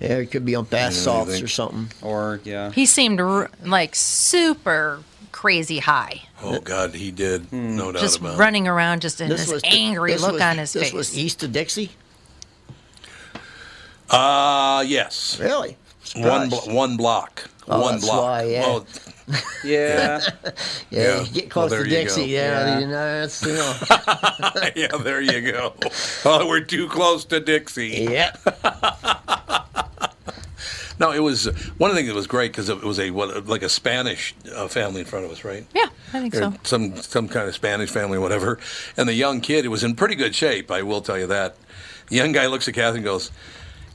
Yeah, 0.00 0.16
it 0.16 0.30
could 0.30 0.44
be 0.44 0.54
on 0.54 0.64
bath 0.64 0.94
salts 0.94 1.42
or 1.42 1.46
something. 1.48 1.90
Or 2.00 2.40
yeah. 2.44 2.72
He 2.72 2.86
seemed 2.86 3.20
r- 3.20 3.50
like 3.62 3.94
super 3.94 5.00
crazy 5.34 5.80
high, 5.80 6.22
Oh 6.42 6.60
God, 6.60 6.94
he 6.94 7.10
did. 7.10 7.52
No 7.52 7.90
doubt 7.90 8.00
just 8.00 8.20
about 8.20 8.34
it. 8.34 8.38
running 8.38 8.68
around, 8.68 9.02
just 9.02 9.20
in 9.20 9.28
this, 9.28 9.46
the- 9.50 9.60
angry 9.64 10.12
this 10.12 10.22
look 10.22 10.34
was- 10.34 10.42
on 10.42 10.58
his 10.58 10.72
this 10.72 10.84
face. 10.84 10.92
was 10.92 11.18
east 11.18 11.42
of 11.42 11.50
Dixie. 11.52 11.90
Uh 14.10 14.84
yes. 14.86 15.38
Really? 15.40 15.76
One, 16.16 16.48
surprised. 16.50 16.50
blo- 16.66 16.74
one 16.74 16.96
block. 16.96 17.50
Oh, 17.66 17.80
one 17.80 17.94
that's 17.94 18.04
block. 18.04 18.22
why, 18.22 18.42
yeah. 18.44 18.62
Oh, 18.66 18.86
Yeah. 19.64 20.20
Yeah, 20.44 20.50
Yeah. 20.90 21.20
you 21.22 21.32
get 21.32 21.50
close 21.50 21.70
Well, 21.70 21.82
to 21.82 21.88
there 21.88 21.98
you 21.98 22.04
Dixie. 22.04 22.26
Yeah, 22.26 22.66
Yeah. 22.66 22.78
you 22.80 22.86
know, 22.86 23.20
that's, 23.20 23.42
you 23.42 23.52
know. 23.54 23.74
yeah, 24.76 24.96
there 25.02 25.20
you 25.22 25.50
go. 25.52 25.72
Oh, 26.26 26.46
we're 26.46 26.60
too 26.60 26.86
close 26.88 27.24
to 27.26 27.40
Dixie. 27.40 28.06
yeah. 28.10 28.36
No, 31.00 31.12
it 31.12 31.18
was 31.20 31.46
one 31.78 31.90
of 31.90 31.96
the 31.96 32.00
things 32.00 32.08
that 32.08 32.14
was 32.14 32.26
great 32.26 32.52
because 32.52 32.68
it 32.68 32.82
was 32.82 32.98
a 33.00 33.10
what, 33.10 33.46
like 33.46 33.62
a 33.62 33.68
Spanish 33.68 34.34
uh, 34.54 34.68
family 34.68 35.00
in 35.00 35.06
front 35.06 35.24
of 35.24 35.30
us, 35.30 35.44
right? 35.44 35.66
Yeah, 35.74 35.86
I 36.12 36.20
think 36.20 36.34
Or 36.34 36.38
so. 36.38 36.54
Some 36.62 36.96
some 36.96 37.28
kind 37.28 37.48
of 37.48 37.54
Spanish 37.54 37.90
family, 37.90 38.18
whatever. 38.18 38.58
And 38.96 39.08
the 39.08 39.14
young 39.14 39.40
kid, 39.40 39.64
it 39.64 39.68
was 39.68 39.82
in 39.84 39.96
pretty 39.96 40.14
good 40.14 40.34
shape. 40.34 40.70
I 40.70 40.82
will 40.82 41.00
tell 41.00 41.18
you 41.18 41.26
that. 41.26 41.56
The 42.08 42.16
young 42.16 42.32
guy 42.32 42.46
looks 42.46 42.68
at 42.68 42.74
Kathy 42.74 42.98
and 42.98 43.04
goes, 43.04 43.30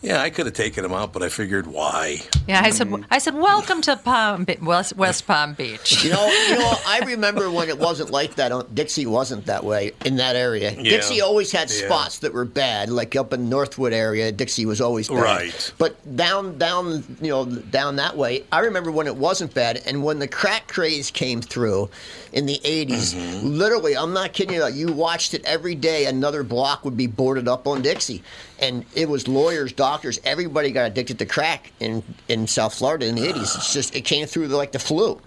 "Yeah, 0.02 0.22
I 0.22 0.30
could 0.30 0.46
have 0.46 0.56
taken 0.56 0.86
him 0.86 0.94
out, 0.94 1.14
but 1.14 1.24
I 1.24 1.30
figured 1.30 1.68
why." 1.68 2.22
Yeah, 2.48 2.62
I 2.64 2.72
said, 2.72 2.88
mm-hmm. 2.88 3.04
I 3.12 3.20
said, 3.20 3.36
welcome 3.36 3.82
to 3.84 3.96
Palm 3.96 4.44
Be- 4.44 4.58
West, 4.62 4.96
West 4.96 5.28
Palm 5.28 5.54
Beach. 5.54 6.04
You 6.04 6.10
know, 6.12 6.26
you 6.50 6.58
know, 6.58 6.74
I 6.88 7.02
remember 7.06 7.52
when 7.52 7.70
it 7.70 7.78
wasn't 7.78 8.10
like 8.10 8.36
that. 8.36 8.52
Uh, 8.52 8.64
Dixie 8.74 9.06
wasn't 9.06 9.46
that 9.46 9.64
way 9.64 9.92
in 10.06 10.16
that 10.16 10.36
area. 10.36 10.72
Dixie 10.76 11.22
always 11.22 11.52
had 11.52 11.70
Yeah. 11.70 11.86
spots 11.86 12.20
that 12.20 12.34
were 12.34 12.46
bad, 12.46 12.90
like 12.90 13.16
up 13.16 13.34
in 13.34 13.50
Northwood 13.50 13.94
area. 13.94 14.32
Dixie 14.32 14.66
was 14.66 14.82
always 14.82 15.10
bad. 15.10 15.22
Right. 15.22 15.74
But 15.78 16.16
down, 16.16 16.58
down, 16.58 17.04
you 17.22 17.30
know, 17.30 17.46
down 17.46 17.98
that 17.98 18.18
way, 18.18 18.46
I 18.52 18.62
remember 18.62 18.92
when 18.92 19.06
it 19.06 19.16
wasn't 19.16 19.54
bad, 19.54 19.82
and 19.86 20.04
when 20.04 20.18
the 20.20 20.28
crack 20.28 20.68
craze 20.68 21.12
came 21.12 21.42
through 21.42 21.90
in 22.34 22.46
the 22.46 22.60
'80s. 22.64 23.16
Mm-hmm. 23.16 23.48
Literally, 23.48 23.96
I'm 23.98 24.14
not 24.14 24.34
kidding 24.34 24.56
you. 24.56 24.68
You 24.68 24.92
watched 24.92 25.34
it 25.34 25.44
every 25.46 25.76
day. 25.76 26.06
Another 26.06 26.44
block 26.44 26.86
would 26.86 26.98
be 26.98 27.08
boarded 27.08 27.48
up 27.48 27.68
on 27.68 27.82
Dixie, 27.82 28.24
and 28.60 28.86
it 28.96 29.10
was 29.10 29.28
lawyers, 29.28 29.74
doctors, 29.74 30.20
everybody 30.24 30.72
got 30.72 30.88
addicted 30.88 31.20
to 31.20 31.26
crack 31.26 31.72
in 31.80 32.04
in 32.28 32.48
South 32.48 32.74
Florida 32.74 33.06
in 33.06 33.16
the 33.16 33.24
'80s. 33.24 33.56
It's 33.56 33.74
just 33.74 33.96
it 33.96 34.02
came 34.02 34.26
through 34.28 34.48
the, 34.50 34.58
like 34.58 34.72
the 34.72 34.80
flu 34.80 35.20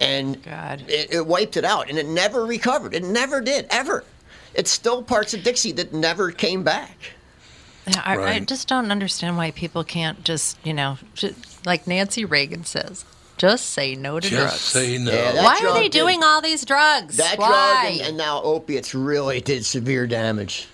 and 0.00 0.42
God. 0.42 0.84
It, 0.88 1.12
it 1.12 1.26
wiped 1.26 1.56
it 1.56 1.64
out, 1.64 1.88
and 1.88 1.98
it 1.98 2.06
never 2.06 2.44
recovered. 2.44 2.94
It 2.94 3.04
never 3.04 3.40
did, 3.40 3.66
ever. 3.70 4.04
It's 4.54 4.70
still 4.70 5.02
parts 5.02 5.34
of 5.34 5.42
Dixie 5.42 5.72
that 5.72 5.92
never 5.92 6.30
came 6.30 6.62
back. 6.62 6.96
Yeah, 7.86 8.02
I, 8.04 8.18
I 8.18 8.40
just 8.40 8.68
don't 8.68 8.90
understand 8.90 9.36
why 9.36 9.50
people 9.50 9.82
can't 9.82 10.22
just, 10.24 10.58
you 10.64 10.74
know, 10.74 10.98
ju- 11.14 11.34
like 11.64 11.86
Nancy 11.86 12.24
Reagan 12.24 12.64
says, 12.64 13.04
just 13.38 13.70
say 13.70 13.94
no 13.94 14.20
to 14.20 14.28
Just 14.28 14.40
drugs. 14.42 14.60
say 14.60 14.98
no. 14.98 15.10
Yeah, 15.12 15.32
that 15.32 15.44
why 15.44 15.60
are 15.68 15.74
they 15.74 15.88
did- 15.88 15.92
doing 15.92 16.22
all 16.22 16.40
these 16.42 16.64
drugs? 16.64 17.16
That 17.16 17.38
why? 17.38 17.48
drug 17.48 17.92
and, 17.92 18.08
and 18.08 18.16
now 18.16 18.42
opiates 18.42 18.94
really 18.94 19.40
did 19.40 19.64
severe 19.64 20.06
damage. 20.06 20.66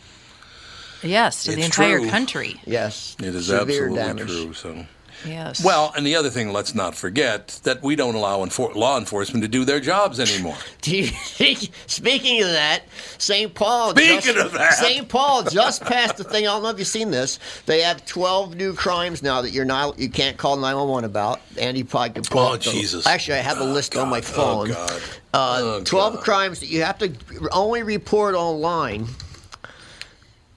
yes, 1.03 1.45
to 1.45 1.55
the 1.55 1.63
entire 1.63 2.01
true. 2.01 2.09
country. 2.11 2.61
Yes, 2.65 3.17
It 3.21 3.35
is 3.35 3.47
severe 3.47 3.61
absolutely 3.89 3.97
damage. 3.97 4.27
true. 4.29 4.53
So. 4.55 4.87
Yes. 5.27 5.65
Well, 5.65 5.93
and 5.97 6.07
the 6.07 6.17
other 6.17 6.31
thing, 6.31 6.53
let's 6.53 6.75
not 6.75 6.95
forget 6.95 7.61
that 7.65 7.83
we 7.83 7.97
don't 7.97 8.15
allow 8.15 8.45
enfor- 8.45 8.75
law 8.75 8.99
enforcement 8.99 9.43
to 9.43 9.49
do 9.49 9.65
their 9.65 9.81
jobs 9.81 10.21
anymore. 10.21 10.57
Speaking 10.83 12.43
of 12.43 12.49
that, 12.51 12.83
St. 13.19 13.55
Paul. 13.55 13.91
Speaking 13.91 14.21
just, 14.35 14.39
of 14.39 14.53
that. 14.53 14.75
St. 14.75 15.09
Paul 15.09 15.45
just 15.45 15.83
passed 15.85 16.17
the 16.17 16.25
thing. 16.25 16.45
I 16.47 16.53
don't 16.53 16.63
know 16.63 16.71
if 16.71 16.79
you've 16.79 16.87
seen 16.89 17.11
this. 17.11 17.39
They 17.67 17.83
have 17.83 18.05
12 18.07 18.57
new 18.57 18.75
crimes 18.75 19.23
now 19.23 19.41
that 19.43 19.51
you're 19.51 19.65
not 19.65 19.99
you 19.99 20.11
can't 20.11 20.37
call 20.37 20.57
911 20.57 21.05
about. 21.09 21.41
Andy 21.59 21.83
probably 21.85 22.11
could 22.11 22.25
pull 22.31 22.41
Oh, 22.45 22.57
Jesus. 22.57 23.07
Actually, 23.07 23.39
I 23.39 23.43
have 23.43 23.61
a 23.61 23.65
list 23.65 23.97
on 23.97 24.09
my 24.09 24.21
phone. 24.21 24.71
Oh, 24.71 24.75
God. 24.75 25.03
Uh, 25.33 25.61
Oh, 25.63 25.83
12 25.85 26.15
God. 26.15 26.23
crimes 26.25 26.61
that 26.61 26.69
you 26.69 26.83
have 26.83 26.99
to 26.99 27.13
only 27.51 27.83
report 27.83 28.35
online. 28.35 29.07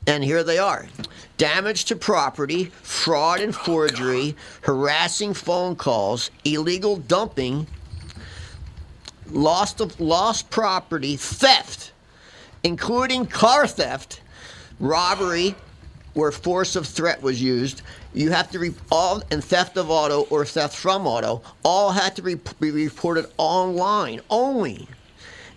And 0.06 0.24
here 0.24 0.44
they 0.44 0.58
are 0.58 0.88
damage 1.38 1.86
to 1.86 1.96
property, 1.96 2.66
fraud 2.82 3.40
and 3.40 3.56
forgery, 3.56 4.36
harassing 4.62 5.34
phone 5.34 5.76
calls, 5.76 6.32
illegal 6.44 6.98
dumping, 6.98 7.68
lost 9.30 9.80
of 9.80 10.00
lost 10.00 10.50
property, 10.50 11.16
theft, 11.16 11.92
including 12.64 13.26
car 13.26 13.68
theft, 13.68 14.22
robbery, 14.80 15.56
where 16.14 16.32
force 16.32 16.76
of 16.76 16.88
threat 16.88 17.22
was 17.22 17.42
used. 17.42 17.84
You 18.14 18.32
have 18.32 18.50
to 18.52 18.60
re- 18.60 18.74
all 18.92 19.22
and 19.30 19.44
theft 19.44 19.78
of 19.78 19.92
auto 19.92 20.22
or 20.32 20.44
theft 20.46 20.76
from 20.76 21.06
auto 21.06 21.44
all 21.64 21.92
had 21.92 22.16
to 22.16 22.24
re- 22.24 22.40
be 22.60 22.72
reported 22.72 23.28
online 23.38 24.22
only. 24.30 24.88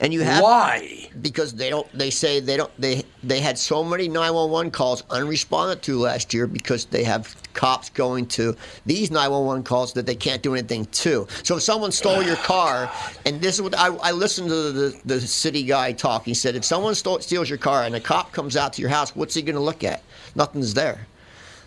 And 0.01 0.15
you 0.15 0.23
have 0.23 0.43
Why? 0.43 1.11
because 1.21 1.53
they 1.53 1.69
don't 1.69 1.87
they 1.93 2.09
say 2.09 2.41
they 2.41 2.57
don't 2.57 2.71
they 2.81 3.05
they 3.23 3.41
had 3.41 3.59
so 3.59 3.85
many 3.85 4.09
911 4.09 4.71
calls 4.71 5.03
unresponded 5.03 5.83
to 5.83 5.99
last 5.99 6.33
year 6.33 6.47
because 6.47 6.87
they 6.87 7.05
have 7.05 7.37
cops 7.53 7.91
going 7.91 8.27
to 8.27 8.57
these 8.87 9.11
911 9.11 9.63
calls 9.63 9.93
that 9.93 10.07
they 10.07 10.15
can't 10.15 10.43
do 10.43 10.55
anything 10.55 10.87
to. 10.87 11.27
So 11.43 11.57
if 11.57 11.63
someone 11.63 11.93
stole 11.93 12.23
your 12.23 12.37
car 12.37 12.91
and 13.27 13.43
this 13.43 13.57
is 13.57 13.63
what 13.63 13.77
i, 13.79 13.89
I 13.89 14.13
listened 14.13 14.49
to 14.49 14.73
the, 14.73 15.01
the 15.05 15.21
city 15.21 15.65
guy 15.65 15.93
talk 15.93 16.25
he 16.25 16.33
said 16.33 16.57
if 16.57 16.65
someone 16.65 16.95
stole, 16.95 17.21
steals 17.21 17.51
your 17.51 17.59
car 17.59 17.85
and 17.85 17.95
a 17.95 18.01
cop 18.01 18.33
comes 18.33 18.57
out 18.57 18.73
to 18.75 18.81
your 18.81 18.91
house 18.91 19.15
what's 19.15 19.35
he 19.35 19.43
going 19.43 19.57
to 19.57 19.61
look 19.61 19.85
at? 19.85 20.03
Nothing's 20.35 20.73
there 20.73 21.07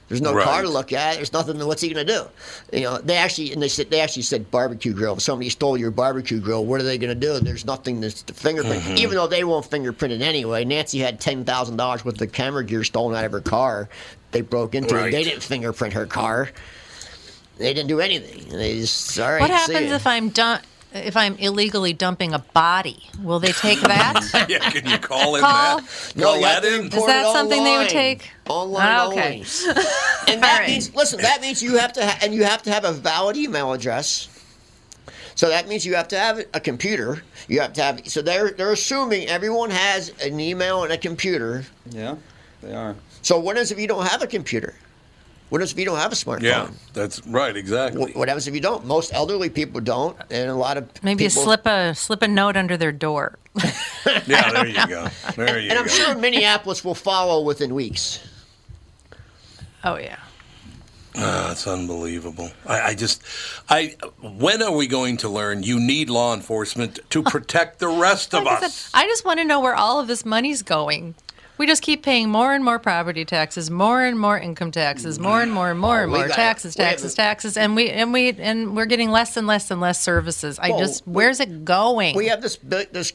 there's 0.10 0.22
no 0.22 0.34
car 0.43 0.62
to 0.62 0.70
look 0.70 0.93
at. 0.93 1.16
There's 1.16 1.34
nothing. 1.34 1.58
What's 1.66 1.82
he 1.82 1.93
going 1.93 2.06
to 2.06 2.14
do? 2.14 2.78
You 2.78 2.84
know, 2.84 2.97
they 2.97 3.16
actually 3.16 3.54
and 3.54 3.62
they 3.62 3.68
said 3.68 3.89
they 3.89 4.01
actually 4.01 4.24
said 4.24 4.51
barbecue 4.51 4.93
grill. 4.93 5.14
If 5.14 5.22
somebody 5.22 5.49
stole 5.49 5.78
your 5.78 5.91
barbecue 5.91 6.39
grill, 6.39 6.66
what 6.66 6.80
are 6.82 6.84
they 6.84 6.97
going 6.97 7.10
to 7.10 7.20
do? 7.20 7.39
There's 7.39 7.66
nothing 7.66 8.01
to, 8.01 8.12
to 8.26 8.34
fingerprint. 8.34 8.84
Mm-hmm. 8.84 8.97
Even 8.97 9.16
though 9.16 9.28
they 9.28 9.43
won't 9.43 9.66
fingerprint 9.66 10.14
it 10.14 10.22
anyway. 10.22 10.66
Nancy 10.66 10.99
had 10.99 11.20
ten 11.20 11.45
thousand 11.45 11.78
dollars 11.78 12.04
worth 12.04 12.22
of 12.22 12.32
camera 12.32 12.64
gear 12.64 12.84
stolen 12.84 13.16
out 13.16 13.26
of 13.26 13.32
her 13.32 13.41
car. 13.41 13.89
They 14.32 14.41
broke 14.41 14.76
into 14.76 14.95
it. 14.97 15.12
They 15.12 15.24
didn't 15.24 15.43
fingerprint 15.43 15.93
her 15.93 16.06
car. 16.06 16.49
They 17.58 17.74
didn't 17.74 17.88
do 17.88 17.99
anything. 17.99 18.49
They 18.49 18.80
just 18.80 19.20
all 19.20 19.32
right. 19.32 19.41
what 19.41 19.51
happens 19.51 19.89
ya. 19.89 19.95
if 19.95 20.08
I'm 20.08 20.30
done? 20.30 20.62
If 20.94 21.18
I'm 21.18 21.36
illegally 21.38 21.91
dumping 21.94 22.34
a 22.34 22.39
body, 22.39 23.10
will 23.22 23.39
they 23.39 23.52
take 23.52 23.82
that? 23.82 24.46
Yeah, 24.50 24.70
can 24.70 24.88
you 24.88 24.98
call 25.00 25.36
in 25.36 25.41
Call. 25.41 25.78
that? 25.80 26.14
No, 26.16 26.26
Call 26.26 26.36
you 26.38 26.41
that 26.44 26.64
in? 26.66 26.86
Is 26.86 27.06
that 27.06 27.26
it 27.26 27.34
something 27.34 27.64
they 27.64 27.78
would 27.78 27.89
take? 27.89 28.30
Online 28.48 28.82
Ah, 28.88 29.08
okay. 29.08 29.20
only. 29.38 29.39
And 30.28 30.41
that 30.44 30.60
right. 30.60 30.68
means, 30.68 30.94
listen, 30.96 31.22
that 31.22 31.41
means 31.41 31.62
you 31.64 31.78
have 31.78 31.94
to, 31.94 32.06
ha- 32.06 32.20
and 32.22 32.34
you 32.34 32.44
have 32.44 32.62
to 32.64 32.72
have 32.72 32.86
a 32.86 32.91
valid 32.91 33.38
email 33.38 33.74
address. 33.74 34.30
So 35.36 35.50
that 35.50 35.68
means 35.68 35.86
you 35.86 35.96
have 35.96 36.08
to 36.10 36.18
have 36.18 36.39
a 36.54 36.60
computer. 36.60 37.24
You 37.48 37.62
have 37.62 37.74
to 37.74 37.82
have. 37.84 38.08
So 38.08 38.22
they're 38.22 38.52
they're 38.52 38.72
assuming 38.72 39.28
everyone 39.28 39.72
has 39.72 40.10
an 40.22 40.39
email 40.39 40.84
and 40.84 40.94
a 40.94 40.98
computer. 40.98 41.66
Yeah, 41.89 42.18
they 42.62 42.74
are. 42.76 42.96
So 43.24 43.39
what 43.39 43.58
is 43.58 43.72
if 43.72 43.80
you 43.80 43.88
don't 43.88 44.06
have 44.08 44.22
a 44.22 44.28
computer? 44.28 44.76
What 45.50 45.62
is 45.62 45.72
if 45.72 45.78
you 45.78 45.86
don't 45.86 45.98
have 46.00 46.12
a 46.12 46.16
smartphone? 46.16 46.41
Yeah, 46.41 46.70
that's 46.94 47.26
right, 47.28 47.56
exactly. 47.56 48.02
What, 48.02 48.16
what 48.16 48.28
happens 48.28 48.48
if 48.48 48.56
you 48.56 48.62
don't? 48.62 48.86
Most 48.86 49.14
elderly 49.14 49.50
people 49.50 49.82
don't, 49.82 50.18
and 50.32 50.50
a 50.50 50.56
lot 50.56 50.78
of 50.78 50.89
Maybe 51.04 51.28
people, 51.28 51.44
slip 51.44 51.66
a 51.68 51.94
slip 51.94 52.22
a 52.24 52.28
note 52.28 52.58
under 52.58 52.78
their 52.78 52.91
door. 52.91 53.38
Yeah, 54.28 54.52
there 54.52 54.68
you 54.68 54.88
go. 54.88 55.08
There 55.36 55.60
you 55.60 55.70
And 55.70 55.80
I'm 55.80 55.88
sure 55.88 56.16
Minneapolis 56.16 56.84
will 56.84 56.96
follow 56.96 57.41
within 57.44 57.74
weeks. 57.74 58.20
Oh 59.84 59.98
yeah. 59.98 60.18
Ah, 61.16 61.52
it's 61.52 61.68
unbelievable. 61.68 62.50
I, 62.66 62.82
I 62.82 62.96
just, 62.96 63.22
I. 63.70 63.96
When 64.22 64.62
are 64.64 64.76
we 64.76 64.88
going 64.88 65.18
to 65.18 65.30
learn 65.30 65.62
you 65.64 65.80
need 65.80 66.10
law 66.10 66.34
enforcement 66.34 67.00
to 67.12 67.22
protect 67.36 67.80
the 67.80 67.88
rest 67.88 68.34
of 68.34 68.44
Like 68.44 68.64
I 68.64 68.66
us? 68.66 68.76
said, 68.76 68.98
I 68.98 69.06
just 69.06 69.24
want 69.26 69.39
to 69.39 69.46
know 69.46 69.60
where 69.60 69.76
all 69.76 70.00
of 70.00 70.08
this 70.08 70.26
money's 70.26 70.62
going. 70.64 71.16
We 71.58 71.68
just 71.68 71.84
keep 71.84 72.04
paying 72.04 72.30
more 72.30 72.54
and 72.54 72.64
more 72.66 72.80
property 72.80 73.26
taxes, 73.26 73.70
more 73.70 74.01
and 74.04 74.20
more 74.20 74.38
income 74.39 74.72
taxes, 74.72 75.20
more 75.20 75.41
and 75.41 75.51
more 75.51 75.70
and 75.70 75.80
more 75.80 76.01
and 76.01 76.12
we 76.12 76.18
more 76.20 76.28
taxes, 76.28 76.76
taxes, 76.76 77.14
taxes, 77.14 77.58
and 77.58 77.76
we 77.76 77.89
and 77.89 78.12
we 78.12 78.30
and 78.32 78.76
we're 78.76 78.88
getting 78.88 79.12
less 79.12 79.38
and 79.38 79.45
less 79.45 79.70
and 79.70 79.80
less 79.80 80.01
services. 80.01 80.58
I 80.60 80.70
Well, 80.70 80.80
just 80.80 81.06
we- 81.06 81.14
where's 81.14 81.39
it 81.39 81.64
going? 81.64 82.16
We 82.16 82.28
have 82.28 82.41
this 82.41 82.56
big- 82.58 82.91
this 82.91 83.14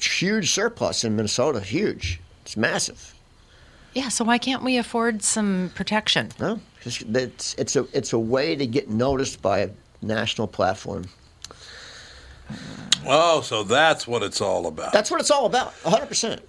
huge 0.00 0.50
surplus 0.50 1.04
in 1.04 1.16
Minnesota. 1.16 1.60
Huge. 1.60 2.20
It's 2.46 2.56
massive. 2.56 3.14
yeah, 3.92 4.08
so 4.08 4.24
why 4.24 4.38
can't 4.38 4.62
we 4.62 4.78
afford 4.78 5.22
some 5.22 5.70
protection? 5.74 6.30
No, 6.40 6.60
it's 6.84 7.02
it's 7.02 7.54
it's 7.58 7.76
a 7.76 7.86
it's 7.92 8.12
a 8.14 8.18
way 8.18 8.56
to 8.56 8.66
get 8.66 8.88
noticed 8.88 9.42
by 9.42 9.58
a 9.60 9.70
national 10.00 10.46
platform. 10.48 11.04
Oh, 13.06 13.42
so 13.42 13.62
that's 13.64 14.08
what 14.08 14.22
it's 14.22 14.40
all 14.40 14.66
about. 14.66 14.92
That's 14.92 15.10
what 15.10 15.20
it's 15.20 15.30
all 15.30 15.44
about. 15.46 15.72
100. 15.84 16.06
percent 16.06 16.42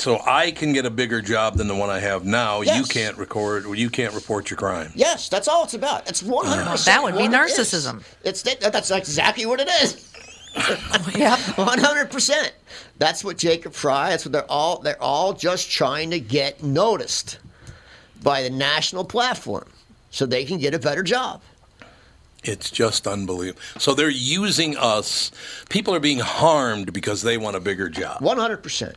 so 0.00 0.20
I 0.26 0.50
can 0.50 0.72
get 0.72 0.86
a 0.86 0.90
bigger 0.90 1.20
job 1.20 1.56
than 1.56 1.68
the 1.68 1.74
one 1.74 1.90
I 1.90 1.98
have 1.98 2.24
now. 2.24 2.60
You 2.60 2.84
can't 2.84 3.16
record, 3.16 3.66
you 3.78 3.90
can't 3.90 4.14
report 4.14 4.50
your 4.50 4.56
crime. 4.56 4.92
Yes, 4.94 5.28
that's 5.28 5.48
all 5.48 5.64
it's 5.64 5.74
about. 5.74 6.08
It's 6.08 6.22
100. 6.22 6.64
percent 6.64 6.84
That 6.84 7.02
would 7.02 7.16
be 7.16 7.28
narcissism. 7.28 8.02
It's 8.24 8.42
that, 8.42 8.60
that's 8.60 8.90
exactly 8.90 9.46
what 9.46 9.60
it 9.60 9.68
is. 9.82 10.04
Yep. 11.14 11.38
100. 11.56 12.10
percent 12.10 12.52
That's 12.98 13.22
what 13.22 13.38
Jacob 13.38 13.74
Frey. 13.74 14.08
That's 14.10 14.24
what 14.24 14.32
they're 14.32 14.50
all. 14.50 14.78
They're 14.78 15.00
all 15.00 15.32
just 15.32 15.70
trying 15.70 16.10
to 16.10 16.18
get 16.18 16.62
noticed 16.62 17.38
by 18.22 18.42
the 18.42 18.50
national 18.50 19.04
platform, 19.04 19.68
so 20.10 20.26
they 20.26 20.44
can 20.44 20.58
get 20.58 20.74
a 20.74 20.78
better 20.78 21.02
job. 21.02 21.42
It's 22.42 22.70
just 22.70 23.06
unbelievable. 23.06 23.60
So 23.78 23.94
they're 23.94 24.08
using 24.08 24.76
us. 24.76 25.30
People 25.68 25.94
are 25.94 26.00
being 26.00 26.20
harmed 26.20 26.92
because 26.92 27.22
they 27.22 27.36
want 27.36 27.56
a 27.56 27.60
bigger 27.60 27.88
job. 27.88 28.20
100. 28.20 28.56
percent 28.62 28.96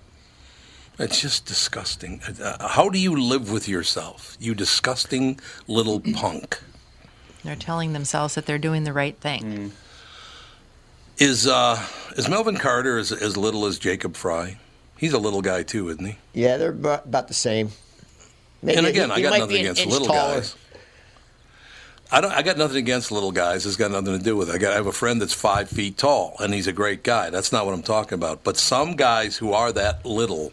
It's 1.01 1.19
just 1.21 1.45
disgusting. 1.45 2.21
Uh, 2.41 2.67
how 2.69 2.89
do 2.89 2.99
you 2.99 3.19
live 3.21 3.51
with 3.51 3.67
yourself, 3.67 4.37
you 4.39 4.53
disgusting 4.55 5.39
little 5.67 5.99
punk? 6.13 6.59
They're 7.43 7.55
telling 7.55 7.93
themselves 7.93 8.35
that 8.35 8.45
they're 8.45 8.59
doing 8.59 8.83
the 8.83 8.93
right 8.93 9.17
thing. 9.17 9.43
Mm. 9.43 9.71
Is 11.17 11.47
uh, 11.47 11.83
is 12.17 12.27
Melvin 12.29 12.57
Carter 12.57 12.97
as, 12.97 13.11
as 13.11 13.37
little 13.37 13.65
as 13.65 13.77
Jacob 13.77 14.15
Frey? 14.15 14.57
He's 14.97 15.13
a 15.13 15.19
little 15.19 15.41
guy 15.41 15.63
too, 15.63 15.89
isn't 15.89 16.05
he? 16.05 16.17
Yeah, 16.33 16.57
they're 16.57 16.69
about 16.69 17.05
about 17.05 17.27
the 17.27 17.33
same. 17.33 17.71
Maybe 18.63 18.77
and 18.77 18.85
he- 18.87 18.91
again, 18.91 19.09
he 19.09 19.15
I 19.15 19.21
got 19.21 19.29
might 19.31 19.39
nothing 19.39 19.53
be 19.55 19.59
an 19.59 19.65
against 19.65 19.81
inch 19.81 19.91
little 19.91 20.07
taller. 20.07 20.35
guys. 20.35 20.55
I 22.11 22.21
don't. 22.21 22.31
I 22.31 22.41
got 22.41 22.57
nothing 22.57 22.77
against 22.77 23.11
little 23.11 23.31
guys. 23.31 23.65
It's 23.65 23.75
got 23.77 23.91
nothing 23.91 24.17
to 24.17 24.23
do 24.23 24.35
with 24.35 24.49
it. 24.49 24.55
I 24.55 24.57
got. 24.57 24.73
I 24.73 24.75
have 24.75 24.87
a 24.87 24.91
friend 24.91 25.21
that's 25.21 25.33
five 25.33 25.69
feet 25.69 25.97
tall, 25.97 26.35
and 26.39 26.53
he's 26.53 26.67
a 26.67 26.73
great 26.73 27.03
guy. 27.03 27.29
That's 27.29 27.51
not 27.51 27.65
what 27.65 27.73
I'm 27.73 27.83
talking 27.83 28.15
about. 28.15 28.43
But 28.43 28.57
some 28.57 28.95
guys 28.95 29.37
who 29.37 29.53
are 29.53 29.71
that 29.71 30.05
little, 30.05 30.51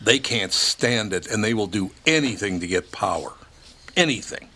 they 0.00 0.18
can't 0.18 0.52
stand 0.52 1.12
it, 1.12 1.26
and 1.26 1.42
they 1.42 1.54
will 1.54 1.66
do 1.66 1.90
anything 2.06 2.60
to 2.60 2.66
get 2.66 2.92
power. 2.92 3.32
Anything. 3.96 4.48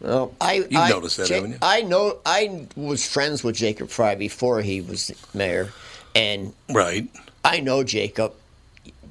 Well, 0.00 0.32
I 0.40 0.54
You've 0.70 0.76
I, 0.76 0.88
noticed 0.90 1.16
that, 1.16 1.28
Ja- 1.28 1.36
haven't 1.36 1.50
you? 1.52 1.58
I 1.60 1.82
know. 1.82 2.18
I 2.24 2.66
was 2.76 3.06
friends 3.06 3.42
with 3.42 3.56
Jacob 3.56 3.88
Frey 3.90 4.14
before 4.14 4.62
he 4.62 4.80
was 4.80 5.10
mayor, 5.34 5.72
and 6.14 6.52
Right. 6.72 7.08
I 7.44 7.60
know 7.60 7.82
Jacob. 7.84 8.32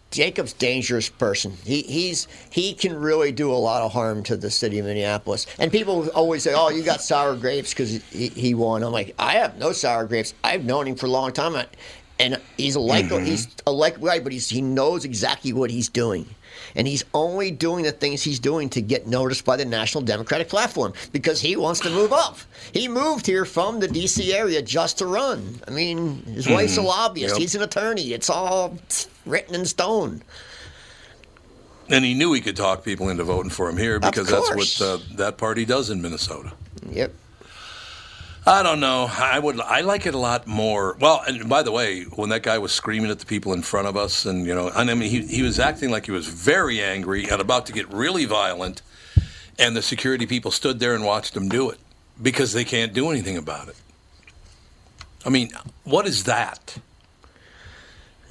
Jacob's 0.09 0.53
dangerous 0.53 1.09
person. 1.09 1.57
He 1.65 1.81
he's 1.81 2.29
he 2.49 2.73
can 2.73 2.95
really 2.97 3.33
do 3.33 3.51
a 3.51 3.55
lot 3.59 3.81
of 3.81 3.91
harm 3.91 4.23
to 4.23 4.37
the 4.37 4.49
city 4.49 4.79
of 4.79 4.85
Minneapolis. 4.85 5.45
And 5.59 5.69
people 5.69 6.07
always 6.11 6.43
say, 6.43 6.53
"Oh, 6.55 6.69
you 6.69 6.81
got 6.81 7.01
sour 7.01 7.35
grapes 7.35 7.71
because 7.71 8.01
he, 8.11 8.29
he 8.29 8.53
won." 8.53 8.83
I'm 8.83 8.93
like, 8.93 9.13
I 9.19 9.33
have 9.33 9.57
no 9.57 9.73
sour 9.73 10.05
grapes. 10.05 10.33
I've 10.45 10.63
known 10.63 10.87
him 10.87 10.95
for 10.95 11.07
a 11.07 11.09
long 11.09 11.33
time, 11.33 11.61
and 12.19 12.39
he's 12.57 12.75
a 12.75 12.79
like 12.79 13.05
Mm-hmm. 13.05 13.25
he's 13.25 13.47
a 13.65 13.71
like 13.71 13.99
guy, 14.01 14.19
but 14.19 14.31
he's 14.31 14.49
he 14.49 14.61
knows 14.61 15.05
exactly 15.05 15.53
what 15.53 15.69
he's 15.71 15.89
doing. 15.89 16.25
And 16.75 16.87
he's 16.87 17.03
only 17.13 17.51
doing 17.51 17.83
the 17.83 17.91
things 17.91 18.23
he's 18.23 18.39
doing 18.39 18.69
to 18.69 18.81
get 18.81 19.07
noticed 19.07 19.45
by 19.45 19.57
the 19.57 19.65
National 19.65 20.03
Democratic 20.03 20.49
Platform 20.49 20.93
because 21.11 21.39
he 21.39 21.55
wants 21.55 21.79
to 21.81 21.89
move 21.89 22.11
up. 22.11 22.37
He 22.73 22.87
moved 22.87 23.25
here 23.25 23.45
from 23.45 23.79
the 23.79 23.87
D.C. 23.87 24.33
area 24.33 24.61
just 24.61 24.97
to 24.99 25.05
run. 25.05 25.59
I 25.67 25.71
mean, 25.71 26.23
his 26.23 26.47
wife's 26.49 26.77
a 26.77 26.81
lobbyist. 26.81 27.35
Yep. 27.35 27.41
He's 27.41 27.55
an 27.55 27.61
attorney. 27.61 28.13
It's 28.13 28.29
all 28.29 28.77
written 29.25 29.55
in 29.55 29.65
stone. 29.65 30.23
And 31.89 32.03
he 32.03 32.13
knew 32.13 32.33
he 32.33 32.41
could 32.41 32.57
talk 32.57 32.83
people 32.83 33.09
into 33.09 33.23
voting 33.23 33.49
for 33.51 33.69
him 33.69 33.77
here 33.77 33.99
because 33.99 34.27
that's 34.27 34.53
what 34.53 34.81
uh, 34.81 34.97
that 35.15 35.37
party 35.37 35.63
does 35.63 35.89
in 35.89 36.01
Minnesota. 36.01 36.51
Yep. 36.89 37.13
I 38.47 38.63
don't 38.63 38.79
know. 38.79 39.09
I 39.11 39.39
would. 39.39 39.59
I 39.59 39.81
like 39.81 40.05
it 40.05 40.13
a 40.13 40.17
lot 40.17 40.47
more. 40.47 40.95
Well, 41.01 41.21
and 41.27 41.49
by 41.49 41.63
the 41.63 41.71
way, 41.73 42.03
when 42.03 42.29
that 42.29 42.43
guy 42.43 42.57
was 42.57 42.71
screaming 42.71 43.11
at 43.11 43.19
the 43.19 43.25
people 43.25 43.51
in 43.51 43.61
front 43.61 43.89
of 43.89 43.97
us, 43.97 44.25
and 44.25 44.45
you 44.47 44.55
know, 44.55 44.69
and 44.73 44.89
I 44.89 44.93
mean, 44.93 45.09
he 45.09 45.27
he 45.27 45.41
was 45.41 45.59
acting 45.59 45.91
like 45.91 46.05
he 46.05 46.13
was 46.13 46.27
very 46.27 46.81
angry 46.81 47.29
and 47.29 47.41
about 47.41 47.65
to 47.65 47.73
get 47.73 47.91
really 47.91 48.23
violent, 48.23 48.81
and 49.59 49.75
the 49.75 49.81
security 49.81 50.25
people 50.25 50.51
stood 50.51 50.79
there 50.79 50.95
and 50.95 51.03
watched 51.03 51.35
him 51.35 51.49
do 51.49 51.69
it 51.69 51.77
because 52.21 52.53
they 52.53 52.63
can't 52.63 52.93
do 52.93 53.09
anything 53.11 53.35
about 53.35 53.67
it. 53.67 53.75
I 55.25 55.29
mean, 55.29 55.51
what 55.83 56.07
is 56.07 56.23
that? 56.23 56.77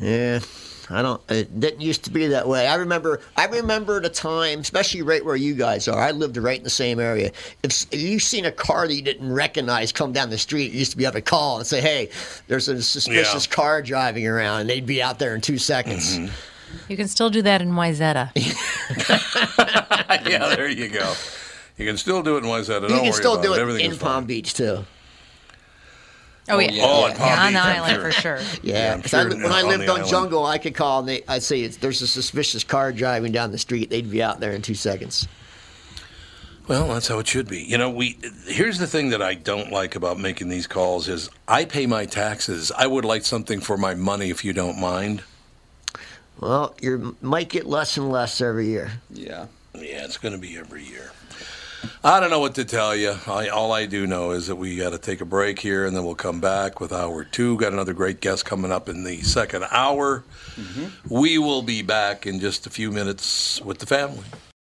Yeah. 0.00 0.40
I 0.88 1.02
don't. 1.02 1.20
It 1.30 1.58
didn't 1.58 1.80
used 1.80 2.04
to 2.04 2.10
be 2.10 2.26
that 2.28 2.46
way. 2.48 2.68
I 2.68 2.76
remember. 2.76 3.20
I 3.36 3.46
remember 3.46 4.00
the 4.00 4.08
time, 4.08 4.60
especially 4.60 5.02
right 5.02 5.24
where 5.24 5.36
you 5.36 5.54
guys 5.54 5.88
are. 5.88 5.98
I 6.00 6.12
lived 6.12 6.36
right 6.36 6.58
in 6.58 6.64
the 6.64 6.70
same 6.70 7.00
area. 7.00 7.32
If, 7.62 7.86
if 7.92 8.00
you 8.00 8.18
seen 8.20 8.44
a 8.44 8.52
car 8.52 8.86
that 8.86 8.94
you 8.94 9.02
didn't 9.02 9.32
recognize 9.32 9.90
come 9.92 10.12
down 10.12 10.30
the 10.30 10.38
street, 10.38 10.72
you 10.72 10.78
used 10.78 10.92
to 10.92 10.96
be 10.96 11.04
able 11.04 11.14
to 11.14 11.22
call 11.22 11.58
and 11.58 11.66
say, 11.66 11.80
"Hey, 11.80 12.10
there's 12.46 12.68
a 12.68 12.80
suspicious 12.82 13.46
Yeah. 13.46 13.52
car 13.54 13.82
driving 13.82 14.26
around," 14.26 14.62
and 14.62 14.70
they'd 14.70 14.86
be 14.86 15.02
out 15.02 15.18
there 15.18 15.34
in 15.34 15.40
two 15.40 15.58
seconds. 15.58 16.18
Mm-hmm. 16.18 16.32
You 16.88 16.96
can 16.96 17.08
still 17.08 17.30
do 17.30 17.42
that 17.42 17.62
in 17.62 17.72
Wayzata. 17.72 18.30
yeah, 20.28 20.54
there 20.54 20.68
you 20.68 20.88
go. 20.88 21.12
You 21.76 21.86
can 21.86 21.96
still 21.96 22.22
do 22.22 22.36
it 22.36 22.44
in 22.44 22.44
Wayzata. 22.44 22.82
Don't 22.82 22.90
You 22.90 22.96
can 22.96 23.02
worry 23.04 23.12
still 23.12 23.34
about 23.34 23.44
do 23.44 23.52
it 23.54 23.60
Everything 23.60 23.90
in 23.90 23.96
Palm 23.98 24.22
fine. 24.22 24.26
Beach 24.26 24.54
too. 24.54 24.84
Oh, 26.48 26.56
oh, 26.56 26.58
yeah. 26.60 26.70
yeah. 26.70 26.82
Oh, 26.86 27.06
in 27.06 27.16
Palm 27.16 27.28
Yeah, 27.28 27.46
on 27.46 27.52
the 27.52 27.58
island 27.60 28.02
for 28.02 28.12
sure. 28.12 28.38
Yeah, 28.62 28.94
I'm 28.94 29.02
'cause 29.02 29.10
sure 29.10 29.20
I, 29.20 29.24
when 29.24 29.52
I 29.52 29.62
lived 29.62 29.86
the 29.86 30.00
on. 30.02 30.08
Jungle, 30.08 30.46
I 30.46 30.58
could 30.58 30.74
call 30.74 31.00
and 31.00 31.08
they, 31.08 31.22
I'd 31.26 31.42
say 31.42 31.62
it's, 31.62 31.76
there's 31.78 32.02
a 32.02 32.06
suspicious 32.06 32.62
car 32.64 32.92
driving 32.92 33.32
down 33.32 33.50
the 33.52 33.58
street. 33.58 33.90
They'd 33.90 34.10
be 34.10 34.22
out 34.22 34.38
there 34.40 34.52
in 34.52 34.62
two 34.62 34.74
seconds. 34.74 35.26
Well, 36.68 36.88
that's 36.88 37.06
how 37.08 37.18
it 37.20 37.28
should 37.28 37.48
be. 37.48 37.62
You 37.62 37.78
know, 37.78 37.90
we 37.90 38.18
here's 38.46 38.78
the 38.78 38.88
thing 38.88 39.10
that 39.10 39.22
I 39.22 39.34
don't 39.34 39.70
like 39.70 39.94
about 39.94 40.18
making 40.18 40.48
these 40.48 40.66
calls 40.66 41.06
is 41.08 41.30
I 41.46 41.64
pay 41.64 41.86
my 41.86 42.06
taxes. 42.06 42.72
I 42.76 42.88
would 42.88 43.04
like 43.04 43.24
something 43.24 43.60
for 43.60 43.76
my 43.76 43.94
money 43.94 44.30
if 44.30 44.44
you 44.44 44.52
don't 44.52 44.78
mind. 44.80 45.22
Well, 46.40 46.74
you 46.80 47.16
might 47.22 47.48
get 47.50 47.66
less 47.66 47.96
and 47.96 48.10
less 48.10 48.40
every 48.40 48.66
year. 48.66 48.90
Yeah. 49.10 49.46
Yeah, 49.74 50.04
it's 50.04 50.18
going 50.18 50.32
to 50.34 50.40
be 50.40 50.56
every 50.58 50.84
year. 50.84 51.12
I 52.02 52.20
don't 52.20 52.30
know 52.30 52.40
what 52.40 52.54
to 52.56 52.64
tell 52.64 52.94
you. 52.94 53.16
I, 53.26 53.48
all 53.48 53.72
I 53.72 53.86
do 53.86 54.06
know 54.06 54.30
is 54.30 54.46
that 54.46 54.56
we 54.56 54.76
got 54.76 54.90
to 54.90 54.98
take 54.98 55.20
a 55.20 55.24
break 55.24 55.58
here, 55.58 55.86
and 55.86 55.96
then 55.96 56.04
we'll 56.04 56.14
come 56.14 56.40
back 56.40 56.80
with 56.80 56.92
hour 56.92 57.24
two. 57.24 57.56
Got 57.58 57.72
another 57.72 57.92
great 57.92 58.20
guest 58.20 58.44
coming 58.44 58.72
up 58.72 58.88
in 58.88 59.04
the 59.04 59.22
second 59.22 59.64
hour. 59.70 60.24
Mm-hmm. 60.56 61.14
We 61.14 61.38
will 61.38 61.62
be 61.62 61.82
back 61.82 62.26
in 62.26 62.40
just 62.40 62.66
a 62.66 62.70
few 62.70 62.90
minutes 62.90 63.60
with 63.62 63.78
the 63.78 63.86
family. 63.86 64.24